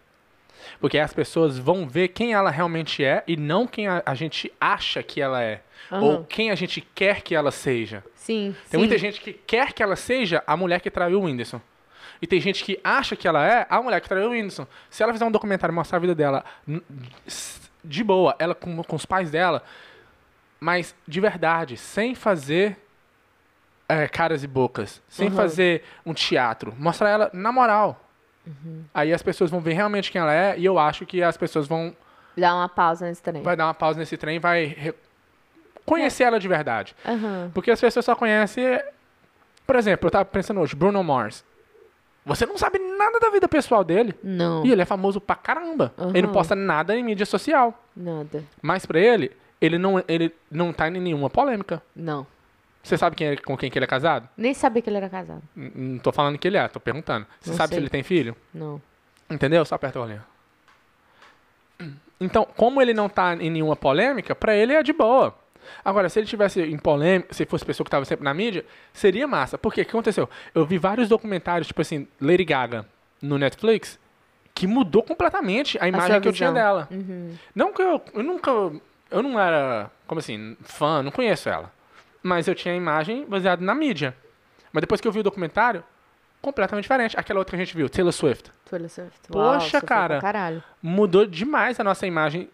Porque 0.79 0.97
aí 0.97 1.03
as 1.03 1.13
pessoas 1.13 1.57
vão 1.57 1.87
ver 1.87 2.09
quem 2.09 2.33
ela 2.33 2.49
realmente 2.49 3.03
é 3.03 3.23
e 3.27 3.37
não 3.37 3.65
quem 3.65 3.87
a, 3.87 4.03
a 4.05 4.13
gente 4.13 4.51
acha 4.59 5.01
que 5.01 5.21
ela 5.21 5.41
é. 5.41 5.61
Aham. 5.91 6.01
Ou 6.01 6.23
quem 6.25 6.51
a 6.51 6.55
gente 6.55 6.81
quer 6.81 7.21
que 7.21 7.33
ela 7.33 7.51
seja. 7.51 8.03
Sim, 8.15 8.55
Tem 8.69 8.71
sim. 8.71 8.77
muita 8.77 8.97
gente 8.97 9.21
que 9.21 9.33
quer 9.33 9.73
que 9.73 9.81
ela 9.81 9.95
seja 9.95 10.43
a 10.45 10.57
mulher 10.57 10.81
que 10.81 10.91
traiu 10.91 11.21
o 11.21 11.23
Whindersson. 11.23 11.61
E 12.21 12.27
tem 12.27 12.41
gente 12.41 12.63
que 12.63 12.79
acha 12.83 13.15
que 13.15 13.27
ela 13.27 13.45
é 13.45 13.65
a 13.69 13.81
mulher 13.81 14.01
que 14.01 14.09
traiu 14.09 14.27
o 14.27 14.31
Whindersson. 14.31 14.67
Se 14.89 15.01
ela 15.01 15.13
fizer 15.13 15.25
um 15.25 15.31
documentário 15.31 15.73
e 15.73 15.75
mostrar 15.75 15.97
a 15.97 16.01
vida 16.01 16.13
dela 16.13 16.43
de 17.83 18.03
boa, 18.03 18.35
ela 18.39 18.53
com, 18.55 18.83
com 18.83 18.95
os 18.95 19.05
pais 19.05 19.31
dela, 19.31 19.63
mas 20.59 20.95
de 21.07 21.19
verdade, 21.21 21.77
sem 21.77 22.13
fazer 22.15 22.77
é, 23.87 24.07
caras 24.07 24.43
e 24.43 24.47
bocas, 24.47 25.01
sem 25.07 25.29
Uhum. 25.29 25.35
fazer 25.35 25.83
um 26.05 26.13
teatro, 26.13 26.73
mostrar 26.77 27.09
ela 27.09 27.29
na 27.33 27.51
moral. 27.51 27.99
Uhum. 28.45 28.83
Aí 28.93 29.13
as 29.13 29.21
pessoas 29.23 29.49
vão 29.49 29.59
ver 29.59 29.73
realmente 29.73 30.11
quem 30.11 30.21
ela 30.21 30.33
é 30.33 30.57
e 30.57 30.65
eu 30.65 30.77
acho 30.79 31.05
que 31.05 31.21
as 31.23 31.37
pessoas 31.37 31.67
vão 31.67 31.95
Dá 32.37 32.53
uma 32.55 32.69
pausa 32.69 33.05
nesse 33.05 33.21
trem. 33.21 33.41
vai 33.41 33.55
dar 33.55 33.65
uma 33.67 33.73
pausa 33.73 33.99
nesse 33.99 34.15
trem 34.17 34.37
e 34.37 34.39
vai 34.39 34.65
re- 34.65 34.93
conhecer 35.85 36.23
ela 36.23 36.39
de 36.39 36.47
verdade. 36.47 36.95
Aham. 37.05 37.51
Porque 37.53 37.71
as 37.71 37.79
pessoas 37.81 38.05
só 38.05 38.15
conhecem. 38.15 38.63
Por 39.67 39.75
exemplo, 39.75 40.07
eu 40.07 40.11
tava 40.11 40.25
pensando 40.25 40.59
hoje, 40.61 40.75
Bruno 40.75 41.03
Mars. 41.03 41.43
Você 42.25 42.45
não 42.45 42.57
sabe 42.57 42.77
nada 42.79 43.19
da 43.19 43.29
vida 43.29 43.47
pessoal 43.47 43.83
dele. 43.83 44.13
Não, 44.23 44.65
E 44.65 44.71
ele 44.71 44.81
é 44.81 44.85
famoso 44.85 45.19
pra 45.21 45.35
caramba. 45.35 45.93
Ele 46.13 46.27
não 46.27 46.33
posta 46.33 46.55
nada 46.55 46.95
em 46.95 47.03
mídia 47.03 47.25
social. 47.25 47.81
nada. 47.95 48.43
Mas 48.61 48.85
pra 48.85 48.99
ele, 48.99 49.31
ele 49.59 49.77
não, 49.77 50.03
ele 50.07 50.33
não 50.51 50.71
tá 50.73 50.87
em 50.87 50.99
nenhuma 50.99 51.29
polêmica. 51.29 51.81
Não. 51.95 52.27
Você 52.83 52.97
sabe 52.97 53.15
quem 53.15 53.27
é- 53.27 53.35
com 53.37 53.57
quem 53.57 53.69
que 53.69 53.77
ele 53.77 53.85
é 53.85 53.87
casado? 53.87 54.27
Nem 54.37 54.53
sabia 54.53 54.81
que 54.81 54.89
ele 54.89 54.97
era 54.97 55.09
casado. 55.09 55.41
N- 55.55 55.71
Não 55.75 55.99
tô 55.99 56.11
falando 56.11 56.37
que 56.37 56.47
ele 56.47 56.57
é, 56.57 56.67
tô 56.67 56.79
perguntando. 56.79 57.25
Você 57.39 57.49
Não 57.51 57.57
sabe 57.57 57.69
se 57.69 57.75
sei. 57.75 57.83
ele 57.83 57.89
tem 57.89 58.03
filho? 58.03 58.35
Não. 58.53 58.81
Entendeu? 59.29 59.65
Só 59.65 59.75
aperta 59.75 59.99
o 59.99 60.03
olhinho. 60.03 60.23
Então, 62.19 62.45
como 62.57 62.81
ele 62.81 62.93
não 62.93 63.07
tá 63.07 63.33
em 63.35 63.49
nenhuma 63.49 63.75
polêmica, 63.75 64.35
pra 64.35 64.53
ele 64.55 64.73
é 64.73 64.83
de 64.83 64.91
boa. 64.91 65.33
Agora, 65.83 66.09
se 66.09 66.19
ele 66.19 66.27
tivesse 66.27 66.61
em 66.61 66.77
polêmica, 66.77 67.33
se 67.33 67.45
fosse 67.45 67.65
pessoa 67.65 67.85
que 67.85 67.91
tava 67.91 68.05
sempre 68.05 68.23
na 68.23 68.33
mídia, 68.33 68.65
seria 68.93 69.27
massa. 69.27 69.57
Por 69.57 69.73
quê? 69.73 69.81
O 69.81 69.85
que 69.85 69.91
aconteceu? 69.91 70.29
Eu 70.53 70.65
vi 70.65 70.77
vários 70.77 71.09
documentários, 71.09 71.67
tipo 71.67 71.81
assim, 71.81 72.07
Lady 72.19 72.45
Gaga, 72.45 72.85
no 73.21 73.37
Netflix, 73.37 73.99
que 74.53 74.67
mudou 74.67 75.03
completamente 75.03 75.77
a 75.81 75.87
imagem 75.87 76.07
sua 76.07 76.21
que 76.21 76.27
eu 76.27 76.33
tinha 76.33 76.51
dela. 76.51 76.87
Uhum. 76.91 77.35
Não 77.55 77.73
que 77.73 77.81
eu, 77.81 78.01
eu 78.13 78.23
nunca, 78.23 78.51
eu 78.51 79.23
não 79.23 79.39
era, 79.39 79.89
como 80.05 80.19
assim, 80.19 80.57
fã, 80.61 81.01
não 81.01 81.11
conheço 81.11 81.49
ela. 81.49 81.71
Mas 82.21 82.47
eu 82.47 82.55
tinha 82.55 82.73
a 82.73 82.77
imagem 82.77 83.25
baseada 83.25 83.63
na 83.63 83.73
mídia. 83.73 84.15
Mas 84.71 84.81
depois 84.81 84.99
que 84.99 85.07
eu 85.07 85.11
vi 85.11 85.19
o 85.19 85.23
documentário, 85.23 85.83
completamente 86.41 86.83
diferente. 86.83 87.17
Aquela 87.17 87.39
outra 87.39 87.55
que 87.55 87.61
a 87.61 87.65
gente 87.65 87.75
viu, 87.75 87.89
Taylor 87.89 88.11
Swift. 88.11 88.51
Taylor 88.69 88.89
Swift. 88.89 89.19
Poxa, 89.29 89.77
Uau, 89.77 89.85
cara. 89.85 90.63
mudou 90.81 91.25
demais 91.25 91.79
a 91.79 91.83
nossa 91.83 92.07
imagem 92.07 92.49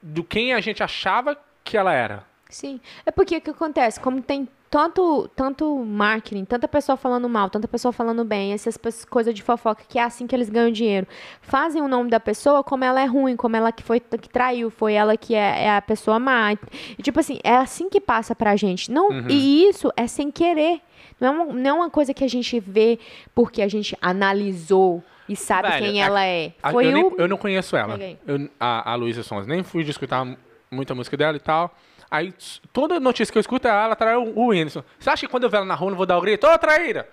do 0.00 0.24
quem 0.24 0.52
a 0.52 0.60
gente 0.60 0.82
achava 0.82 1.36
que 1.64 1.76
ela 1.76 1.92
era. 1.92 2.24
Sim. 2.52 2.80
É 3.06 3.10
porque 3.10 3.36
o 3.36 3.40
que 3.40 3.50
acontece? 3.50 3.98
Como 3.98 4.20
tem 4.22 4.46
tanto, 4.70 5.28
tanto 5.36 5.76
marketing, 5.84 6.44
tanta 6.46 6.66
pessoa 6.66 6.96
falando 6.96 7.28
mal, 7.28 7.50
tanta 7.50 7.68
pessoa 7.68 7.92
falando 7.92 8.24
bem, 8.24 8.52
essas 8.52 8.78
coisas 9.10 9.34
de 9.34 9.42
fofoca, 9.42 9.84
que 9.86 9.98
é 9.98 10.02
assim 10.02 10.26
que 10.26 10.34
eles 10.34 10.48
ganham 10.48 10.70
dinheiro. 10.70 11.06
Fazem 11.42 11.82
o 11.82 11.88
nome 11.88 12.08
da 12.10 12.18
pessoa 12.20 12.64
como 12.64 12.82
ela 12.84 13.00
é 13.00 13.04
ruim, 13.04 13.36
como 13.36 13.54
ela 13.56 13.70
que 13.70 13.82
foi 13.82 14.00
que 14.00 14.28
traiu, 14.30 14.70
foi 14.70 14.94
ela 14.94 15.16
que 15.16 15.34
é, 15.34 15.64
é 15.64 15.76
a 15.76 15.82
pessoa 15.82 16.18
má. 16.18 16.52
E, 16.52 17.02
tipo 17.02 17.20
assim, 17.20 17.38
é 17.44 17.54
assim 17.56 17.88
que 17.90 18.00
passa 18.00 18.34
pra 18.34 18.56
gente. 18.56 18.90
Não, 18.90 19.08
Uhum. 19.10 19.26
E 19.28 19.68
isso 19.68 19.92
é 19.96 20.06
sem 20.06 20.30
querer. 20.30 20.80
Não 21.20 21.28
é, 21.28 21.30
uma, 21.30 21.52
não 21.52 21.70
é 21.70 21.72
uma 21.74 21.90
coisa 21.90 22.14
que 22.14 22.24
a 22.24 22.28
gente 22.28 22.58
vê 22.58 22.98
porque 23.34 23.60
a 23.62 23.68
gente 23.68 23.96
analisou 24.00 25.02
e 25.28 25.36
sabe 25.36 25.68
Velho, 25.68 25.84
quem 25.84 26.02
a- 26.02 26.06
ela 26.06 26.24
é. 26.26 26.52
A- 26.62 26.72
Foi 26.72 26.86
eu, 26.86 26.92
nem- 26.92 27.04
o... 27.04 27.14
eu 27.18 27.28
não 27.28 27.36
conheço 27.36 27.76
ela. 27.76 27.98
Eu- 28.26 28.48
a, 28.58 28.92
a 28.92 28.94
Luísa 28.94 29.22
Sons. 29.22 29.46
Nem 29.46 29.62
fui 29.62 29.84
de 29.84 29.90
escutar 29.90 30.26
muita 30.70 30.94
música 30.94 31.16
dela 31.16 31.36
e 31.36 31.40
tal. 31.40 31.74
Aí 32.12 32.34
toda 32.74 33.00
notícia 33.00 33.32
que 33.32 33.38
eu 33.38 33.40
escuto 33.40 33.66
é 33.66 33.70
ah, 33.70 33.84
ela 33.84 33.96
traiu 33.96 34.34
o 34.36 34.48
Whindersson. 34.48 34.84
Você 34.98 35.08
acha 35.08 35.24
que 35.26 35.30
quando 35.30 35.44
eu 35.44 35.48
ver 35.50 35.56
ela 35.56 35.64
na 35.66 35.74
rua 35.74 35.86
eu 35.86 35.90
não 35.92 35.96
vou 35.96 36.04
dar 36.04 36.18
o 36.18 36.20
grito? 36.20 36.46
Ô, 36.46 36.58
traíra! 36.58 37.08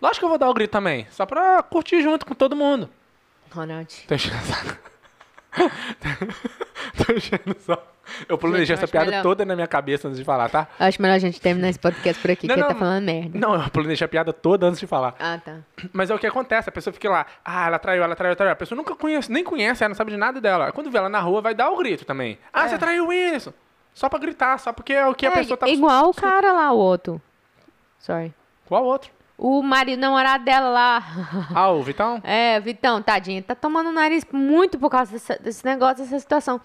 Lógico 0.00 0.18
que 0.18 0.24
eu 0.26 0.28
vou 0.28 0.36
dar 0.36 0.50
o 0.50 0.52
grito 0.54 0.70
também. 0.72 1.06
Só 1.10 1.24
pra 1.24 1.62
curtir 1.62 2.02
junto 2.02 2.26
com 2.26 2.34
todo 2.34 2.54
mundo. 2.54 2.90
Ronald. 3.50 3.88
Tô 4.06 4.14
enchendo. 4.14 4.36
Tô 7.06 7.12
enchendo 7.12 7.56
só. 7.60 7.82
Eu 8.28 8.36
planejei 8.36 8.66
Gente, 8.66 8.78
eu 8.80 8.84
essa 8.84 8.88
piada 8.90 9.06
melhor. 9.10 9.22
toda 9.22 9.44
na 9.44 9.54
minha 9.54 9.66
cabeça 9.66 10.08
antes 10.08 10.18
de 10.18 10.24
falar, 10.24 10.48
tá? 10.50 10.66
Eu 10.78 10.86
acho 10.86 11.00
melhor 11.00 11.14
a 11.14 11.18
gente 11.18 11.40
terminar 11.40 11.68
esse 11.68 11.78
podcast 11.78 12.20
por 12.20 12.30
aqui, 12.32 12.46
Não, 12.48 12.54
que 12.54 12.60
ele 12.60 12.68
não. 12.68 12.74
tá 12.74 12.78
falando 12.78 13.04
merda. 13.04 13.38
Não, 13.38 13.54
eu 13.54 13.70
planejei 13.70 14.04
a 14.04 14.08
piada 14.08 14.32
toda 14.32 14.66
antes 14.66 14.80
de 14.80 14.86
falar. 14.86 15.14
Ah, 15.18 15.38
tá. 15.42 15.58
Mas 15.92 16.10
é 16.10 16.14
o 16.14 16.18
que 16.18 16.26
acontece, 16.26 16.68
a 16.68 16.72
pessoa 16.72 16.92
fica 16.92 17.08
lá, 17.08 17.24
ah, 17.44 17.66
ela 17.68 17.78
traiu, 17.78 18.02
ela 18.02 18.14
traiu, 18.16 18.30
ela 18.30 18.36
traiu. 18.36 18.52
A 18.52 18.56
pessoa 18.56 18.76
nunca 18.76 18.94
conhece, 18.96 19.30
nem 19.30 19.44
conhece, 19.44 19.82
ela 19.84 19.90
não 19.90 19.94
sabe 19.96 20.10
de 20.10 20.16
nada 20.16 20.40
dela. 20.40 20.72
Quando 20.72 20.90
vê 20.90 20.98
ela 20.98 21.08
na 21.08 21.20
rua, 21.20 21.40
vai 21.40 21.54
dar 21.54 21.70
o 21.70 21.76
grito 21.78 22.04
também. 22.04 22.38
Ah, 22.52 22.64
É. 22.66 22.68
você 22.68 22.76
traiu 22.78 23.04
o 23.04 23.08
Whindersson. 23.08 23.52
Só 23.94 24.08
pra 24.08 24.18
gritar, 24.18 24.58
só 24.58 24.72
porque 24.72 24.92
é 24.92 25.06
o 25.06 25.14
que 25.14 25.26
a 25.26 25.30
É, 25.30 25.32
pessoa 25.32 25.56
tá... 25.56 25.68
igual 25.68 26.08
o 26.10 26.14
cara 26.14 26.52
lá, 26.52 26.72
o 26.72 26.78
outro. 26.78 27.20
Sorry. 27.98 28.32
Qual 28.66 28.84
outro? 28.84 29.10
O 29.36 29.62
marido 29.62 30.00
namorado 30.00 30.44
dela 30.44 30.68
lá. 30.68 31.02
Ah, 31.54 31.70
o 31.70 31.82
Vitão? 31.82 32.20
É, 32.24 32.58
Vitão, 32.60 33.02
tadinho, 33.02 33.42
tá 33.42 33.54
tomando 33.54 33.88
o 33.90 33.92
nariz 33.92 34.24
muito 34.32 34.78
por 34.78 34.88
causa 34.90 35.12
dessa- 35.12 35.36
desse 35.38 35.64
negócio, 35.64 36.04
dessa 36.04 36.18
situação. 36.18 36.60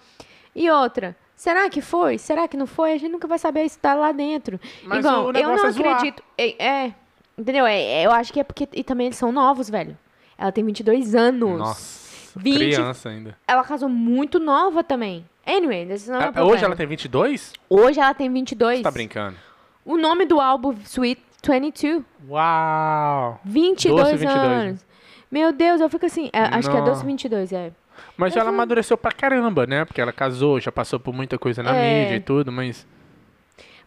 E 0.54 0.70
outra, 0.70 1.16
será 1.36 1.68
que 1.68 1.80
foi? 1.80 2.18
Será 2.18 2.48
que 2.48 2.56
não 2.56 2.66
foi? 2.66 2.92
A 2.92 2.98
gente 2.98 3.12
nunca 3.12 3.28
vai 3.28 3.38
saber 3.38 3.64
isso 3.64 3.78
tá 3.78 3.94
lá 3.94 4.10
dentro. 4.12 4.58
Mas 4.84 5.00
Igual, 5.04 5.24
o 5.24 5.28
eu 5.28 5.32
negócio 5.32 5.56
não 5.62 5.66
é 5.68 5.72
zoar. 5.72 5.94
acredito. 5.96 6.22
É, 6.36 6.64
é, 6.86 6.94
entendeu? 7.36 7.66
É, 7.66 7.80
é, 7.80 8.06
eu 8.06 8.10
acho 8.12 8.32
que 8.32 8.40
é 8.40 8.44
porque. 8.44 8.68
E 8.72 8.82
também 8.82 9.06
eles 9.08 9.18
são 9.18 9.30
novos, 9.32 9.68
velho. 9.68 9.96
Ela 10.36 10.50
tem 10.52 10.64
22 10.64 11.14
anos. 11.14 11.58
Nossa, 11.58 12.38
20. 12.38 12.56
criança 12.56 13.08
ainda. 13.08 13.36
Ela 13.46 13.62
casou 13.64 13.88
muito 13.88 14.38
nova 14.40 14.82
também. 14.84 15.28
Anyway, 15.48 15.90
esse 15.90 16.10
não 16.10 16.20
é 16.20 16.28
o 16.30 16.32
Ah. 16.36 16.44
Hoje 16.44 16.64
ela 16.64 16.76
tem 16.76 16.86
22? 16.86 17.52
Hoje 17.70 17.98
ela 18.00 18.12
tem 18.14 18.30
22. 18.32 18.78
Você 18.78 18.82
tá 18.82 18.90
brincando? 18.90 19.36
O 19.84 19.96
nome 19.96 20.26
do 20.26 20.40
álbum 20.40 20.74
Sweet 20.84 21.22
22. 21.42 22.02
Uau! 22.28 23.40
22 23.44 24.02
Doce 24.02 24.16
22, 24.18 24.36
anos. 24.44 24.86
Meu 25.30 25.52
Deus, 25.52 25.80
eu 25.80 25.88
fico 25.88 26.04
assim. 26.06 26.28
é, 26.32 26.40
acho 26.54 26.68
que 26.70 26.76
é 26.76 26.80
Não. 26.80 26.86
Doce 26.86 27.04
22, 27.04 27.52
é. 27.52 27.72
Mas 28.16 28.34
Eu 28.36 28.40
ela 28.42 28.50
fui- 28.50 28.54
amadureceu 28.56 28.96
pra 28.98 29.10
caramba, 29.10 29.66
né? 29.66 29.84
Porque 29.84 30.00
ela 30.00 30.12
casou, 30.12 30.60
já 30.60 30.70
passou 30.70 31.00
por 31.00 31.12
muita 31.14 31.38
coisa 31.38 31.62
na 31.62 31.74
É. 31.74 32.02
mídia 32.02 32.16
e 32.16 32.20
tudo, 32.20 32.52
mas... 32.52 32.86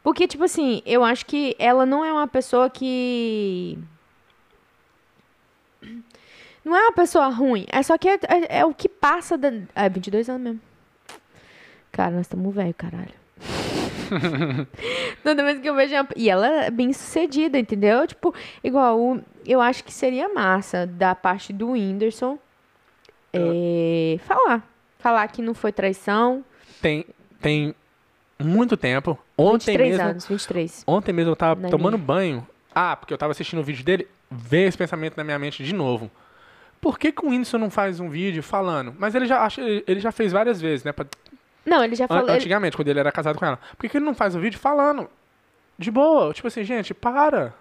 Porque, 0.03 0.27
tipo 0.27 0.43
assim, 0.43 0.81
eu 0.85 1.03
acho 1.03 1.25
que 1.27 1.55
ela 1.59 1.85
não 1.85 2.03
é 2.03 2.11
uma 2.11 2.27
pessoa 2.27 2.69
que. 2.71 3.77
Não 6.65 6.75
é 6.75 6.81
uma 6.83 6.91
pessoa 6.93 7.27
ruim. 7.27 7.65
É 7.71 7.81
só 7.83 7.97
que 7.97 8.07
é, 8.09 8.19
é- 8.27 8.59
é 8.59 8.65
o 8.65 8.73
que 8.73 8.87
passa 8.89 9.37
da. 9.37 9.51
É 9.75 9.87
22 9.89 10.29
anos 10.29 10.41
mesmo. 10.41 10.61
Cara, 11.91 12.11
nós 12.11 12.21
estamos 12.21 12.53
velho, 12.53 12.73
caralho. 12.73 13.11
Toda 15.23 15.43
vez 15.43 15.59
que 15.59 15.69
eu 15.69 15.75
vejo. 15.75 15.93
E 16.15 16.29
ela 16.29 16.65
é 16.65 16.71
bem 16.71 16.91
sucedida, 16.93 17.57
entendeu? 17.57 18.05
Tipo, 18.07 18.33
igual. 18.63 18.99
o- 18.99 19.21
Eu 19.45 19.59
acho 19.61 19.83
que 19.83 19.93
seria 19.93 20.29
massa 20.29 20.85
da 20.85 21.15
parte 21.15 21.51
do 21.53 21.71
Whindersson 21.71 22.37
é, 23.33 24.17
falar. 24.25 24.63
Falar 24.99 25.27
que 25.29 25.41
não 25.41 25.53
foi 25.53 25.71
traição. 25.71 26.43
Tem, 26.81 27.05
tem 27.39 27.73
muito 28.39 28.77
tempo. 28.77 29.17
Ontem 29.37 29.71
23 29.77 29.89
mesmo, 29.91 30.09
anos, 30.09 30.27
23. 30.27 30.83
ontem 30.85 31.11
mesmo 31.13 31.31
eu 31.31 31.35
tava 31.35 31.59
Na 31.61 31.69
tomando 31.69 31.95
minha. 31.97 32.05
banho. 32.05 32.47
Ah, 32.73 32.95
porque 32.95 33.13
eu 33.13 33.17
tava 33.17 33.31
assistindo 33.31 33.59
o 33.59 33.63
vídeo 33.63 33.83
dele. 33.83 34.07
Veio 34.29 34.67
esse 34.67 34.77
pensamento 34.77 35.17
na 35.17 35.23
minha 35.23 35.39
mente 35.39 35.63
de 35.63 35.73
novo. 35.73 36.09
Por 36.79 36.97
que, 36.99 37.11
que 37.11 37.25
o 37.25 37.29
Whindersson 37.29 37.57
não 37.57 37.69
faz 37.69 37.99
um 37.99 38.09
vídeo 38.09 38.41
falando? 38.43 38.93
Mas 38.97 39.13
ele 39.15 39.25
já, 39.25 39.47
ele 39.87 39.99
já 39.99 40.11
fez 40.11 40.31
várias 40.31 40.59
vezes, 40.61 40.83
né? 40.83 40.91
pra- 40.91 41.05
Não, 41.65 41.83
ele 41.83 41.95
já 41.95 42.05
An- 42.05 42.07
falou. 42.07 42.23
ele- 42.27 42.33
Antigamente, 42.37 42.75
quando 42.75 42.87
ele 42.87 42.99
era 42.99 43.11
casado 43.11 43.37
com 43.37 43.45
ela. 43.45 43.57
Por 43.71 43.81
que, 43.81 43.89
que 43.89 43.97
ele 43.97 44.05
não 44.05 44.15
faz 44.15 44.35
um 44.35 44.39
vídeo 44.39 44.59
falando? 44.59 45.09
De 45.77 45.89
boa. 45.91 46.33
Tipo 46.33 46.47
assim, 46.47 46.63
gente, 46.63 46.93
para. 46.93 47.53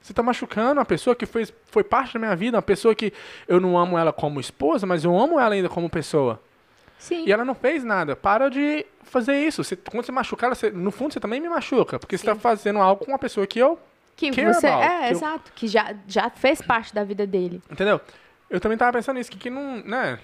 Você 0.00 0.14
tá 0.14 0.22
machucando 0.22 0.80
uma 0.80 0.84
pessoa 0.84 1.14
que 1.14 1.26
fez, 1.26 1.52
foi 1.66 1.84
parte 1.84 2.14
da 2.14 2.18
minha 2.20 2.34
vida, 2.34 2.56
uma 2.56 2.62
pessoa 2.62 2.94
que 2.94 3.12
eu 3.46 3.60
não 3.60 3.76
amo 3.76 3.98
ela 3.98 4.12
como 4.12 4.40
esposa, 4.40 4.86
mas 4.86 5.04
eu 5.04 5.16
amo 5.18 5.38
ela 5.38 5.54
ainda 5.54 5.68
como 5.68 5.90
pessoa. 5.90 6.40
Sim. 6.98 7.24
E 7.26 7.32
ela 7.32 7.44
não 7.44 7.54
fez 7.54 7.84
nada. 7.84 8.16
Para 8.16 8.48
de 8.48 8.86
fazer 9.04 9.36
isso. 9.38 9.62
Você- 9.64 9.76
quando 9.76 10.04
você 10.06 10.12
machucar, 10.12 10.46
ela, 10.48 10.54
você- 10.54 10.70
no 10.70 10.90
fundo 10.90 11.12
você 11.12 11.20
também 11.20 11.40
me 11.40 11.48
machuca. 11.48 11.98
Porque 11.98 12.16
você 12.16 12.24
tá 12.26 12.34
fazendo 12.34 12.78
algo 12.78 13.04
com 13.04 13.10
uma 13.10 13.18
pessoa 13.18 13.46
que 13.46 13.58
eu. 13.58 13.78
Que 14.16 14.30
você. 14.32 14.66
about, 14.66 14.84
É, 14.84 14.98
que 14.98 15.04
eu- 15.06 15.10
exato. 15.10 15.52
Que 15.54 15.66
já, 15.68 15.94
já 16.06 16.28
fez 16.30 16.60
parte 16.60 16.94
da 16.94 17.02
vida 17.04 17.26
dele. 17.26 17.62
Entendeu? 17.70 18.00
Eu 18.50 18.60
também 18.60 18.76
tava 18.76 18.92
pensando 18.92 19.16
nisso, 19.16 19.30
que, 19.30 19.38
que 19.38 19.48
não. 19.50 19.78
Né? 19.78 20.18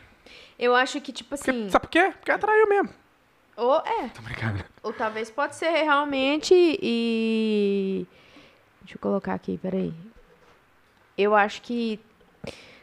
Eu 0.58 0.74
acho 0.74 1.00
que, 1.00 1.12
tipo 1.12 1.36
Porque, 1.36 1.50
assim. 1.50 1.70
Sabe 1.70 1.82
por 1.86 1.90
quê? 1.90 2.12
Porque 2.18 2.30
atraiu 2.30 2.68
mesmo. 2.68 2.90
Ou 3.56 3.76
é. 3.76 4.08
Tô 4.08 4.22
brincando. 4.22 4.62
Ou 4.82 4.92
talvez 4.92 5.30
pode 5.30 5.56
ser 5.56 5.70
realmente 5.70 6.52
e. 6.54 8.06
Deixa 8.82 8.96
eu 8.96 9.00
colocar 9.00 9.34
aqui, 9.34 9.58
peraí. 9.58 9.92
Eu 11.16 11.34
acho 11.34 11.62
que. 11.62 11.98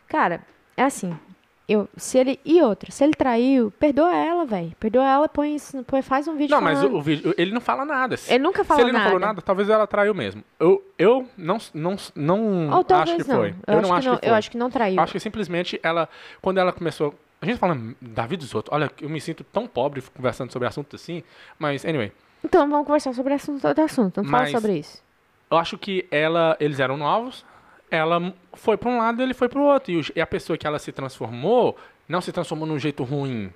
Cara, 0.08 0.42
é 0.76 0.84
assim. 0.84 1.18
Eu, 1.66 1.88
se 1.96 2.18
ele, 2.18 2.40
e 2.44 2.62
outra, 2.62 2.92
se 2.92 3.02
ele 3.06 3.14
traiu, 3.14 3.72
perdoa 3.80 4.14
ela, 4.14 4.46
velho. 4.46 4.74
Perdoa 4.78 5.08
ela, 5.08 5.30
põe, 5.30 5.56
põe, 5.88 6.02
faz 6.02 6.28
um 6.28 6.36
vídeo 6.36 6.54
Não, 6.54 6.60
mas 6.62 6.78
falando. 6.80 6.96
o, 6.96 6.98
o 6.98 7.02
vídeo. 7.02 7.34
Ele 7.38 7.54
não 7.54 7.62
fala 7.62 7.86
nada. 7.86 8.16
Ele 8.28 8.44
nunca 8.44 8.64
Se 8.64 8.68
falou 8.68 8.84
ele 8.84 8.92
não 8.92 9.00
nada. 9.00 9.10
falou 9.12 9.20
nada, 9.28 9.42
talvez 9.42 9.70
ela 9.70 9.88
traiu 9.88 10.14
mesmo. 10.14 10.44
Eu, 10.60 10.84
eu 11.00 11.26
não, 11.38 11.58
não, 11.74 11.96
não 12.14 12.70
Ou 12.70 12.86
acho 12.98 13.16
que 13.16 13.28
não. 13.30 13.36
foi. 13.38 13.56
Eu, 13.66 13.74
Eu, 13.76 13.80
acho 13.80 13.82
não 13.82 13.90
que 13.90 13.96
acho 13.98 14.10
não, 14.10 14.16
que 14.18 14.22
foi. 14.26 14.30
Eu 14.30 14.36
acho 14.36 14.52
que 14.52 14.58
não 14.58 14.70
traiu. 14.70 15.00
Acho 15.02 15.14
que 15.14 15.20
simplesmente 15.22 15.80
ela, 15.82 16.10
quando 16.42 16.58
ela 16.58 16.74
começou. 16.74 17.16
A 17.44 17.46
gente 17.46 17.58
fala 17.60 17.78
da 18.02 18.26
vida 18.26 18.42
dos 18.42 18.56
outros. 18.56 18.74
Olha, 18.74 18.90
eu 19.02 19.10
me 19.10 19.20
sinto 19.20 19.44
tão 19.44 19.68
pobre 19.68 20.02
conversando 20.16 20.50
sobre 20.50 20.66
assunto 20.66 20.96
assim. 20.96 21.22
Mas, 21.60 21.84
anyway. 21.84 22.10
Então 22.42 22.70
vamos 22.70 22.86
conversar 22.88 23.14
sobre 23.14 23.34
assunto, 23.34 23.68
outro 23.68 23.84
assunto. 23.84 24.24
Não 24.24 24.30
fala 24.30 24.44
Mas- 24.44 24.52
sobre 24.52 24.78
isso. 24.80 25.04
Eu 25.52 25.58
acho 25.58 25.78
que 25.78 26.08
ela, 26.10 26.56
eles 26.60 26.80
eram 26.80 26.96
novos. 26.96 27.46
Ela 27.92 28.34
foi 28.54 28.78
pra 28.78 28.90
um 28.90 28.98
lado 28.98 29.20
e 29.22 29.24
ele 29.24 29.34
foi 29.34 29.50
outro. 29.56 29.92
E, 29.92 29.98
o- 30.00 30.06
e 30.16 30.22
a 30.22 30.26
pessoa 30.26 30.58
que 30.58 30.66
ela 30.66 30.80
se 30.80 30.92
transformou, 30.94 31.78
não 32.08 32.22
se 32.22 32.32
transformou 32.32 32.66
num 32.66 32.80
jeito 32.80 33.04
ruim. 33.04 33.52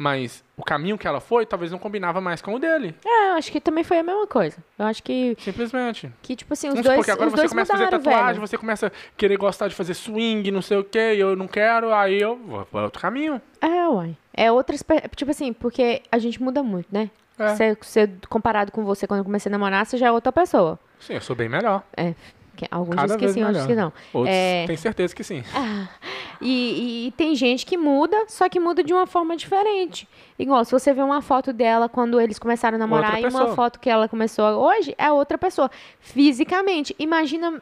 Mas 0.00 0.44
o 0.56 0.62
caminho 0.62 0.96
que 0.96 1.08
ela 1.08 1.18
foi, 1.20 1.44
talvez 1.44 1.72
não 1.72 1.78
combinava 1.78 2.20
mais 2.20 2.40
com 2.40 2.54
o 2.54 2.58
dele. 2.60 2.94
É, 3.04 3.30
eu 3.30 3.32
acho 3.34 3.50
que 3.50 3.60
também 3.60 3.82
foi 3.82 3.98
a 3.98 4.02
mesma 4.04 4.28
coisa. 4.28 4.56
Eu 4.78 4.86
acho 4.86 5.02
que, 5.02 5.36
Simplesmente. 5.40 6.08
que 6.22 6.36
tipo 6.36 6.52
assim, 6.52 6.68
os 6.68 6.74
Vamos 6.74 6.84
dois, 6.86 6.94
supor 7.00 7.04
que 7.04 7.10
agora 7.10 7.30
você 7.30 7.48
começa 7.48 7.72
a 7.72 7.76
mudaram, 7.76 7.90
fazer 7.90 8.04
tatuagem, 8.04 8.34
velho. 8.34 8.46
você 8.46 8.56
começa 8.56 8.86
a 8.86 8.90
querer 9.16 9.36
gostar 9.36 9.66
de 9.66 9.74
fazer 9.74 9.94
swing, 9.94 10.52
não 10.52 10.62
sei 10.62 10.78
o 10.78 10.84
que, 10.84 11.14
e 11.14 11.18
eu 11.18 11.34
não 11.34 11.48
quero, 11.48 11.92
aí 11.92 12.20
eu 12.20 12.36
vou 12.36 12.64
para 12.66 12.84
outro 12.84 13.02
caminho. 13.02 13.42
É, 13.60 13.88
uai. 13.88 14.16
É 14.32 14.52
outras. 14.52 14.84
Tipo 15.16 15.32
assim, 15.32 15.52
porque 15.52 16.00
a 16.12 16.18
gente 16.20 16.40
muda 16.40 16.62
muito, 16.62 16.86
né? 16.92 17.10
É. 17.36 17.48
Você, 17.56 17.76
você- 17.80 18.10
comparado 18.28 18.70
com 18.70 18.84
você 18.84 19.04
quando 19.04 19.18
eu 19.18 19.24
comecei 19.24 19.50
a 19.50 19.52
namorar, 19.52 19.84
você 19.84 19.96
já 19.96 20.06
é 20.06 20.12
outra 20.12 20.30
pessoa. 20.30 20.78
Sim, 21.00 21.14
eu 21.14 21.20
sou 21.20 21.34
bem 21.34 21.48
melhor. 21.48 21.82
É. 21.96 22.14
Alguns 22.72 22.96
Cada 22.96 23.06
dizem 23.14 23.18
que 23.20 23.28
sim, 23.32 23.44
outros 23.44 23.66
que 23.66 23.74
não. 23.76 23.92
Outros 24.12 24.34
É. 24.34 24.64
têm 24.66 24.76
certeza 24.76 25.14
que 25.14 25.22
sim. 25.22 25.44
E, 25.44 26.17
e- 26.40 27.06
e 27.08 27.10
tem 27.12 27.34
gente 27.34 27.64
que 27.66 27.76
muda, 27.76 28.24
só 28.28 28.48
que 28.48 28.60
muda 28.60 28.82
de 28.84 28.92
uma 28.92 29.06
forma 29.06 29.36
diferente. 29.36 30.08
Igual, 30.38 30.64
se 30.64 30.72
você 30.72 30.92
vê 30.92 31.02
uma 31.02 31.20
foto 31.20 31.52
dela 31.52 31.88
quando 31.88 32.20
eles 32.20 32.38
começaram 32.38 32.76
a 32.76 32.78
namorar 32.78 33.14
Outra 33.14 33.28
e 33.28 33.32
uma 33.32 33.54
foto 33.54 33.80
que 33.80 33.90
ela 33.90 34.08
começou 34.08 34.44
hoje, 34.46 34.94
é 34.98 35.10
outra 35.10 35.36
pessoa. 35.36 35.70
Fisicamente. 36.00 36.94
Imagina, 36.98 37.60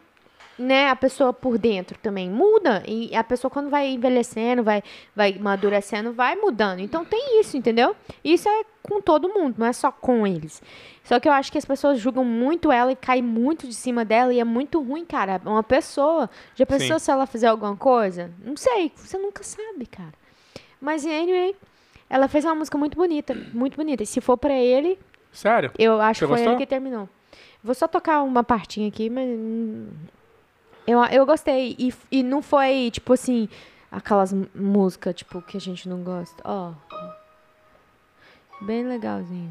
né, 0.59 0.89
a 0.89 0.97
pessoa 0.97 1.33
por 1.33 1.59
dentro 1.59 1.99
também 1.99 2.31
muda. 2.31 2.83
E 2.87 3.15
a 3.15 3.23
pessoa, 3.23 3.51
quando 3.51 3.69
vai 3.71 3.89
envelhecendo, 3.91 4.63
vai, 4.63 4.83
vai 5.15 5.37
amadurecendo, 5.39 6.13
vai 6.13 6.35
mudando. 6.37 6.81
Então 6.81 7.05
tem 7.05 7.41
isso, 7.41 7.57
entendeu? 7.57 7.95
Isso 8.25 8.49
é 8.49 8.65
com 8.83 9.01
todo 9.01 9.29
mundo, 9.29 9.57
não 9.59 9.67
é 9.67 9.73
só 9.73 9.91
com 9.91 10.27
eles. 10.27 10.63
Só 11.03 11.19
que 11.21 11.29
eu 11.29 11.33
acho 11.33 11.51
que 11.53 11.59
as 11.59 11.65
pessoas 11.65 11.99
julgam 12.01 12.25
muito 12.25 12.71
ela 12.73 12.93
e 12.93 12.97
caem 12.97 13.23
muito 13.23 13.67
de 13.67 13.75
cima 13.75 14.05
dela 14.05 14.33
e 14.33 14.41
é 14.41 14.45
muito 14.45 14.81
ruim, 14.81 15.05
cara. 15.05 15.41
Uma 15.45 15.63
pessoa. 15.63 16.29
Já 16.55 16.65
pensou 16.67 16.99
Sim. 16.99 17.05
se 17.05 17.11
ela 17.11 17.27
fizer 17.27 17.49
alguma 17.49 17.77
coisa? 17.77 18.31
Não 18.45 18.57
sei, 18.57 18.91
você 18.95 19.19
nunca 19.19 19.43
sabe, 19.43 19.87
cara. 19.87 20.13
Mas, 20.81 21.05
anyway, 21.05 21.55
ela 22.09 22.29
fez 22.29 22.45
uma 22.45 22.55
música 22.55 22.77
muito 22.79 22.97
bonita, 22.97 23.35
muito 23.53 23.77
bonita. 23.77 24.03
E 24.03 24.07
se 24.07 24.21
for 24.21 24.37
pra 24.37 24.55
ele, 24.55 24.99
Sério? 25.33 25.71
eu 25.79 26.01
acho 26.01 26.21
Você 26.21 26.25
que 26.27 26.29
foi 26.29 26.39
ele 26.41 26.45
gostou? 26.47 26.59
que 26.59 26.67
terminou. 26.67 27.09
Vou 27.63 27.75
só 27.75 27.89
tocar 27.89 28.23
uma 28.23 28.45
partinha 28.45 28.89
aqui, 28.89 29.11
mas. 29.11 29.29
Eu, 30.87 31.03
eu 31.05 31.27
gostei. 31.27 31.75
E, 31.79 31.93
e 32.11 32.23
não 32.23 32.41
foi, 32.43 32.91
tipo 32.93 33.13
assim, 33.13 33.49
aquelas 33.91 34.33
músicas, 34.55 35.15
tipo, 35.15 35.43
que 35.43 35.57
a 35.57 35.61
gente 35.61 35.89
não 35.89 36.03
gosta. 36.03 36.43
Ó. 36.45 36.73
Bem 38.63 38.87
legalzinho. 38.87 39.51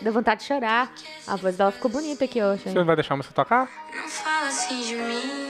Deu 0.00 0.12
vontade 0.12 0.40
de 0.42 0.46
chorar. 0.46 0.92
A 1.26 1.34
voz 1.36 1.56
dela 1.56 1.72
ficou 1.72 1.90
bonita 1.90 2.24
aqui 2.24 2.42
hoje. 2.42 2.68
hein? 2.68 2.72
Você 2.74 2.84
vai 2.84 2.94
deixar 2.94 3.14
a 3.14 3.16
música 3.16 3.34
tocar? 3.34 3.68
Não 3.94 4.08
fala 4.08 4.46
assim 4.48 4.80
de 4.82 4.94
mim. 4.94 5.47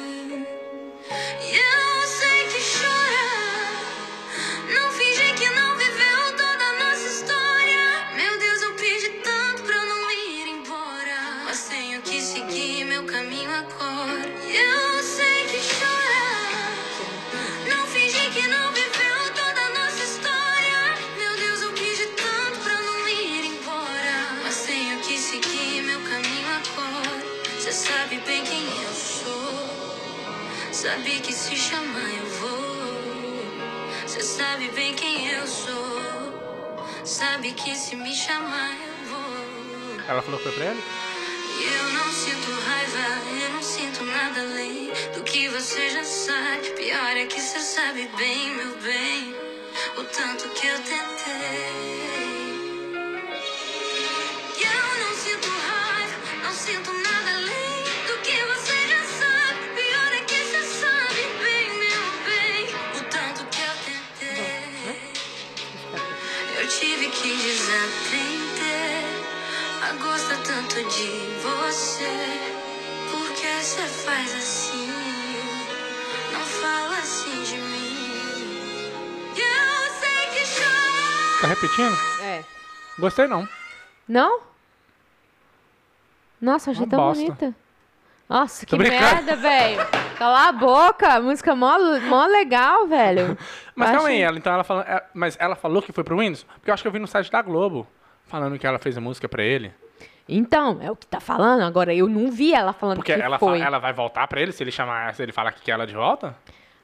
Sabe 37.18 37.50
que 37.50 37.74
se 37.74 37.96
me 37.96 38.14
chamar 38.14 38.76
eu 38.81 39.09
vou. 39.11 40.00
Ela 40.09 40.22
falou 40.22 40.38
que 40.38 40.44
foi 40.44 40.52
pra 40.52 40.66
ele? 40.66 40.81
Eu 41.61 41.92
não 41.92 42.12
sinto 42.12 42.48
raiva, 42.61 43.42
eu 43.42 43.50
não 43.54 43.61
sinto 43.61 44.04
nada 44.04 44.40
além 44.40 44.92
do 45.16 45.24
que 45.24 45.48
você 45.48 45.90
já 45.90 46.04
sabe. 46.04 46.70
Pior 46.76 47.16
é 47.16 47.26
que 47.26 47.40
você 47.40 47.59
sabe 47.59 48.09
bem, 48.16 48.54
meu 48.54 48.76
bem, 48.76 49.35
o 49.96 50.04
tanto 50.04 50.48
que 50.50 50.68
eu 50.68 50.78
tentei. 50.78 52.28
Faz 74.09 74.35
assim? 74.35 74.88
Não 76.33 76.40
fala 76.40 76.99
assim 76.99 77.42
de 77.44 77.57
mim. 77.57 78.92
Eu 79.37 79.90
sei 80.01 80.27
que 80.33 80.44
chora. 80.61 81.40
Tá 81.40 81.47
repetindo? 81.49 81.97
É. 82.23 82.42
Gostei 82.99 83.27
não. 83.27 83.49
Não? 84.09 84.40
Nossa, 86.40 86.71
achei 86.71 86.85
Uma 86.85 86.90
tão 86.90 86.99
bosta. 87.01 87.23
bonita. 87.25 87.55
Nossa, 88.29 88.66
que 88.66 88.77
brincando. 88.77 89.01
merda, 89.03 89.37
velho. 89.37 89.81
Cala 90.18 90.49
a 90.49 90.53
boca. 90.53 91.21
Música 91.21 91.55
mó, 91.57 91.79
mó 92.09 92.27
legal, 92.27 92.87
velho. 92.87 93.37
Mas 93.75 93.90
calma 93.90 94.09
aí, 94.09 94.21
ela, 94.21 94.37
então 94.38 94.53
ela 94.53 94.64
falou. 94.64 94.83
é, 94.83 95.05
mas 95.14 95.37
ela 95.40 95.55
falou 95.55 95.81
que 95.81 95.92
foi 95.92 96.03
pro 96.05 96.18
Windows? 96.18 96.42
Porque 96.55 96.68
eu 96.68 96.75
acho 96.75 96.83
que 96.83 96.88
eu 96.88 96.92
vi 96.92 96.99
no 96.99 97.07
site 97.07 97.31
da 97.31 97.40
Globo 97.40 97.87
falando 98.27 98.59
que 98.59 98.66
ela 98.66 98.79
fez 98.79 98.97
a 98.99 99.01
música 99.01 99.29
pra 99.29 99.42
ele. 99.42 99.73
Então, 100.29 100.79
é 100.83 100.91
o 100.91 100.97
que 100.97 101.07
tá 101.07 101.21
falando. 101.21 101.62
Agora, 101.62 101.95
eu 101.95 102.09
não 102.09 102.31
vi 102.31 102.53
ela 102.53 102.73
falando 102.73 102.97
Porque 102.99 103.14
que 103.14 103.21
ela, 103.21 103.38
foi. 103.38 103.61
ela 103.61 103.79
vai 103.79 103.93
voltar 103.93 104.27
pra 104.29 104.41
ele 104.41 104.53
se 104.53 104.62
ele 104.62 104.71
chamar, 104.71 105.14
se 105.14 105.23
ele 105.23 105.33
falar 105.33 105.53
que 105.53 105.62
quer 105.62 105.73
ela 105.73 105.87
de 105.87 105.95
volta? 105.95 106.37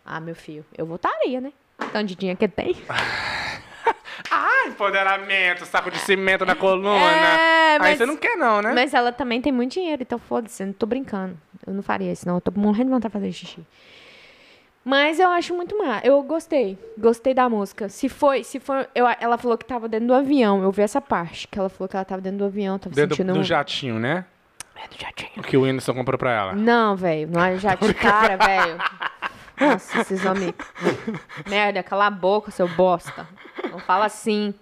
Ah, 0.05 0.19
meu 0.21 0.35
filho, 0.35 0.65
eu 0.77 0.87
votaria, 0.87 1.41
né? 1.41 1.53
Tanto 1.93 2.05
de 2.07 2.15
dinheiro 2.17 2.39
que 2.39 2.49
tem. 2.49 2.75
Ah, 4.31 4.67
empoderamento, 4.69 5.67
saco 5.67 5.91
de 5.91 5.99
cimento 5.99 6.47
na 6.47 6.55
coluna. 6.55 7.05
É, 7.05 7.73
Aí 7.75 7.79
mas- 7.81 7.99
você 7.99 8.07
não 8.07 8.17
quer 8.17 8.37
não, 8.37 8.63
né? 8.63 8.73
Mas 8.73 8.95
ela 8.95 9.13
também 9.13 9.41
tem 9.41 9.53
muito 9.53 9.73
dinheiro, 9.73 10.03
então 10.03 10.19
foda-se, 10.19 10.63
eu 10.63 10.69
não 10.69 10.75
tô 10.75 10.87
brincando. 10.87 11.37
Eu 11.67 11.75
não 11.75 11.83
faria 11.83 12.11
isso, 12.13 12.27
não. 12.27 12.37
Eu 12.37 12.41
tô 12.41 12.51
morrendo 12.55 12.87
de 12.87 12.91
vontade 12.95 13.13
de 13.13 13.19
fazer 13.21 13.33
xixi. 13.33 13.67
Mas 14.85 15.19
eu 15.19 15.29
acho 15.31 15.55
muito 15.55 15.77
má. 15.79 16.01
Eu 16.05 16.23
gostei. 16.23 16.79
Gostei 16.99 17.33
da 17.33 17.49
música. 17.49 17.89
Se 17.89 18.09
foi, 18.09 18.45
se 18.45 18.61
for. 18.61 18.87
Eu, 18.95 19.07
ela 19.19 19.39
falou 19.39 19.57
que 19.57 19.65
tava 19.65 19.89
dentro 19.89 20.09
do 20.09 20.15
avião. 20.15 20.63
Eu 20.63 20.71
vi 20.71 20.83
essa 20.83 21.01
parte. 21.01 21.49
Que 21.49 21.59
ela 21.59 21.71
falou 21.71 21.89
que 21.89 21.97
ela 21.97 22.05
tava 22.05 22.21
dentro 22.21 22.39
do 22.39 22.45
avião. 22.45 22.79
Tava 22.79 22.95
Dentro 22.95 23.17
sentindo 23.17 23.33
do 23.33 23.41
um... 23.41 23.45
jatinho, 23.45 23.99
né? 23.99 24.27
É, 24.77 24.87
do 24.87 25.01
jatinho. 25.01 25.31
O 25.39 25.43
que 25.43 25.57
o 25.57 25.63
Whindersson 25.63 25.95
comprou 25.95 26.19
pra 26.19 26.33
ela. 26.33 26.53
Não, 26.53 26.95
velho. 26.97 27.31
Não 27.31 27.43
é 27.43 27.57
jatinho. 27.59 27.95
Cara, 27.95 28.37
velho. 28.37 28.79
Nossa, 29.59 30.01
esses 30.01 30.25
homens. 30.27 30.53
Merda, 31.49 31.83
cala 31.83 32.07
a 32.07 32.11
boca, 32.11 32.51
seu 32.51 32.69
bosta. 32.69 33.27
Não 33.71 33.79
fala 33.79 34.05
assim. 34.05 34.53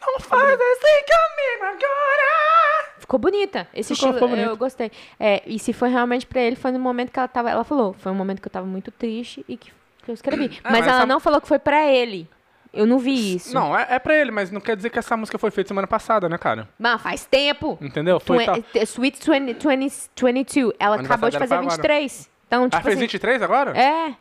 Não 0.00 0.20
faz 0.20 0.60
assim 0.60 1.04
comigo 1.06 1.64
agora! 1.64 2.71
Ficou 3.12 3.18
bonita. 3.30 3.68
Esse 3.74 3.94
Ficou, 3.94 4.10
estilo 4.10 4.28
ficou 4.30 4.42
eu 4.42 4.56
gostei. 4.56 4.90
É, 5.20 5.42
e 5.46 5.58
se 5.58 5.74
foi 5.74 5.90
realmente 5.90 6.24
pra 6.26 6.40
ele, 6.40 6.56
foi 6.56 6.70
no 6.72 6.78
momento 6.78 7.10
que 7.12 7.18
ela 7.18 7.28
tava. 7.28 7.50
Ela 7.50 7.62
falou, 7.62 7.92
foi 7.92 8.10
um 8.10 8.14
momento 8.14 8.40
que 8.40 8.48
eu 8.48 8.52
tava 8.52 8.64
muito 8.66 8.90
triste 8.90 9.44
e 9.46 9.54
que, 9.58 9.70
que 10.02 10.10
eu 10.10 10.14
escrevi. 10.14 10.58
Ah, 10.64 10.70
mas 10.70 10.78
mas 10.78 10.86
ela 10.86 10.96
essa- 10.98 11.06
não 11.06 11.20
falou 11.20 11.38
que 11.38 11.46
foi 11.46 11.58
pra 11.58 11.86
ele. 11.86 12.26
Eu 12.72 12.86
não 12.86 12.98
vi 12.98 13.34
isso. 13.36 13.52
Não, 13.54 13.78
é, 13.78 13.86
é 13.90 13.98
pra 13.98 14.14
ele, 14.16 14.30
mas 14.30 14.50
não 14.50 14.62
quer 14.62 14.74
dizer 14.76 14.88
que 14.88 14.98
essa 14.98 15.14
música 15.14 15.38
foi 15.38 15.50
feita 15.50 15.68
semana 15.68 15.86
passada, 15.86 16.26
né, 16.26 16.38
cara? 16.38 16.66
Mas 16.78 17.02
faz 17.02 17.26
tempo. 17.26 17.76
Entendeu? 17.82 18.18
Foi 18.18 18.46
Twen- 18.46 18.46
tal. 18.46 18.80
eh, 18.80 18.82
Sweet 18.86 19.18
20, 19.30 19.62
20, 19.62 20.10
22. 20.16 20.72
Ela 20.80 20.96
acabou 20.96 21.28
de 21.28 21.36
fazer 21.38 21.50
dela 21.50 21.62
foi 21.64 21.70
23. 21.70 22.30
Então, 22.46 22.64
tipo 22.64 22.76
Ela 22.76 22.82
fez 22.82 22.94
assim, 22.96 23.00
23 23.02 23.42
agora? 23.42 23.78
É. 23.78 24.14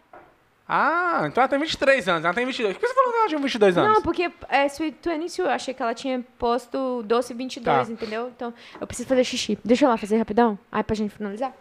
Ah, 0.73 1.23
então 1.25 1.41
ela 1.41 1.49
tem 1.49 1.59
23 1.59 2.07
anos. 2.07 2.23
Ela 2.23 2.33
tem 2.33 2.45
22. 2.45 2.73
Por 2.75 2.79
que 2.79 2.87
você 2.87 2.93
falou 2.93 3.11
que 3.11 3.17
ela 3.17 3.27
tinha 3.27 3.39
22 3.41 3.77
anos? 3.77 3.93
Não, 3.93 4.01
porque 4.01 4.31
é 4.47 4.65
Sweet 4.67 4.97
22. 5.09 5.37
Eu 5.39 5.49
achei 5.49 5.73
que 5.73 5.81
ela 5.83 5.93
tinha 5.93 6.23
posto 6.39 7.03
doce 7.03 7.33
22, 7.33 7.87
Tá. 7.87 7.93
entendeu? 7.93 8.29
Então, 8.29 8.53
eu 8.79 8.87
preciso 8.87 9.09
fazer 9.09 9.25
xixi. 9.25 9.59
Deixa 9.65 9.83
eu 9.85 9.89
lá 9.89 9.97
fazer 9.97 10.17
rapidão. 10.17 10.57
Aí, 10.71 10.81
pra 10.81 10.95
gente 10.95 11.13
finalizar. 11.13 11.51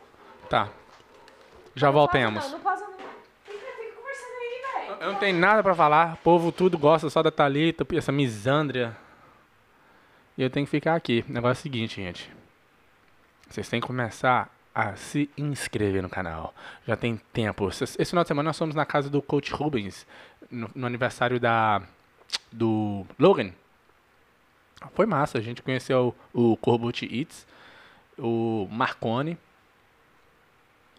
Tá. 0.49 0.69
Já 1.75 1.91
voltemos. 1.91 2.45
Não, 2.45 2.51
não 2.53 2.61
pausa 2.61 2.85
não. 2.85 2.93
Fica, 2.93 3.59
fica 3.59 3.97
conversando 3.97 4.33
aí, 4.41 4.87
velho. 4.87 5.03
Eu 5.03 5.13
não 5.13 5.19
tenho 5.19 5.37
nada 5.39 5.61
pra 5.63 5.75
falar. 5.75 6.15
O 6.15 6.17
povo 6.19 6.53
tudo 6.53 6.79
gosta 6.79 7.11
só 7.11 7.21
da 7.21 7.33
Thalita, 7.33 7.85
essa 7.97 8.13
misândria. 8.13 8.97
E 10.39 10.43
eu 10.45 10.51
tenho 10.51 10.65
que 10.67 10.71
ficar 10.71 10.95
aqui. 10.95 11.25
O 11.29 11.33
negócio 11.33 11.59
é 11.59 11.61
o 11.61 11.63
seguinte, 11.63 11.97
gente. 11.97 12.31
Vocês 13.49 13.69
têm 13.69 13.81
que 13.81 13.87
começar 13.89 14.49
a 14.75 14.95
se 14.97 15.29
inscrever 15.37 16.03
no 16.03 16.09
canal. 16.09 16.55
Já 16.87 16.97
tem 16.97 17.21
tempo. 17.33 17.69
Esse 17.69 18.05
final 18.05 18.25
de 18.25 18.29
semana 18.29 18.49
nós 18.49 18.59
fomos 18.59 18.75
na 18.75 18.87
casa 18.87 19.11
do 19.11 19.21
Coach 19.21 19.53
Rubens, 19.53 20.07
no, 20.51 20.71
no 20.75 20.87
aniversário 20.87 21.39
da 21.41 21.83
do 22.53 23.05
Logan. 23.19 23.51
Foi 24.95 25.07
massa. 25.07 25.39
A 25.39 25.41
gente 25.41 25.63
conheceu 25.63 26.15
o 26.33 26.57
Corbucci 26.57 27.07
Eats, 27.07 27.47
o 28.19 28.69
Marconi. 28.71 29.37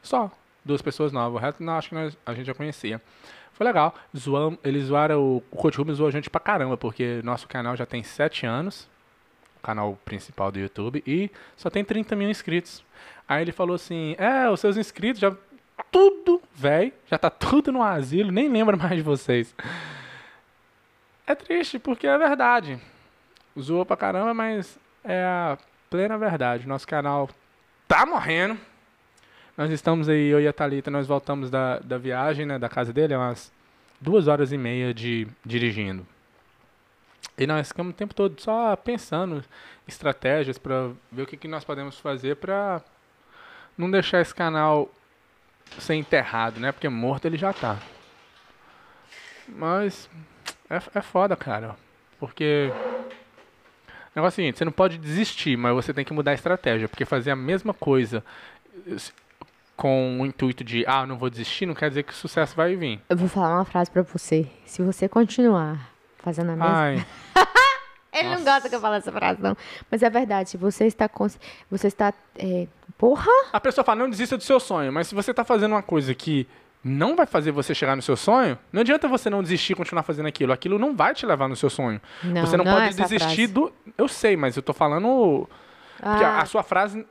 Só. 0.02 0.32
Duas 0.64 0.82
pessoas 0.82 1.12
novas. 1.12 1.42
O 1.42 1.44
resto 1.44 1.64
não, 1.64 1.74
acho 1.74 1.90
que 1.90 1.96
nós- 1.96 2.18
a 2.26 2.34
gente 2.34 2.46
já 2.46 2.54
conhecia. 2.54 3.02
Foi 3.54 3.66
legal. 3.66 3.96
Zoam, 4.16 4.58
eles 4.64 4.86
zoaram. 4.86 5.20
O 5.38 5.42
Coach 5.58 5.78
Rubens 5.78 5.98
zoou 5.98 6.08
a 6.08 6.12
gente 6.12 6.30
pra 6.30 6.40
caramba, 6.40 6.78
porque 6.78 7.22
nosso 7.24 7.48
canal 7.48 7.76
já 7.76 7.86
tem 7.86 8.04
7 8.04 8.46
anos. 8.46 8.88
Canal 9.62 9.98
principal 10.04 10.52
do 10.52 10.60
YouTube. 10.60 11.04
E 11.06 11.30
só 11.56 11.70
tem 11.70 11.84
30 11.84 12.16
mil 12.16 12.30
inscritos. 12.30 12.84
Aí 13.28 13.42
ele 13.42 13.52
falou 13.52 13.76
assim: 13.76 14.16
É, 14.18 14.50
os 14.50 14.60
seus 14.60 14.78
inscritos 14.78 15.20
já. 15.20 15.36
Tudo, 15.92 16.42
velho. 16.54 16.94
Já 17.08 17.18
tá 17.18 17.30
tudo 17.30 17.72
no 17.72 17.82
asilo. 17.82 18.32
Nem 18.32 18.50
lembro 18.50 18.78
mais 18.78 18.96
de 18.96 19.02
vocês. 19.02 19.56
É 21.26 21.36
triste, 21.36 21.80
porque 21.80 22.08
é 22.08 22.18
verdade. 22.18 22.80
Zoou 23.60 23.86
pra 23.86 23.98
caramba, 23.98 24.34
mas 24.34 24.78
é 25.04 25.24
a 25.24 25.58
plena 25.90 26.18
verdade. 26.18 26.68
Nosso 26.68 26.88
canal 26.88 27.30
tá 27.88 28.06
morrendo. 28.06 28.58
Nós 29.58 29.70
estamos 29.70 30.08
aí, 30.08 30.28
eu 30.28 30.40
e 30.40 30.48
a 30.48 30.54
Thalita, 30.54 30.90
nós 30.90 31.06
voltamos 31.06 31.50
da, 31.50 31.80
da 31.80 31.98
viagem, 31.98 32.46
né, 32.46 32.58
da 32.58 32.70
casa 32.70 32.94
dele, 32.94 33.14
é 33.14 33.18
umas 33.18 33.52
duas 34.00 34.28
horas 34.28 34.52
e 34.52 34.58
meia 34.58 34.94
de 34.94 35.28
dirigindo. 35.46 36.06
E 37.38 37.48
nós 37.48 37.68
ficamos 37.70 37.92
o 37.94 37.96
tempo 37.96 38.14
todo 38.14 38.40
só 38.40 38.76
pensando 38.76 39.44
estratégias 39.88 40.58
para 40.58 40.92
ver 41.12 41.24
o 41.24 41.26
que, 41.28 41.38
que 41.38 41.48
nós 41.48 41.64
podemos 41.64 41.98
fazer 42.00 42.36
para 42.36 42.82
não 43.78 43.90
deixar 43.90 44.22
esse 44.22 44.34
canal 44.34 44.90
ser 45.80 45.96
enterrado, 45.96 46.60
né? 46.60 46.72
Porque 46.72 46.88
morto 46.90 47.26
ele 47.26 47.38
já 47.38 47.52
tá. 47.54 47.78
Mas 49.48 50.10
é, 50.70 50.76
é 50.96 51.02
foda, 51.02 51.36
cara. 51.36 51.76
Porque. 52.20 52.72
O 54.14 54.20
negócio 54.20 54.42
é 54.42 54.44
o 54.44 54.46
seguinte, 54.46 54.58
você 54.58 54.66
não 54.66 54.72
pode 54.74 54.98
desistir, 54.98 55.56
mas 55.58 55.74
você 55.74 55.94
tem 55.94 56.04
que 56.04 56.14
mudar 56.14 56.32
a 56.32 56.36
estratégia. 56.36 56.90
Porque 56.90 57.06
fazer 57.06 57.32
a 57.32 57.36
mesma 57.36 57.74
coisa 57.74 58.24
s- 58.88 59.14
com 59.78 60.20
o 60.20 60.26
intuito 60.26 60.64
de, 60.66 60.86
ah, 60.86 61.06
não 61.08 61.18
vou 61.18 61.30
desistir, 61.30 61.66
não 61.66 61.74
quer 61.74 61.88
dizer 61.90 62.04
que 62.04 62.12
o 62.12 62.16
sucesso 62.16 62.56
vai 62.56 62.76
vir. 62.76 63.00
Eu 63.10 63.16
vou 63.16 63.30
falar 63.30 63.56
uma 63.56 63.66
frase 63.66 63.90
pra 63.90 64.02
você. 64.02 64.48
Se 64.66 64.82
você 64.82 65.08
continuar 65.08 65.91
fazendo 66.22 66.52
a 66.52 66.56
mesma... 66.56 66.80
Ai, 66.82 67.06
Ele 68.14 68.24
não 68.28 68.40
Nossa. 68.40 68.44
gosta 68.52 68.70
que 68.70 68.76
eu 68.76 68.82
fale 68.82 68.98
essa 68.98 69.12
frase, 69.12 69.42
não. 69.42 69.56
Mas 69.90 70.04
é 70.04 70.10
verdade. 70.10 70.58
Você 70.58 70.86
está... 70.86 71.08
Cons... 71.08 71.40
Você 71.70 71.88
está... 71.88 72.14
é, 72.38 72.68
Porra! 72.98 73.32
a 73.54 73.60
pessoa 73.60 73.84
fala, 73.86 74.00
não 74.02 74.10
desista 74.10 74.38
do 74.38 74.44
seu 74.44 74.60
sonho, 74.60 74.92
mas 74.92 75.08
se 75.08 75.16
você 75.16 75.34
tá 75.34 75.44
fazendo 75.46 75.72
uma 75.72 75.82
coisa 75.82 76.14
que 76.14 76.46
não 76.84 77.16
vai 77.16 77.26
fazer 77.26 77.52
você 77.52 77.74
chegar 77.74 77.96
no 77.96 78.02
seu 78.02 78.18
sonho, 78.18 78.58
não 78.72 78.82
adianta 78.82 79.08
você 79.08 79.30
não 79.30 79.42
desistir 79.42 79.74
e 79.74 79.76
continuar 79.76 80.04
fazendo 80.04 80.26
aquilo. 80.28 80.52
Aquilo 80.52 80.78
não 80.78 80.96
vai 80.96 81.14
te 81.14 81.26
levar 81.26 81.48
no 81.48 81.56
seu 81.56 81.70
sonho. 81.70 82.02
Não, 82.24 82.46
você 82.46 82.58
não, 82.58 82.66
não 82.66 82.72
é 82.72 82.76
pode 82.76 82.88
essa 82.90 83.04
desistir 83.04 83.48
frase. 83.48 83.48
do. 83.48 83.74
Eu 83.98 84.08
sei, 84.08 84.36
mas 84.36 84.58
eu 84.58 84.62
tô 84.64 84.74
falando. 84.74 85.48
Porque 85.98 86.24
a, 86.24 86.30
Ah, 86.38 86.42
a 86.42 86.46
sua 86.46 86.64
frase 86.64 87.06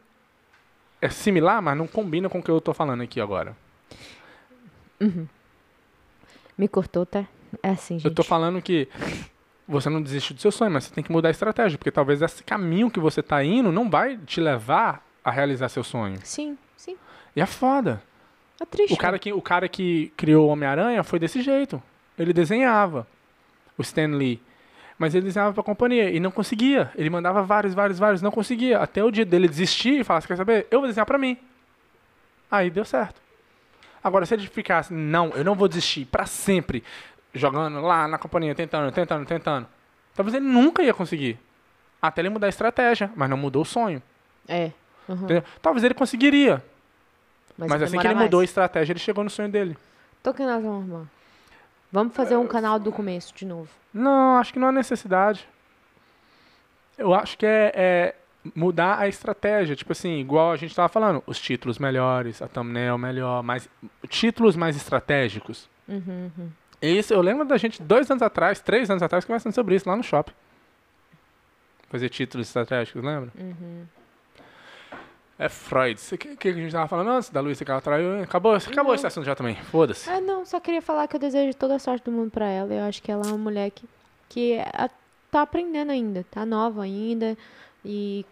é 1.00 1.08
similar, 1.08 1.62
mas 1.62 1.78
não 1.78 1.86
combina 1.86 2.28
com 2.28 2.40
o 2.40 2.42
que 2.42 2.50
eu 2.50 2.60
tô 2.60 2.74
falando 2.74 3.02
aqui 3.02 3.20
agora. 3.20 3.56
me 6.58 6.68
cortou, 6.68 7.06
tá? 7.06 7.24
É 7.62 7.70
assim, 7.70 7.94
gente. 7.94 8.04
Eu 8.04 8.14
tô 8.14 8.22
falando 8.22 8.60
que 8.60 8.88
você 9.66 9.88
não 9.88 10.02
desiste 10.02 10.34
do 10.34 10.40
seu 10.40 10.50
sonho, 10.50 10.70
mas 10.70 10.84
você 10.84 10.94
tem 10.94 11.04
que 11.04 11.12
mudar 11.12 11.28
a 11.28 11.30
estratégia, 11.30 11.78
porque 11.78 11.90
talvez 11.90 12.20
esse 12.22 12.42
caminho 12.42 12.90
que 12.90 12.98
você 12.98 13.22
tá 13.22 13.42
indo 13.44 13.70
não 13.70 13.88
vai 13.88 14.16
te 14.18 14.40
levar 14.40 15.04
a 15.24 15.30
realizar 15.30 15.68
seu 15.68 15.84
sonho. 15.84 16.18
Sim, 16.24 16.58
sim. 16.76 16.96
E 17.34 17.40
é 17.40 17.46
foda. 17.46 18.02
É 18.60 18.64
triste. 18.64 18.92
O 18.92 18.96
cara 18.96 19.18
que, 19.18 19.32
o 19.32 19.40
cara 19.40 19.68
que 19.68 20.12
criou 20.16 20.48
o 20.48 20.50
Homem-Aranha 20.50 21.02
foi 21.02 21.18
desse 21.18 21.40
jeito. 21.40 21.82
Ele 22.18 22.32
desenhava. 22.32 23.06
O 23.78 23.82
Stan 23.82 24.08
Lee. 24.08 24.42
Mas 24.98 25.14
ele 25.14 25.24
desenhava 25.24 25.54
pra 25.54 25.62
companhia 25.62 26.10
e 26.10 26.20
não 26.20 26.30
conseguia. 26.30 26.90
Ele 26.94 27.08
mandava 27.08 27.42
vários, 27.42 27.72
vários, 27.72 27.98
vários, 27.98 28.20
não 28.20 28.30
conseguia. 28.30 28.78
Até 28.78 29.02
o 29.02 29.10
dia 29.10 29.24
dele 29.24 29.48
desistir 29.48 30.00
e 30.00 30.04
falar, 30.04 30.20
você 30.20 30.28
quer 30.28 30.36
saber? 30.36 30.66
Eu 30.70 30.80
vou 30.80 30.88
desenhar 30.88 31.06
pra 31.06 31.16
mim. 31.16 31.38
Aí 32.50 32.68
deu 32.68 32.84
certo. 32.84 33.22
Agora, 34.04 34.26
se 34.26 34.34
ele 34.34 34.46
ficasse, 34.46 34.92
não, 34.92 35.28
eu 35.30 35.44
não 35.44 35.54
vou 35.54 35.68
desistir 35.68 36.06
pra 36.06 36.26
sempre, 36.26 36.82
jogando 37.34 37.80
lá 37.80 38.08
na 38.08 38.18
companhia, 38.18 38.54
tentando, 38.54 38.90
tentando, 38.92 39.26
tentando, 39.26 39.66
talvez 40.14 40.34
ele 40.34 40.46
nunca 40.46 40.82
ia 40.82 40.94
conseguir. 40.94 41.38
Até 42.00 42.22
ele 42.22 42.30
mudar 42.30 42.46
a 42.46 42.48
estratégia, 42.48 43.10
mas 43.14 43.28
não 43.28 43.36
mudou 43.36 43.62
o 43.62 43.64
sonho. 43.64 44.02
É. 44.48 44.72
uhum. 45.08 45.26
Talvez 45.60 45.84
ele 45.84 45.94
conseguiria. 45.94 46.64
Mas, 47.56 47.82
assim 47.82 47.98
que 47.98 48.06
ele 48.06 48.14
mudou 48.14 48.38
a 48.38 48.40
mais. 48.40 48.50
estratégia, 48.50 48.92
ele 48.92 49.00
chegou 49.00 49.22
no 49.22 49.28
sonho 49.28 49.50
dele. 49.50 49.76
O 50.24 50.34
que 50.34 50.42
nós 50.44 50.62
vamos 50.62 50.90
arrumar? 50.90 51.06
Vamos 51.92 52.14
fazer 52.14 52.36
um 52.36 52.46
canal 52.46 52.78
do 52.78 52.92
começo 52.92 53.34
de 53.34 53.44
novo. 53.44 53.68
Não, 53.92 54.36
acho 54.36 54.52
que 54.52 54.58
não 54.58 54.68
há 54.68 54.72
necessidade. 54.72 55.46
Eu 56.96 57.12
acho 57.12 57.36
que 57.36 57.44
é, 57.44 57.72
é 57.74 58.14
mudar 58.54 58.98
a 58.98 59.08
estratégia. 59.08 59.74
Tipo 59.74 59.92
assim, 59.92 60.18
igual 60.18 60.52
a 60.52 60.56
gente 60.56 60.74
tava 60.74 60.88
falando, 60.88 61.22
os 61.26 61.40
títulos 61.40 61.78
melhores, 61.78 62.40
a 62.40 62.48
thumbnail 62.48 62.96
melhor, 62.96 63.42
mais, 63.42 63.68
títulos 64.08 64.56
mais 64.56 64.76
estratégicos. 64.76 65.68
Uhum, 65.88 66.30
uhum. 66.38 66.50
Isso, 66.82 67.12
eu 67.12 67.20
lembro 67.20 67.44
da 67.44 67.56
gente 67.58 67.82
dois 67.82 68.10
anos 68.10 68.22
atrás, 68.22 68.60
três 68.60 68.88
anos 68.90 69.02
atrás, 69.02 69.24
conversando 69.24 69.52
sobre 69.54 69.74
isso 69.74 69.88
lá 69.88 69.96
no 69.96 70.02
shopping. 70.02 70.32
Fazer 71.88 72.08
títulos 72.08 72.46
estratégicos, 72.46 73.02
lembra? 73.02 73.30
Uhum. 73.38 73.84
É 75.38 75.48
Freud. 75.48 75.98
O 76.12 76.18
que, 76.18 76.36
que 76.36 76.48
a 76.48 76.52
gente 76.52 76.70
tava 76.72 76.86
falando 76.86 77.08
antes 77.10 77.30
da 77.30 77.40
Luísa 77.40 77.64
que 77.64 77.70
ela 77.70 77.80
traiu? 77.80 78.22
Acabou, 78.22 78.54
acabou 78.54 78.84
Não. 78.88 78.94
esse 78.94 79.06
assunto 79.06 79.24
já 79.24 79.34
também. 79.34 79.56
Foda-se. 79.56 80.08
Ah, 80.08 80.20
não, 80.20 80.44
só 80.44 80.60
queria 80.60 80.82
falar 80.82 81.08
que 81.08 81.16
eu 81.16 81.20
desejo 81.20 81.56
toda 81.56 81.76
a 81.76 81.78
sorte 81.78 82.04
do 82.04 82.12
mundo 82.12 82.30
pra 82.30 82.46
ela. 82.46 82.72
Eu 82.72 82.84
acho 82.84 83.02
que 83.02 83.10
ela 83.10 83.24
é 83.24 83.28
uma 83.28 83.38
mulher 83.38 83.70
que, 83.70 83.88
que 84.28 84.52
é- 84.52 84.90
tá 85.30 85.42
aprendendo 85.42 85.90
ainda, 85.92 86.24
tá 86.30 86.44
nova 86.44 86.82
ainda. 86.82 87.36
E 87.84 88.24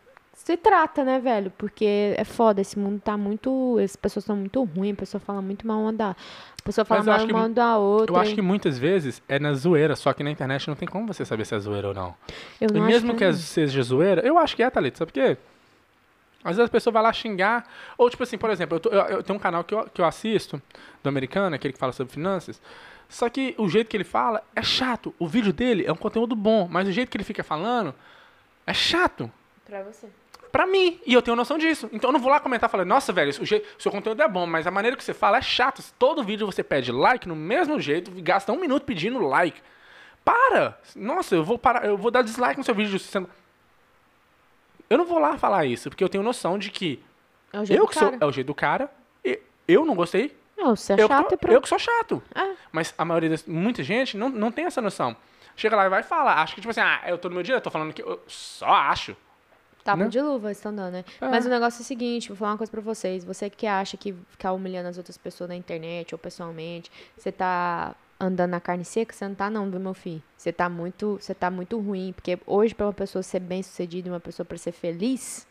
se 0.44 0.56
trata, 0.56 1.04
né, 1.04 1.18
velho? 1.18 1.52
Porque 1.58 2.14
é 2.16 2.24
foda, 2.24 2.60
esse 2.60 2.78
mundo 2.78 3.00
tá 3.00 3.16
muito. 3.16 3.78
As 3.82 3.96
pessoas 3.96 4.24
são 4.24 4.36
muito 4.36 4.62
ruins, 4.64 4.92
a 4.94 4.96
pessoa 4.96 5.20
fala 5.20 5.42
muito 5.42 5.66
mal 5.66 5.80
uma 5.80 5.92
da. 5.92 6.10
A 6.10 6.62
pessoa 6.64 6.84
fala 6.84 7.02
mal 7.02 7.26
que 7.26 7.32
uma 7.32 7.48
mu- 7.48 7.54
da 7.54 7.76
outra. 7.78 8.14
Eu 8.16 8.20
acho 8.20 8.34
que 8.34 8.42
muitas 8.42 8.78
vezes 8.78 9.22
é 9.28 9.38
na 9.38 9.52
zoeira, 9.54 9.94
só 9.96 10.12
que 10.12 10.22
na 10.24 10.30
internet 10.30 10.66
não 10.68 10.74
tem 10.76 10.88
como 10.88 11.06
você 11.06 11.24
saber 11.24 11.44
se 11.44 11.54
é 11.54 11.58
zoeira 11.58 11.88
ou 11.88 11.94
não. 11.94 12.14
Eu 12.60 12.68
E 12.70 12.72
não 12.78 12.86
mesmo 12.86 13.10
acho 13.10 13.18
que 13.18 13.24
é, 13.24 13.32
seja 13.32 13.82
zoeira, 13.82 14.20
eu 14.26 14.38
acho 14.38 14.54
que 14.56 14.62
é, 14.62 14.70
Thalita, 14.70 14.98
sabe 14.98 15.12
por 15.12 15.20
quê? 15.20 15.36
Às 16.44 16.56
vezes 16.56 16.68
a 16.68 16.72
pessoa 16.72 16.92
vai 16.92 17.02
lá 17.02 17.12
xingar. 17.12 17.66
Ou, 17.98 18.08
tipo 18.08 18.22
assim, 18.22 18.38
por 18.38 18.48
exemplo, 18.50 18.76
eu, 18.76 18.80
tô- 18.80 18.90
eu- 18.90 19.00
eu 19.18 19.22
tenho 19.22 19.36
um 19.36 19.40
canal 19.42 19.64
que 19.64 19.74
eu, 19.74 19.84
que 19.92 20.00
eu 20.00 20.04
assisto, 20.04 20.62
do 21.02 21.08
americano, 21.08 21.54
aquele 21.56 21.72
que 21.72 21.78
fala 21.78 21.92
sobre 21.92 22.12
finanças. 22.12 22.60
Só 23.08 23.28
que 23.28 23.54
o 23.58 23.68
jeito 23.68 23.88
que 23.88 23.96
ele 23.96 24.04
fala 24.04 24.42
é 24.54 24.62
chato. 24.62 25.12
O 25.18 25.26
vídeo 25.26 25.52
dele 25.52 25.84
é 25.86 25.92
um 25.92 25.96
conteúdo 25.96 26.36
bom, 26.36 26.68
mas 26.70 26.86
o 26.86 26.92
jeito 26.92 27.10
que 27.10 27.16
ele 27.16 27.24
fica 27.24 27.42
falando 27.42 27.94
é 28.66 28.72
chato. 28.74 29.30
Pra 29.64 29.82
você. 29.82 30.06
Pra 30.50 30.66
mim, 30.66 30.98
e 31.06 31.12
eu 31.12 31.20
tenho 31.22 31.36
noção 31.36 31.58
disso. 31.58 31.88
Então 31.92 32.08
eu 32.08 32.12
não 32.12 32.20
vou 32.20 32.30
lá 32.30 32.40
comentar 32.40 32.68
falando, 32.70 32.88
nossa, 32.88 33.12
velho, 33.12 33.30
o 33.40 33.44
jeito- 33.44 33.66
seu 33.78 33.92
conteúdo 33.92 34.22
é 34.22 34.28
bom, 34.28 34.46
mas 34.46 34.66
a 34.66 34.70
maneira 34.70 34.96
que 34.96 35.04
você 35.04 35.12
fala 35.14 35.38
é 35.38 35.42
chato. 35.42 35.82
Todo 35.98 36.22
vídeo 36.24 36.46
você 36.46 36.62
pede 36.62 36.90
like 36.90 37.28
no 37.28 37.36
mesmo 37.36 37.78
jeito, 37.80 38.10
gasta 38.22 38.50
um 38.52 38.58
minuto 38.60 38.84
pedindo 38.84 39.18
like. 39.20 39.60
Para! 40.24 40.78
Nossa, 40.96 41.34
eu 41.34 41.44
vou 41.44 41.58
parar, 41.58 41.84
eu 41.84 41.96
vou 41.96 42.10
dar 42.10 42.22
dislike 42.22 42.56
no 42.58 42.64
seu 42.64 42.74
vídeo. 42.74 42.98
Eu 44.90 44.96
não 44.98 45.04
vou 45.04 45.18
lá 45.18 45.36
falar 45.36 45.66
isso, 45.66 45.90
porque 45.90 46.02
eu 46.02 46.08
tenho 46.08 46.24
noção 46.24 46.58
de 46.58 46.70
que 46.70 47.02
É 47.52 47.60
o 47.60 47.64
jeito 47.64 47.80
eu 47.80 47.84
do 47.86 47.88
que 47.90 47.98
sou, 47.98 48.10
cara. 48.10 48.24
é 48.24 48.26
o 48.26 48.32
jeito 48.32 48.46
do 48.46 48.54
cara, 48.54 48.90
e 49.24 49.40
eu 49.66 49.84
não 49.84 49.94
gostei, 49.94 50.34
Não, 50.56 50.74
você 50.74 50.94
é 50.94 50.96
eu, 51.02 51.08
chato 51.08 51.28
que 51.28 51.34
e 51.34 51.36
tô- 51.36 51.38
pronto. 51.38 51.54
eu 51.54 51.60
que 51.60 51.68
sou 51.68 51.78
chato. 51.78 52.22
Ah. 52.34 52.52
Mas 52.72 52.94
a 52.96 53.04
maioria 53.04 53.28
das. 53.30 53.44
Muita 53.44 53.82
gente 53.82 54.16
não, 54.16 54.28
não 54.28 54.50
tem 54.50 54.64
essa 54.64 54.80
noção. 54.80 55.14
Chega 55.56 55.76
lá 55.76 55.86
e 55.86 55.88
vai 55.88 56.02
falar. 56.02 56.40
Acho 56.42 56.54
que, 56.54 56.60
tipo 56.60 56.70
assim, 56.70 56.80
ah, 56.80 57.02
eu 57.06 57.18
tô 57.18 57.28
no 57.28 57.34
meu 57.34 57.42
dia, 57.42 57.54
eu 57.56 57.60
tô 57.60 57.70
falando 57.70 57.92
que 57.92 58.02
eu 58.02 58.22
só 58.26 58.66
acho. 58.68 59.16
Tapa 59.88 60.04
né? 60.04 60.10
de 60.10 60.20
luva, 60.20 60.52
estão 60.52 60.74
dando, 60.74 60.92
né? 60.92 61.04
É. 61.18 61.28
Mas 61.28 61.46
o 61.46 61.48
negócio 61.48 61.80
é 61.80 61.82
o 61.82 61.84
seguinte, 61.84 62.28
vou 62.28 62.36
falar 62.36 62.52
uma 62.52 62.58
coisa 62.58 62.70
pra 62.70 62.82
vocês. 62.82 63.24
Você 63.24 63.48
que 63.48 63.66
acha 63.66 63.96
que 63.96 64.14
ficar 64.28 64.52
humilhando 64.52 64.88
as 64.88 64.98
outras 64.98 65.16
pessoas 65.16 65.48
na 65.48 65.56
internet 65.56 66.14
ou 66.14 66.18
pessoalmente, 66.18 66.90
você 67.16 67.32
tá 67.32 67.94
andando 68.20 68.50
na 68.50 68.60
carne 68.60 68.84
seca, 68.84 69.14
você 69.14 69.26
não 69.26 69.34
tá 69.34 69.48
não, 69.48 69.70
viu, 69.70 69.80
meu 69.80 69.94
filho? 69.94 70.22
Você 70.36 70.52
tá 70.52 70.68
muito, 70.68 71.18
você 71.18 71.34
tá 71.34 71.50
muito 71.50 71.78
ruim, 71.80 72.12
porque 72.12 72.38
hoje 72.46 72.74
pra 72.74 72.84
uma 72.84 72.92
pessoa 72.92 73.22
ser 73.22 73.40
bem-sucedida, 73.40 74.10
uma 74.10 74.20
pessoa 74.20 74.44
pra 74.44 74.58
ser 74.58 74.72
feliz, 74.72 75.46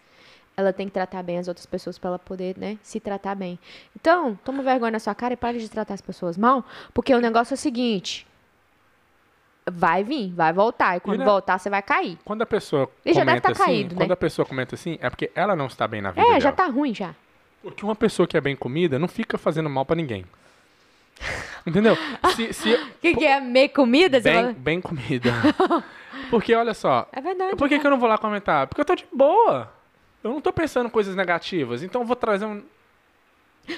ela 0.56 0.72
tem 0.72 0.86
que 0.86 0.94
tratar 0.94 1.24
bem 1.24 1.40
as 1.40 1.48
outras 1.48 1.66
pessoas 1.66 1.98
pra 1.98 2.10
ela 2.10 2.20
poder, 2.20 2.56
né, 2.60 2.78
se 2.84 3.00
tratar 3.00 3.34
bem. 3.34 3.58
Então, 3.96 4.38
toma 4.44 4.62
vergonha 4.62 4.92
na 4.92 5.00
sua 5.00 5.16
cara 5.16 5.34
e 5.34 5.38
pare 5.38 5.58
de 5.58 5.70
tratar 5.70 5.96
as 5.96 6.02
pessoas 6.02 6.38
mal, 6.38 6.64
porque 6.94 7.14
o 7.16 7.20
negócio 7.20 7.54
é 7.54 7.56
o 7.56 7.58
seguinte, 7.58 8.28
vai 9.70 10.04
vir, 10.04 10.32
vai 10.34 10.54
voltar, 10.54 10.98
e 10.98 11.00
quando 11.00 11.20
né? 11.20 11.26
voltar 11.26 11.58
você 11.58 11.70
vai 11.70 11.82
cair. 11.82 12.18
Quando 12.24 12.42
a 12.42 12.46
pessoa 12.46 12.90
Ele 13.06 13.14
já 13.16 13.24
deve 13.24 13.42
tá 13.42 13.52
assim, 13.52 13.64
caído, 13.64 13.96
né? 13.96 14.02
quando 14.02 14.12
a 14.12 14.18
pessoa 14.18 14.46
comenta 14.46 14.76
assim, 14.76 14.98
é 15.02 15.10
porque 15.10 15.32
ela 15.36 15.56
não 15.56 15.68
está 15.68 15.88
bem 15.88 16.02
na 16.02 16.12
vida 16.12 16.22
É, 16.22 16.28
dela. 16.30 16.40
já 16.40 16.52
tá 16.52 16.66
ruim 16.68 16.94
já. 16.94 17.14
Porque 17.62 17.84
uma 17.84 17.96
pessoa 17.96 18.28
que 18.28 18.38
é 18.38 18.42
bem 18.42 18.56
comida 18.56 18.98
não 19.00 19.08
fica 19.08 19.38
fazendo 19.38 19.70
mal 19.70 19.86
pra 19.86 19.96
ninguém. 19.96 20.26
Entendeu? 21.66 21.98
Se, 22.36 22.54
se 22.54 22.74
O 22.76 22.88
que, 23.02 23.16
que 23.16 23.26
é 23.26 23.40
meio 23.42 23.70
comida? 23.70 24.20
Bem, 24.20 24.34
fala? 24.36 24.54
bem 24.58 24.80
comida. 24.82 25.32
Porque 26.30 26.54
olha 26.56 26.74
só, 26.74 27.08
É 27.12 27.22
verdade. 27.22 27.56
por 27.56 27.68
que, 27.70 27.78
que 27.80 27.86
eu 27.86 27.92
não 27.92 28.00
vou 28.00 28.08
lá 28.10 28.18
comentar? 28.18 28.68
Porque 28.68 28.82
eu 28.82 28.86
tô 28.86 28.96
de 28.96 29.06
boa. 29.14 29.72
Eu 30.24 30.32
não 30.32 30.42
tô 30.42 30.52
pensando 30.52 30.90
coisas 30.90 31.16
negativas. 31.16 31.84
Então 31.84 32.02
eu 32.02 32.06
vou 32.08 32.16
trazer 32.16 32.46
um. 32.46 32.64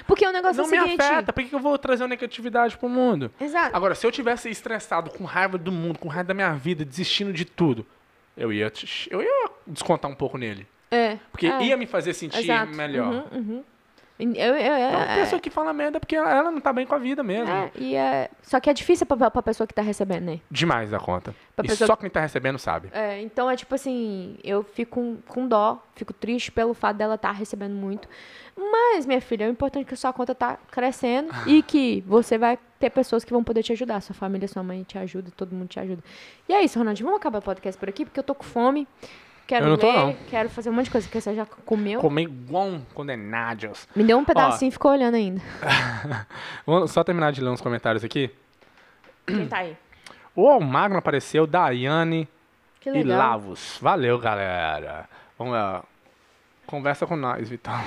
Porque 0.06 0.26
o 0.26 0.32
negócio 0.32 0.62
Não 0.62 0.64
é 0.64 0.68
o 0.68 0.70
me 0.70 0.78
seguinte. 0.80 1.02
afeta. 1.02 1.32
Por 1.32 1.44
que, 1.44 1.54
eu 1.54 1.58
vou 1.58 1.76
trazer 1.78 2.02
uma 2.02 2.08
negatividade 2.08 2.76
pro 2.76 2.88
mundo? 2.88 3.30
Exato. 3.40 3.74
Agora, 3.74 3.94
se 3.94 4.06
eu 4.06 4.12
tivesse 4.12 4.48
estressado, 4.48 5.10
com 5.10 5.24
raiva 5.24 5.58
do 5.58 5.72
mundo, 5.72 5.98
com 5.98 6.08
raiva 6.08 6.28
da 6.28 6.34
minha 6.34 6.52
vida, 6.54 6.84
desistindo 6.84 7.32
de 7.32 7.44
tudo, 7.44 7.86
eu 8.36 8.52
ia, 8.52 8.72
eu 9.10 9.22
ia 9.22 9.50
descontar 9.66 10.10
um 10.10 10.14
pouco 10.14 10.38
nele. 10.38 10.66
É. 10.90 11.18
Porque 11.30 11.46
é, 11.46 11.62
ia 11.62 11.76
me 11.76 11.86
fazer 11.86 12.14
sentir 12.14 12.40
exato. 12.40 12.74
melhor. 12.74 13.26
Uhum, 13.32 13.38
uhum. 13.38 13.64
Eu, 14.20 14.54
eu, 14.54 14.56
eu, 14.56 14.74
É 14.74 14.96
uma 14.96 15.12
é, 15.12 15.14
pessoa 15.16 15.40
que 15.40 15.50
fala 15.50 15.72
merda 15.72 15.98
porque 15.98 16.14
ela, 16.14 16.30
ela 16.30 16.50
não 16.50 16.60
tá 16.60 16.72
bem 16.72 16.86
com 16.86 16.94
a 16.94 16.98
vida 16.98 17.22
mesmo. 17.22 17.50
é, 17.50 17.70
e 17.76 17.96
é, 17.96 18.30
só 18.42 18.60
que 18.60 18.68
é 18.68 18.74
difícil 18.74 19.06
pra, 19.06 19.30
pra 19.30 19.42
pessoa 19.42 19.66
que 19.66 19.74
tá 19.74 19.82
recebendo, 19.82 20.24
né? 20.24 20.40
Demais 20.50 20.90
da 20.90 20.98
conta. 20.98 21.34
Pra 21.56 21.64
e 21.66 21.76
só 21.76 21.96
quem 21.96 22.10
tá 22.10 22.20
recebendo 22.20 22.58
sabe. 22.58 22.90
É, 22.92 23.20
então 23.22 23.50
é 23.50 23.56
tipo 23.56 23.74
assim, 23.74 24.36
eu 24.44 24.62
fico 24.62 24.90
com, 24.90 25.16
com 25.26 25.48
dó, 25.48 25.82
fico 25.94 26.12
triste 26.12 26.52
pelo 26.52 26.74
fato 26.74 26.96
dela 26.96 27.14
estar 27.14 27.32
recebendo 27.32 27.74
muito. 27.74 28.08
Mas, 28.56 29.06
minha 29.06 29.20
filha, 29.20 29.46
o 29.46 29.50
importante 29.50 29.84
é 29.84 29.86
que 29.86 29.94
a 29.94 29.96
sua 29.96 30.12
conta 30.12 30.34
tá 30.34 30.58
crescendo 30.70 31.32
e 31.46 31.62
que 31.62 32.02
você 32.06 32.36
vai 32.36 32.58
ter 32.78 32.90
pessoas 32.90 33.24
que 33.24 33.32
vão 33.32 33.42
poder 33.42 33.62
te 33.62 33.72
ajudar. 33.72 34.00
Sua 34.02 34.14
família, 34.14 34.46
sua 34.46 34.62
mãe 34.62 34.82
te 34.82 34.98
ajuda, 34.98 35.30
todo 35.34 35.54
mundo 35.54 35.68
te 35.68 35.80
ajuda. 35.80 36.02
E 36.48 36.52
é 36.52 36.62
isso, 36.62 36.78
Ronaldinho. 36.78 37.06
Vamos 37.06 37.20
acabar 37.20 37.38
o 37.38 37.42
podcast 37.42 37.78
por 37.78 37.88
aqui, 37.88 38.04
porque 38.04 38.20
eu 38.20 38.24
tô 38.24 38.34
com 38.34 38.44
fome. 38.44 38.86
Quero 39.50 39.64
Eu 39.64 39.70
não 39.70 39.76
tô, 39.76 39.90
ler, 39.90 39.96
não. 39.96 40.16
quero 40.28 40.48
fazer 40.48 40.70
um 40.70 40.72
monte 40.72 40.84
de 40.84 40.90
coisa 40.92 41.08
que 41.08 41.20
você 41.20 41.34
já 41.34 41.44
comeu. 41.44 42.00
Comer 42.00 42.22
igual 42.22 42.68
um 42.68 42.80
condenados. 42.94 43.88
Me 43.96 44.04
deu 44.04 44.16
um 44.16 44.24
pedacinho 44.24 44.68
e 44.68 44.70
ficou 44.70 44.92
olhando 44.92 45.16
ainda. 45.16 45.42
Vamos 46.64 46.92
só 46.92 47.02
terminar 47.02 47.32
de 47.32 47.40
ler 47.40 47.50
uns 47.50 47.60
comentários 47.60 48.04
aqui. 48.04 48.30
Quem 49.26 49.48
tá 49.48 49.58
aí? 49.58 49.76
O 50.36 50.60
Magno 50.60 50.98
apareceu, 50.98 51.48
Daiane 51.48 52.28
e. 52.86 53.02
Lavos. 53.02 53.76
Valeu, 53.82 54.20
galera. 54.20 55.08
Vamos 55.36 55.54
lá. 55.54 55.82
Conversa 56.64 57.04
com 57.04 57.16
nós, 57.16 57.48
Vitão. 57.48 57.74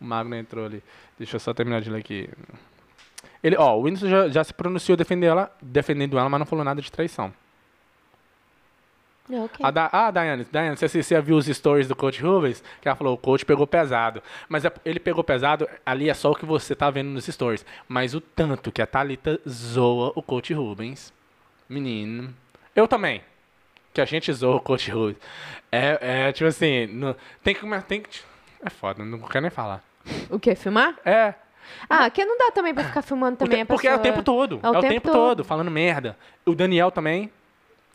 O 0.00 0.04
Magno 0.04 0.36
entrou 0.36 0.66
ali. 0.66 0.80
Deixa 1.18 1.34
eu 1.34 1.40
só 1.40 1.52
terminar 1.52 1.80
de 1.80 1.90
ler 1.90 1.98
aqui. 1.98 2.30
Ele, 3.42 3.56
ó, 3.56 3.76
o 3.76 3.82
Whindersson 3.82 4.08
já, 4.08 4.28
já 4.28 4.44
se 4.44 4.54
pronunciou 4.54 4.96
defendendo 4.96 5.30
ela, 5.30 5.56
defendendo 5.60 6.16
ela, 6.16 6.28
mas 6.28 6.38
não 6.38 6.46
falou 6.46 6.64
nada 6.64 6.80
de 6.80 6.90
traição. 6.92 7.34
É, 9.30 9.40
ok. 9.40 9.64
A 9.64 9.70
da, 9.70 9.88
ah, 9.92 10.10
Daiane, 10.10 10.46
Daiane, 10.50 10.76
você, 10.76 10.88
você 11.02 11.20
viu 11.20 11.36
os 11.36 11.46
stories 11.46 11.86
do 11.86 11.94
Coach 11.94 12.22
Rubens? 12.22 12.62
Que 12.80 12.88
ela 12.88 12.96
falou, 12.96 13.14
o 13.14 13.18
coach 13.18 13.44
pegou 13.44 13.66
pesado. 13.66 14.22
Mas 14.48 14.64
é- 14.64 14.72
ele 14.84 14.98
pegou 14.98 15.22
pesado, 15.22 15.68
ali 15.84 16.08
é 16.08 16.14
só 16.14 16.30
o 16.30 16.34
que 16.34 16.46
você 16.46 16.74
tá 16.74 16.88
vendo 16.90 17.08
nos 17.10 17.26
stories. 17.26 17.64
Mas 17.86 18.14
o 18.14 18.20
tanto 18.20 18.72
que 18.72 18.80
a 18.80 18.86
Thalita 18.86 19.38
zoa 19.48 20.12
o 20.14 20.22
Coach 20.22 20.52
Rubens, 20.54 21.12
menino. 21.68 22.34
Eu 22.74 22.88
também. 22.88 23.22
Que 23.92 24.00
a 24.00 24.04
gente 24.04 24.32
zoa 24.32 24.56
o 24.56 24.60
Coach 24.60 24.90
Rubens. 24.90 25.16
É, 25.70 26.26
é 26.28 26.32
tipo 26.32 26.48
assim, 26.48 26.86
no- 26.86 27.16
tem 27.42 27.54
que 27.54 27.60
comer- 27.60 27.82
tem 27.82 28.00
que. 28.00 28.20
É 28.64 28.70
foda, 28.70 29.04
não 29.04 29.18
quero 29.20 29.42
nem 29.42 29.50
falar. 29.50 29.82
O 30.30 30.38
quê? 30.38 30.54
Filmar? 30.54 30.94
É. 31.04 31.34
Ah, 31.88 32.08
que 32.08 32.24
não 32.24 32.38
dá 32.38 32.50
também 32.50 32.72
pra 32.72 32.82
ficar 32.84 33.02
filmando 33.02 33.34
o 33.34 33.38
também 33.38 33.58
te- 33.58 33.62
a 33.62 33.66
porque 33.66 33.86
é 33.86 33.90
o 33.94 33.98
pessoa- 33.98 34.12
tempo 34.14 34.24
todo. 34.24 34.60
É 34.62 34.70
o 34.70 34.80
tempo 34.80 35.10
todo. 35.12 35.44
falando 35.44 35.70
merda. 35.70 36.16
O 36.46 36.54
Daniel 36.54 36.90
também. 36.90 37.30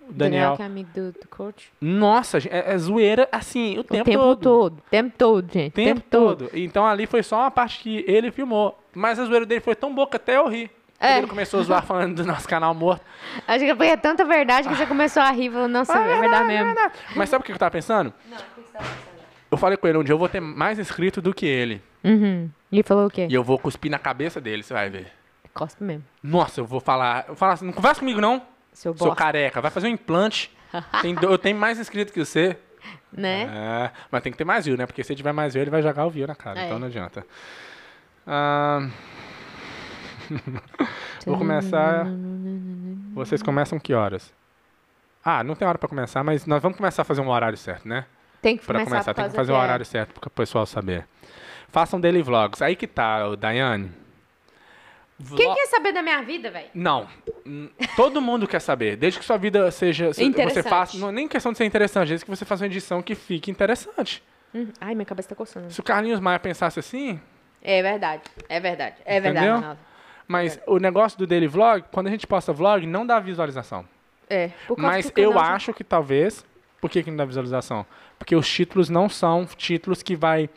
O 0.10 0.14
Daniel, 0.14 0.42
Daniel. 0.42 0.56
que 0.56 0.62
é 0.62 0.66
amigo 0.66 0.90
do, 0.94 1.12
do 1.12 1.28
coach. 1.30 1.72
Nossa, 1.80 2.40
gente, 2.40 2.54
é, 2.54 2.74
é 2.74 2.78
zoeira 2.78 3.28
assim, 3.32 3.78
o, 3.78 3.82
O 3.82 3.84
tempo, 3.84 4.06
tempo 4.06 4.20
todo. 4.20 4.40
todo. 4.42 4.84
Tempo 4.90 5.14
todo, 5.18 5.52
gente. 5.52 5.72
O 5.72 5.76
tempo 5.76 6.02
todo. 6.02 6.50
Então 6.54 6.86
ali 6.86 7.06
foi 7.06 7.24
só 7.24 7.40
uma 7.40 7.52
parte 7.52 7.80
que 7.80 8.04
ele 8.08 8.32
filmou. 8.32 8.78
Mas 8.94 9.18
a 9.20 9.26
zoeira 9.26 9.46
dele 9.46 9.62
foi 9.62 9.76
tão 9.76 9.94
boa 9.94 10.08
que 10.08 10.18
até 10.18 10.38
eu 10.38 10.48
ri. 10.48 10.70
É. 11.00 11.18
Ele 11.18 11.28
começou 11.28 11.60
a 11.60 11.64
zoar 11.64 11.86
falando 11.86 12.16
do 12.16 12.26
nosso 12.26 12.48
canal 12.48 12.74
morto. 12.74 13.04
Acho 13.46 13.66
que 13.66 13.76
foi 13.76 13.88
é 13.88 13.98
tanta 13.98 14.24
verdade 14.24 14.70
que 14.70 14.76
você 14.76 14.86
começou 14.86 15.22
a 15.22 15.32
rir. 15.32 15.52
Falou, 15.52 15.68
nossa, 15.68 15.98
é 15.98 16.20
verdade 16.20 16.48
mesmo. 16.48 16.76
Mas 17.16 17.30
sabe 17.30 17.42
o 17.42 17.46
que 17.46 17.52
eu 17.52 17.58
tava 17.58 17.72
pensando? 17.72 18.14
Eu 19.52 19.58
falei 19.58 19.78
com 19.78 19.88
ele 19.88 19.98
um 19.98 20.04
dia, 20.04 20.14
eu 20.14 20.18
vou 20.18 20.30
ter 20.30 20.40
mais 20.40 20.80
inscrito 20.80 21.22
do 21.22 21.34
que 21.34 21.46
ele. 21.46 21.82
Uhum. 22.04 22.50
E 22.72 22.78
ele 22.78 22.84
falou 22.84 23.08
o 23.08 23.10
quê? 23.10 23.28
E 23.30 23.34
eu 23.34 23.44
vou 23.44 23.60
cuspir 23.60 23.92
na 23.92 24.00
cabeça 24.00 24.40
dele, 24.42 24.64
você 24.64 24.74
vai 24.74 24.90
ver. 24.90 25.12
Cospe 25.54 25.84
mesmo. 25.84 26.04
Nossa, 26.24 26.62
eu 26.62 26.66
vou 26.66 26.80
falar. 26.80 27.24
Eu 27.24 27.28
vou 27.28 27.36
falar 27.36 27.54
assim, 27.54 27.66
não 27.66 27.74
conversa 27.74 28.00
comigo 28.00 28.20
não, 28.20 28.42
Seu 28.74 28.96
seu 28.98 29.16
careca. 29.16 29.62
Vai 29.62 29.72
fazer 29.72 29.88
um 29.88 29.92
implante. 29.92 30.52
Do- 31.22 31.28
eu 31.32 31.38
tenho 31.38 31.58
mais 31.58 31.80
inscrito 31.80 32.12
que 32.12 32.24
você. 32.24 32.58
Né? 33.12 33.44
É, 33.44 33.92
mas 34.12 34.24
tem 34.24 34.32
que 34.32 34.38
ter 34.38 34.44
mais 34.44 34.66
view, 34.66 34.76
né? 34.76 34.86
Porque 34.86 35.04
se 35.04 35.16
tiver 35.16 35.32
mais 35.32 35.54
view, 35.54 35.62
ele 35.64 35.70
vai 35.72 35.82
jogar 35.82 36.06
o 36.06 36.10
view 36.10 36.26
na 36.28 36.36
cara. 36.36 36.60
É. 36.60 36.66
Então 36.66 36.80
não 36.80 36.88
adianta. 36.88 37.26
Ah, 38.26 38.88
Vou 41.26 41.38
começar. 41.38 42.06
Vocês 43.14 43.42
começam 43.44 43.80
que 43.80 43.94
horas? 43.94 44.34
Ah, 45.24 45.44
não 45.44 45.56
tem 45.56 45.68
hora 45.68 45.78
pra 45.78 45.88
começar, 45.88 46.24
mas 46.24 46.46
nós 46.46 46.62
vamos 46.62 46.78
começar 46.78 47.04
a 47.04 47.06
fazer 47.06 47.22
um 47.22 47.30
horário 47.30 47.58
certo, 47.58 47.88
né? 47.88 48.06
Tem 48.42 48.58
que 48.58 48.66
Pra 48.66 48.80
começar, 48.80 48.90
começar, 48.90 49.14
tem 49.14 49.30
que 49.30 49.36
fazer 49.36 49.52
o 49.54 49.56
é- 49.56 49.60
horário 49.60 49.86
certo 49.86 50.20
para 50.20 50.28
o 50.28 50.32
pessoal 50.32 50.66
saber. 50.66 51.06
Façam 51.70 52.00
daily 52.02 52.22
vlogs. 52.22 52.62
Aí 52.62 52.76
que 52.76 52.88
tá, 52.88 53.34
Daiane. 53.36 53.90
Quem 55.36 55.54
quer 55.54 55.68
saber 55.68 55.92
da 55.94 56.02
minha 56.02 56.22
vida, 56.24 56.50
velho? 56.52 56.70
Não. 56.74 57.08
Todo 57.96 58.22
mundo 58.22 58.48
quer 58.48 58.60
saber. 58.60 58.96
Desde 58.98 59.20
que 59.20 59.26
sua 59.26 59.38
vida 59.38 59.70
seja. 59.72 60.12
se- 60.14 60.30
Você 60.32 60.64
faça. 60.64 60.98
Não, 60.98 61.12
nem 61.12 61.28
questão 61.28 61.52
de 61.52 61.58
ser 61.58 61.66
interessante, 61.66 62.10
desde 62.10 62.26
que 62.26 62.32
você 62.32 62.44
faça 62.46 62.64
uma 62.64 62.68
edição 62.68 63.02
que 63.02 63.16
fique 63.16 63.50
interessante. 63.52 64.24
Hum, 64.54 64.68
Ai, 64.82 64.94
minha 64.96 65.06
cabeça 65.06 65.30
tá 65.30 65.36
coçando. 65.36 65.72
Se 65.72 65.80
o 65.80 65.84
Carlinhos 65.84 66.20
Maia 66.20 66.40
pensasse 66.40 66.80
assim, 66.80 67.20
É 67.62 67.82
verdade. 67.82 68.24
É 68.50 68.60
verdade. 68.60 68.96
É 69.06 69.20
verdade? 69.22 69.48
Ronaldo. 69.48 69.80
mas 70.28 70.60
o 70.68 70.78
negócio 70.80 71.18
do 71.18 71.26
daily 71.28 71.48
vlog, 71.48 71.86
quando 71.92 72.08
a 72.08 72.10
gente 72.10 72.26
posta 72.28 72.52
vlog, 72.54 72.86
não 72.86 73.06
dá 73.06 73.20
visualização. 73.20 73.86
É. 74.30 74.52
Mas 74.78 75.12
eu 75.16 75.32
já- 75.34 75.40
acho 75.54 75.74
que 75.74 75.84
talvez. 75.84 76.46
Por 76.82 76.90
que, 76.90 77.02
que 77.04 77.10
não 77.10 77.18
dá 77.18 77.26
visualização? 77.26 77.86
Porque 78.20 78.36
os 78.36 78.50
títulos 78.50 78.90
não 78.90 79.08
são 79.08 79.46
títulos 79.46 80.04
que 80.04 80.16
vai 80.16 80.50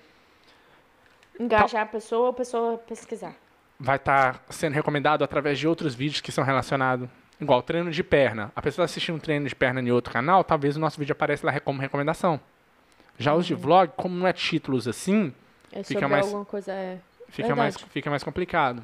Engajar 1.38 1.82
a 1.82 1.86
pessoa 1.86 2.22
ou 2.22 2.28
a 2.30 2.32
pessoa 2.32 2.78
pesquisar. 2.78 3.34
Vai 3.79 3.97
estar 3.97 4.43
sendo 4.51 4.72
recomendado 4.74 5.22
através 5.22 5.59
de 5.59 5.66
outros 5.68 5.95
vídeos 5.95 6.20
que 6.20 6.33
são 6.33 6.45
relacionados. 6.45 7.09
Igual 7.41 7.62
treino 7.62 7.91
de 7.91 8.03
perna. 8.03 8.51
A 8.57 8.62
pessoa 8.62 8.85
assistindo 8.87 9.16
um 9.16 9.18
treino 9.18 9.47
de 9.47 9.55
perna 9.55 9.81
em 9.81 9.91
outro 9.91 10.12
canal, 10.12 10.43
talvez 10.43 10.77
o 10.77 10.81
nosso 10.81 10.99
vídeo 10.99 11.12
apareça 11.12 11.47
lá 11.47 11.61
como 11.61 11.81
recomendação. 11.81 12.41
Já 13.18 13.35
os 13.35 13.45
de 13.47 13.53
Uhum. 13.55 13.61
vlog, 13.61 13.93
como 13.97 14.14
não 14.16 14.27
é 14.27 14.33
títulos 14.33 14.89
assim, 14.89 15.33
É 15.72 15.83
Fica 15.83 16.09
mais- 16.09 16.24
alguma 16.24 16.45
coisa. 16.45 16.72
É... 16.72 16.99
fica 17.29 17.49
Verdade. 17.49 17.59
mais, 17.59 17.77
fica 17.93 18.09
mais 18.09 18.22
complicado. 18.22 18.83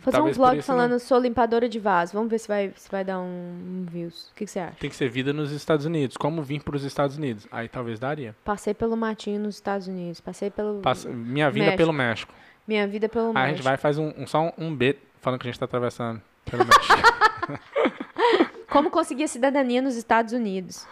Fazer 0.00 0.16
Talvez 0.18 0.36
um 0.36 0.40
vlog 0.40 0.62
falando 0.62 0.92
não- 0.92 0.98
sou 0.98 1.18
limpadora 1.18 1.68
de 1.68 1.78
vaso. 1.80 2.12
Vamos 2.12 2.30
ver 2.30 2.38
se 2.38 2.46
vai, 2.46 2.72
se 2.76 2.88
vai 2.90 3.02
dar 3.04 3.18
um, 3.18 3.24
um 3.24 3.86
views. 3.90 4.28
O 4.30 4.34
que, 4.34 4.44
que 4.44 4.50
você 4.50 4.58
acha? 4.60 4.76
Tem 4.78 4.90
que 4.90 4.94
ser 4.96 5.08
vida 5.08 5.32
nos 5.32 5.50
Estados 5.52 5.86
Unidos. 5.86 6.16
Como 6.16 6.42
vir 6.42 6.62
para 6.62 6.76
os 6.76 6.84
Estados 6.84 7.16
Unidos? 7.16 7.46
Aí 7.50 7.68
talvez 7.68 7.98
daria. 7.98 8.36
Passei 8.44 8.74
pelo 8.74 8.96
matinho 8.96 9.40
nos 9.40 9.54
Estados 9.56 9.88
Unidos. 9.88 10.20
Passei 10.20 10.50
pelo. 10.50 10.80
Minha 11.08 11.50
vinda 11.50 11.66
México. 11.66 11.76
pelo 11.78 11.92
México. 11.92 12.34
Minha 12.66 12.86
vida 12.86 13.08
pelo 13.08 13.30
Aí 13.30 13.36
a 13.36 13.40
gente 13.48 13.48
México. 13.56 13.64
vai 13.64 13.74
e 13.74 13.76
faz 13.78 13.98
um, 13.98 14.12
um- 14.16 14.26
só 14.26 14.40
um, 14.42 14.52
um 14.58 14.74
bit 14.76 14.98
falando 15.20 15.40
que 15.40 15.48
a 15.48 15.50
gente 15.50 15.58
tá 15.58 15.64
atravessando 15.64 16.20
pelo 16.44 16.64
México. 16.64 16.94
Como 18.68 18.90
conseguir 18.90 19.24
a 19.24 19.28
cidadania 19.28 19.82
nos 19.82 19.96
Estados 19.96 20.32
Unidos? 20.32 20.86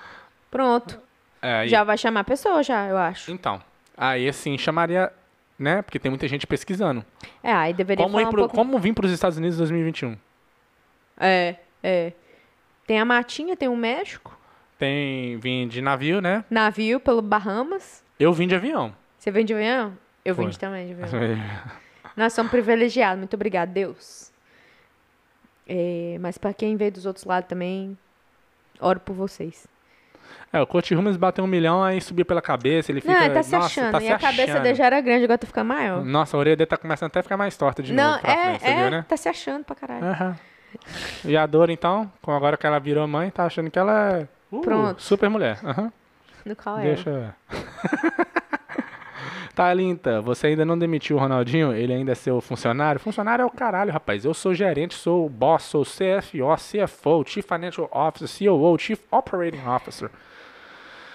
Pronto. 0.50 0.98
É, 1.40 1.66
Já 1.66 1.82
vai 1.84 1.96
chamar 1.96 2.20
a 2.20 2.24
pessoa, 2.24 2.62
já, 2.62 2.86
eu 2.88 2.98
acho. 2.98 3.30
Então, 3.32 3.62
aí 3.96 4.28
assim, 4.28 4.58
chamaria, 4.58 5.10
né? 5.58 5.80
Porque 5.80 5.98
tem 5.98 6.10
muita 6.10 6.28
gente 6.28 6.46
pesquisando. 6.46 7.02
É, 7.42 7.52
aí 7.52 7.72
deveria 7.72 8.04
Como, 8.04 8.16
falar 8.18 8.28
um 8.28 8.30
pro- 8.30 8.40
pouco. 8.42 8.54
como 8.54 8.78
vir 8.78 8.92
para 8.92 9.06
os 9.06 9.12
Estados 9.12 9.38
Unidos 9.38 9.56
em 9.56 9.58
2021? 9.58 10.16
É, 11.18 11.56
é. 11.82 12.12
Tem 12.86 12.98
a 13.00 13.04
matinha, 13.04 13.56
tem 13.56 13.68
o 13.68 13.76
México. 13.76 14.36
Tem, 14.78 15.38
vim 15.38 15.66
de 15.68 15.80
navio, 15.80 16.20
né? 16.20 16.44
Navio 16.50 17.00
pelo 17.00 17.22
Bahamas. 17.22 18.02
Eu 18.18 18.32
vim 18.32 18.46
de 18.46 18.54
avião. 18.54 18.94
Você 19.18 19.30
vem 19.30 19.44
de 19.44 19.54
avião? 19.54 19.96
Eu 20.30 20.34
vim 20.34 20.42
Foi. 20.42 20.50
de 20.52 20.58
também 20.58 20.86
de 20.86 21.02
avião. 21.02 21.38
Nós 22.16 22.32
somos 22.32 22.50
privilegiados, 22.50 23.18
muito 23.18 23.34
obrigado, 23.34 23.70
Deus. 23.70 24.30
É, 25.68 26.16
mas 26.20 26.36
pra 26.36 26.52
quem 26.52 26.76
veio 26.76 26.92
dos 26.92 27.06
outros 27.06 27.24
lados 27.24 27.48
também, 27.48 27.96
oro 28.80 28.98
por 29.00 29.14
vocês. 29.14 29.66
É, 30.52 30.60
o 30.60 30.66
Coach 30.66 30.92
Rumens 30.94 31.16
bateu 31.16 31.44
um 31.44 31.46
milhão, 31.46 31.82
aí 31.82 32.00
subiu 32.00 32.24
pela 32.24 32.42
cabeça, 32.42 32.90
ele 32.90 33.00
fica... 33.00 33.12
não, 33.12 33.22
ele 33.22 33.34
tá 33.34 33.42
se 33.42 33.52
nossa, 33.52 33.66
achando. 33.66 33.92
tá 33.92 33.98
e 33.98 34.06
se 34.06 34.12
a 34.12 34.18
cabeça 34.18 34.60
dele 34.60 34.74
já 34.74 34.86
era 34.86 35.00
grande, 35.00 35.24
agora 35.24 35.38
tá 35.38 35.46
ficando 35.46 35.68
maior. 35.68 36.04
Nossa, 36.04 36.36
a 36.36 36.40
orelha 36.40 36.56
dele 36.56 36.66
tá 36.66 36.76
começando 36.76 37.06
até 37.06 37.20
a 37.20 37.22
ficar 37.22 37.36
mais 37.36 37.56
torta 37.56 37.82
de 37.82 37.92
não, 37.92 38.10
novo 38.10 38.20
pra 38.20 38.32
é, 38.32 38.58
frente, 38.58 38.66
é, 38.66 38.82
viu, 38.82 38.90
né? 38.90 39.04
tá 39.08 39.16
se 39.16 39.28
achando 39.28 39.64
pra 39.64 39.76
caralho. 39.76 40.04
Aham. 40.04 40.36
E 41.24 41.36
a 41.36 41.46
Dora, 41.46 41.72
então, 41.72 42.10
com 42.20 42.32
agora 42.32 42.56
que 42.56 42.66
ela 42.66 42.78
virou 42.78 43.06
mãe, 43.06 43.30
tá 43.30 43.44
achando 43.44 43.70
que 43.70 43.78
ela 43.78 44.18
é 44.18 44.28
uh, 44.52 44.60
Pronto. 44.60 45.02
super 45.02 45.28
mulher. 45.28 45.58
Aham. 45.64 45.92
No 46.44 46.56
qual 46.56 46.78
é? 46.78 46.82
Deixa. 46.82 47.34
Thalinta, 49.60 50.22
você 50.22 50.46
ainda 50.46 50.64
não 50.64 50.78
demitiu 50.78 51.16
o 51.16 51.20
Ronaldinho? 51.20 51.74
Ele 51.74 51.92
ainda 51.92 52.12
é 52.12 52.14
seu 52.14 52.40
funcionário? 52.40 52.98
Funcionário 52.98 53.42
é 53.42 53.44
o 53.44 53.50
caralho, 53.50 53.92
rapaz. 53.92 54.24
Eu 54.24 54.32
sou 54.32 54.54
gerente, 54.54 54.94
sou 54.94 55.26
o 55.26 55.28
boss, 55.28 55.64
sou 55.64 55.84
CFO, 55.84 56.56
CFO, 56.56 57.24
Chief 57.26 57.46
Financial 57.46 57.86
Officer, 57.92 58.48
COO, 58.48 58.78
Chief 58.78 58.98
Operating 59.12 59.60
Officer. 59.68 60.10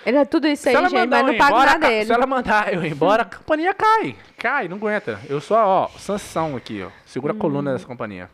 Ele 0.05 0.17
é 0.17 0.25
tudo 0.25 0.45
isso 0.45 0.69
aí, 0.69 0.75
gente, 0.75 1.07
mas 1.07 1.25
não 1.25 1.35
paga 1.35 1.65
nada 1.65 1.87
dele. 1.87 2.05
se 2.05 2.13
ela 2.13 2.27
mandar 2.27 2.71
eu 2.71 2.85
ir 2.85 2.91
embora, 2.91 3.23
a 3.23 3.25
companhia 3.25 3.73
cai. 3.73 4.15
Cai, 4.37 4.67
não 4.67 4.77
aguenta. 4.77 5.19
Eu 5.27 5.41
sou, 5.41 5.57
ó, 5.57 5.87
Sansão 5.97 6.55
aqui, 6.55 6.83
ó. 6.83 6.89
Segura 7.03 7.33
a 7.33 7.35
Hum. 7.35 7.39
coluna 7.39 7.73
dessa 7.73 7.87
companhia. 7.87 8.29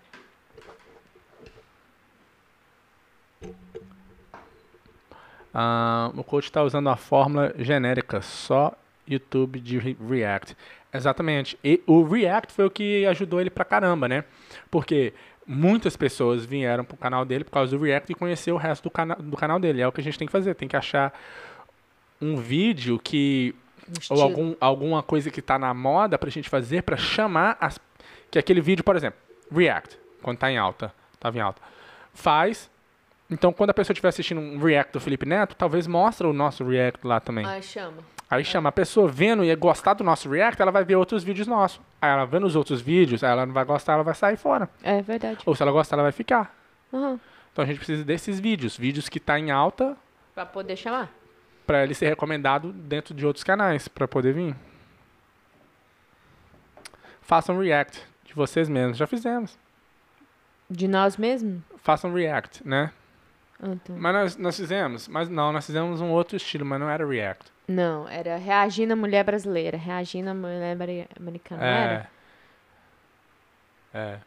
Ah, 5.53 6.12
o 6.16 6.24
coach 6.24 6.45
está 6.45 6.64
usando 6.64 6.89
a 6.89 6.95
fórmula 6.95 7.53
genérica, 7.57 8.22
só 8.22 8.74
YouTube 9.14 9.59
de 9.59 9.78
Re- 9.78 9.97
React. 10.09 10.55
Exatamente. 10.93 11.57
E 11.64 11.82
o 11.88 12.03
React 12.03 12.53
foi 12.53 12.66
o 12.66 12.70
que 12.70 13.05
ajudou 13.05 13.39
ele 13.39 13.49
pra 13.49 13.64
caramba, 13.66 14.07
né? 14.07 14.24
Porque 14.70 15.14
muitas 15.47 15.95
pessoas 15.95 16.45
vieram 16.45 16.84
pro 16.84 16.97
canal 16.97 17.24
dele 17.26 17.43
por 17.43 17.51
causa 17.51 17.76
do 17.78 17.84
React 17.84 18.12
e 18.12 18.16
conhecer 18.16 18.51
o 18.51 18.57
resto 18.57 18.84
do, 18.84 18.91
cana 18.91 19.16
do 19.16 19.38
canal 19.38 19.59
dele. 19.59 19.82
É 19.82 19.88
o 19.88 19.91
que 19.91 20.01
a 20.01 20.03
gente 20.03 20.18
tem 20.18 20.26
que 20.28 20.32
fazer. 20.32 20.53
Tem 20.55 20.68
que 20.68 20.76
achar 20.76 21.14
um 22.22 22.36
vídeo 22.38 22.99
que 22.99 23.55
Um 24.12 24.16
ou 24.16 24.22
algum, 24.22 24.55
alguma 24.59 25.01
coisa 25.03 25.32
que 25.32 25.39
está 25.39 25.57
na 25.57 25.74
moda 25.74 26.18
pra 26.18 26.30
gente 26.30 26.49
fazer 26.49 26.84
pra 26.84 26.97
chamar 26.97 27.57
as 27.59 27.80
que 28.30 28.39
aquele 28.39 28.62
vídeo, 28.62 28.84
por 28.84 28.95
exemplo, 28.95 29.20
React, 29.51 29.97
quando 30.22 30.38
tá 30.38 30.49
em 30.49 30.57
alta, 30.57 30.93
tava 31.20 31.38
em 31.38 31.41
alta, 31.41 31.62
faz. 32.14 32.70
Então, 33.30 33.51
quando 33.51 33.72
a 33.72 33.74
pessoa 33.74 33.93
estiver 33.93 34.07
assistindo 34.09 34.39
um 34.39 34.57
React 34.57 34.93
do 34.93 34.99
Felipe 35.01 35.26
Neto, 35.26 35.55
talvez 35.55 35.86
mostre 35.88 36.26
o 36.28 36.32
nosso 36.34 36.64
React 36.66 37.05
lá 37.05 37.20
também. 37.20 37.45
Ai, 37.45 37.62
chama. 37.62 37.97
Aí 38.32 38.46
chama 38.46 38.70
a 38.70 38.72
pessoa 38.72 39.10
vendo 39.10 39.44
e 39.44 39.54
gostar 39.58 39.94
do 39.94 40.06
nosso 40.06 40.30
React, 40.30 40.62
ela 40.62 40.72
vai 40.72 40.86
ver 40.86 40.96
outros 40.96 41.22
vídeos 41.22 41.48
nossos. 41.48 41.82
Aí 42.02 42.10
ela 42.10 42.24
vendo 42.26 42.48
os 42.48 42.56
outros 42.56 42.80
vídeos, 42.80 43.26
aí 43.26 43.30
ela 43.32 43.46
não 43.46 43.54
vai 43.54 43.66
gostar, 43.66 43.92
ela 43.94 44.04
vai 44.04 44.16
sair 44.16 44.38
fora. 44.38 44.70
É 44.82 45.02
verdade. 45.02 45.40
Ou 45.46 45.54
se 45.54 45.62
ela 45.62 45.72
gostar, 45.74 45.98
ela 45.98 46.04
vai 46.04 46.14
ficar. 46.14 46.56
Aham. 46.94 47.20
Então 47.52 47.64
a 47.64 47.68
gente 47.68 47.76
precisa 47.76 48.06
desses 48.06 48.40
vídeos, 48.40 48.78
vídeos 48.78 49.10
que 49.10 49.20
tá 49.20 49.38
em 49.38 49.52
alta 49.52 49.98
Pra 50.34 50.46
poder 50.46 50.78
chamar. 50.78 51.12
para 51.68 51.84
ele 51.84 51.94
ser 51.94 52.08
recomendado 52.08 52.72
dentro 52.72 53.14
de 53.14 53.26
outros 53.26 53.44
canais 53.44 53.90
para 53.90 54.08
poder 54.08 54.34
vir. 54.34 54.56
Façam 57.22 57.58
react 57.60 58.02
de 58.24 58.34
vocês 58.34 58.70
mesmos, 58.70 58.98
já 58.98 59.08
fizemos. 59.08 59.58
De 60.70 60.88
nós 60.88 61.18
mesmos? 61.18 61.62
Façam 61.78 62.14
react, 62.14 62.66
né? 62.66 62.92
Tá. 63.60 63.94
Mas 63.94 64.14
nós, 64.14 64.38
nós 64.38 64.56
fizemos, 64.58 65.08
mas 65.10 65.28
não, 65.30 65.52
nós 65.52 65.66
fizemos 65.66 66.00
um 66.02 66.10
outro 66.10 66.36
estilo, 66.38 66.66
mas 66.66 66.80
não 66.80 66.90
era 66.90 67.06
react. 67.06 67.52
Não, 67.72 68.07
era 68.09 68.38
reagindo 68.38 68.93
a 68.93 68.95
mulher 68.95 69.24
brasileira, 69.24 69.78
reagindo 69.78 70.30
a 70.30 70.34
mulher 70.34 70.74
ameri- 70.74 71.07
americana, 71.19 71.61
não 71.61 71.67
era? 71.67 72.09
É. 73.93 73.97
É. 73.99 74.19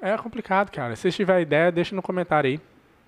É 0.00 0.16
complicado, 0.18 0.70
cara. 0.70 0.96
Se 0.96 1.10
tiver 1.12 1.40
ideia, 1.40 1.70
deixa 1.70 1.94
no 1.94 2.02
comentário 2.02 2.50
aí. 2.50 2.60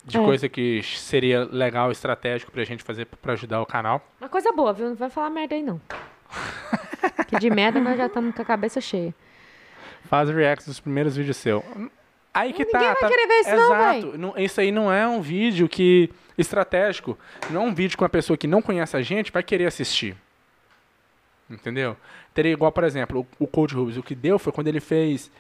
De 0.05 0.19
É. 0.19 0.21
coisa 0.23 0.49
que 0.49 0.83
seria 0.83 1.45
legal, 1.51 1.91
estratégico 1.91 2.53
pra 2.53 2.63
gente 2.65 2.83
fazer 2.85 3.07
pra 3.07 3.33
ajudar 3.33 3.61
o 3.63 3.67
canal. 3.67 4.07
Uma 4.21 4.29
coisa 4.29 4.53
boa, 4.53 4.73
viu? 4.73 4.89
Não 4.91 4.95
vai 4.95 5.09
falar 5.09 5.31
merda 5.31 5.55
aí, 5.55 5.63
não. 5.63 5.81
que 7.27 7.39
de 7.39 7.49
merda 7.51 7.81
nós 7.81 7.97
já 7.97 8.07
estamos 8.07 8.35
com 8.35 8.43
a 8.43 8.45
cabeça 8.45 8.81
cheia. 8.83 9.15
Faz 10.05 10.29
reacts 10.29 10.67
dos 10.67 10.79
primeiros 10.79 11.17
vídeos 11.17 11.39
seus. 11.39 11.65
Aí 12.35 12.53
que 12.53 12.65
Ninguém 12.65 12.73
tá. 12.81 12.93
vai 12.93 12.97
tá- 12.97 13.09
querer 13.09 13.27
ver 13.29 13.41
isso 13.41 13.51
não, 13.51 13.65
Exato. 13.65 14.19
Não, 14.19 14.35
isso 14.37 14.61
aí 14.61 14.73
não 14.73 14.93
é 14.93 15.07
um 15.07 15.23
vídeo 15.23 15.69
que 15.69 16.11
estratégico. 16.37 17.17
Não 17.49 17.63
é 17.63 17.65
um 17.65 17.73
vídeo 17.73 17.97
que 17.97 18.03
uma 18.03 18.09
pessoa 18.09 18.37
que 18.37 18.49
não 18.49 18.61
conhece 18.61 18.97
a 18.97 19.03
gente 19.03 19.31
vai 19.31 19.43
querer 19.43 19.67
assistir. 19.67 20.17
Entendeu? 21.49 21.97
Teria 22.33 22.53
igual, 22.53 22.73
por 22.73 22.83
exemplo, 22.83 23.27
o, 23.39 23.45
o 23.45 23.47
Coach 23.47 23.75
Rubens. 23.75 23.97
O 23.97 24.03
que 24.03 24.15
deu 24.15 24.39
foi 24.39 24.53
quando 24.53 24.67
ele 24.67 24.81
fez 24.81 25.31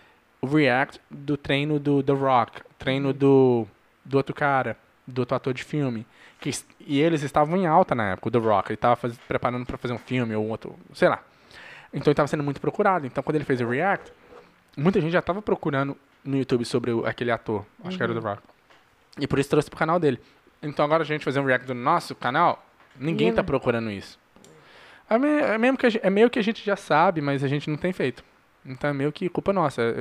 o 0.40 0.46
react 0.46 1.00
do 1.10 1.36
treino 1.36 1.80
do 1.80 2.02
The 2.02 2.12
Rock, 2.12 2.60
treino 2.78 3.12
do, 3.12 3.66
do 4.04 4.16
outro 4.16 4.34
cara, 4.34 4.76
do 5.06 5.20
outro 5.20 5.34
ator 5.34 5.52
de 5.52 5.64
filme. 5.64 6.06
Que, 6.40 6.50
e 6.86 7.00
eles 7.00 7.22
estavam 7.22 7.56
em 7.56 7.66
alta 7.66 7.94
na 7.94 8.10
época, 8.12 8.28
o 8.28 8.30
The 8.30 8.38
Rock. 8.38 8.68
Ele 8.70 8.74
estava 8.74 8.96
preparando 9.26 9.66
para 9.66 9.78
fazer 9.78 9.94
um 9.94 9.98
filme 9.98 10.34
ou 10.36 10.46
outro, 10.46 10.76
sei 10.92 11.08
lá. 11.08 11.20
Então 11.92 12.04
ele 12.10 12.12
estava 12.12 12.28
sendo 12.28 12.44
muito 12.44 12.60
procurado. 12.60 13.06
Então 13.06 13.24
quando 13.24 13.36
ele 13.36 13.44
fez 13.44 13.60
o 13.60 13.66
react, 13.68 14.12
muita 14.76 15.00
gente 15.00 15.12
já 15.12 15.18
estava 15.20 15.42
procurando 15.42 15.96
no 16.24 16.36
YouTube 16.36 16.64
sobre 16.64 16.90
o- 16.92 17.04
aquele 17.06 17.30
ator. 17.30 17.64
Acho 17.84 17.96
que 17.96 18.02
era 18.02 18.12
o 18.12 18.20
The 18.20 18.28
Rock. 18.28 18.42
E 19.20 19.26
por 19.26 19.38
isso 19.38 19.50
trouxe 19.50 19.68
pro 19.70 19.78
canal 19.78 19.98
dele. 20.00 20.20
Então 20.62 20.84
agora 20.84 21.02
a 21.02 21.06
gente 21.06 21.24
fazer 21.24 21.40
um 21.40 21.44
react 21.44 21.66
do 21.66 21.74
nosso 21.74 22.14
canal, 22.14 22.64
ninguém 22.96 23.12
Ninguém 23.26 23.32
tá 23.34 23.44
procurando 23.44 23.90
isso. 23.90 24.18
É, 25.08 25.18
me- 25.18 25.28
é 25.28 25.58
mesmo 25.58 25.76
que 25.76 25.86
a 25.86 25.90
é 26.02 26.10
meio 26.10 26.30
que 26.30 26.38
a 26.38 26.42
gente 26.42 26.64
já 26.64 26.76
sabe, 26.76 27.20
mas 27.20 27.44
a 27.44 27.48
gente 27.48 27.68
não 27.68 27.76
tem 27.76 27.92
feito. 27.92 28.24
Então 28.64 28.88
é 28.88 28.92
meio 28.94 29.12
que 29.12 29.28
culpa 29.28 29.52
nossa. 29.52 29.82
É- 29.82 29.84
é- 29.84 29.90
A 29.90 30.00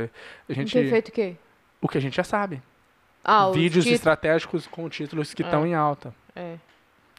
Não 0.50 0.56
gente, 0.56 0.74
tem 0.74 0.90
feito 0.90 1.10
o 1.10 1.12
quê? 1.12 1.36
o 1.82 1.88
que 1.88 1.98
a 1.98 2.02
gente 2.02 2.16
já 2.16 2.24
sabe. 2.24 2.62
Ah, 3.24 3.48
os 3.50 3.56
Vídeos 3.56 3.86
estratégicos 3.86 4.66
com 4.68 4.88
títulos 4.90 5.34
que 5.34 5.44
É. 5.44 5.46
estão 5.46 5.66
em 5.68 5.74
alta. 5.76 6.14
É. 6.36 6.56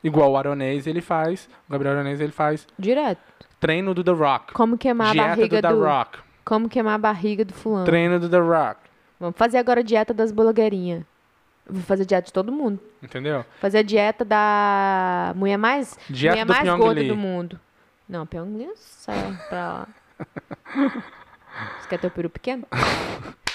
Igual 0.02 0.32
o 0.32 0.36
Aronês 0.36 0.86
ele 0.86 1.00
faz, 1.00 1.48
o 1.68 1.72
Gabriel 1.72 1.94
Aronês 1.94 2.20
ele 2.20 2.32
faz 2.32 2.66
Direto. 2.78 3.20
treino 3.60 3.94
do 3.94 4.02
The 4.04 4.10
Rock. 4.12 4.52
Como 4.54 4.76
queimar 4.76 5.12
a 5.12 5.14
barriga 5.14 5.56
do 5.60 5.68
The 5.68 5.74
do... 5.74 5.82
Rock. 5.84 6.18
Como 6.44 6.68
queimar 6.68 6.94
a 6.94 6.98
barriga 6.98 7.44
do 7.44 7.54
fulano. 7.54 7.84
Treino 7.86 8.18
do 8.20 8.28
The 8.28 8.38
Rock. 8.38 8.80
Vamos 9.18 9.36
fazer 9.36 9.58
agora 9.58 9.80
a 9.80 9.82
dieta 9.82 10.12
das 10.12 10.32
blogueirinhas. 10.32 11.02
Vou 11.66 11.82
fazer 11.82 12.04
dieta 12.04 12.26
de 12.26 12.32
todo 12.32 12.52
mundo. 12.52 12.78
Entendeu? 13.02 13.44
Fazer 13.60 13.78
a 13.78 13.82
dieta 13.82 14.24
da 14.24 15.32
mulher 15.34 15.56
mais, 15.56 15.96
Dieta 16.10 16.34
mulher 16.36 16.46
do 16.46 16.52
mais 16.52 16.78
gorda 16.78 17.00
Lee. 17.00 17.08
do 17.08 17.16
mundo. 17.16 17.58
Não, 18.08 18.26
Pyong 18.26 18.56
Lee 18.58 18.70
sai 18.76 19.16
pra 19.48 19.58
lá. 19.68 19.88
Você 21.80 21.88
quer 21.88 21.98
ter 21.98 22.06
o 22.06 22.10
peru 22.10 22.28
pequeno? 22.28 22.66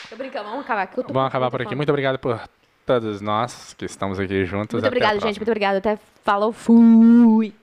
Tô 0.10 0.16
brincando, 0.16 0.49
vamos 0.49 0.66
acabar 0.66 0.84
aqui. 0.84 0.95
Vamos 1.07 1.28
acabar 1.28 1.51
por 1.51 1.62
aqui. 1.62 1.66
fome. 1.70 1.76
Muito 1.76 1.89
obrigado 1.89 2.18
por 2.18 2.41
todos 2.86 3.22
nós 3.22 3.76
que 3.76 3.86
estamos 3.86 4.20
aqui 4.20 4.43
juntos. 4.45 4.82
Muito 4.82 4.97
próxima. 4.97 5.22
gente. 5.22 5.38
Muito 5.39 5.49
obrigada. 5.51 5.78
Até 5.78 5.99
falou. 6.24 6.51
Fui. 6.51 7.53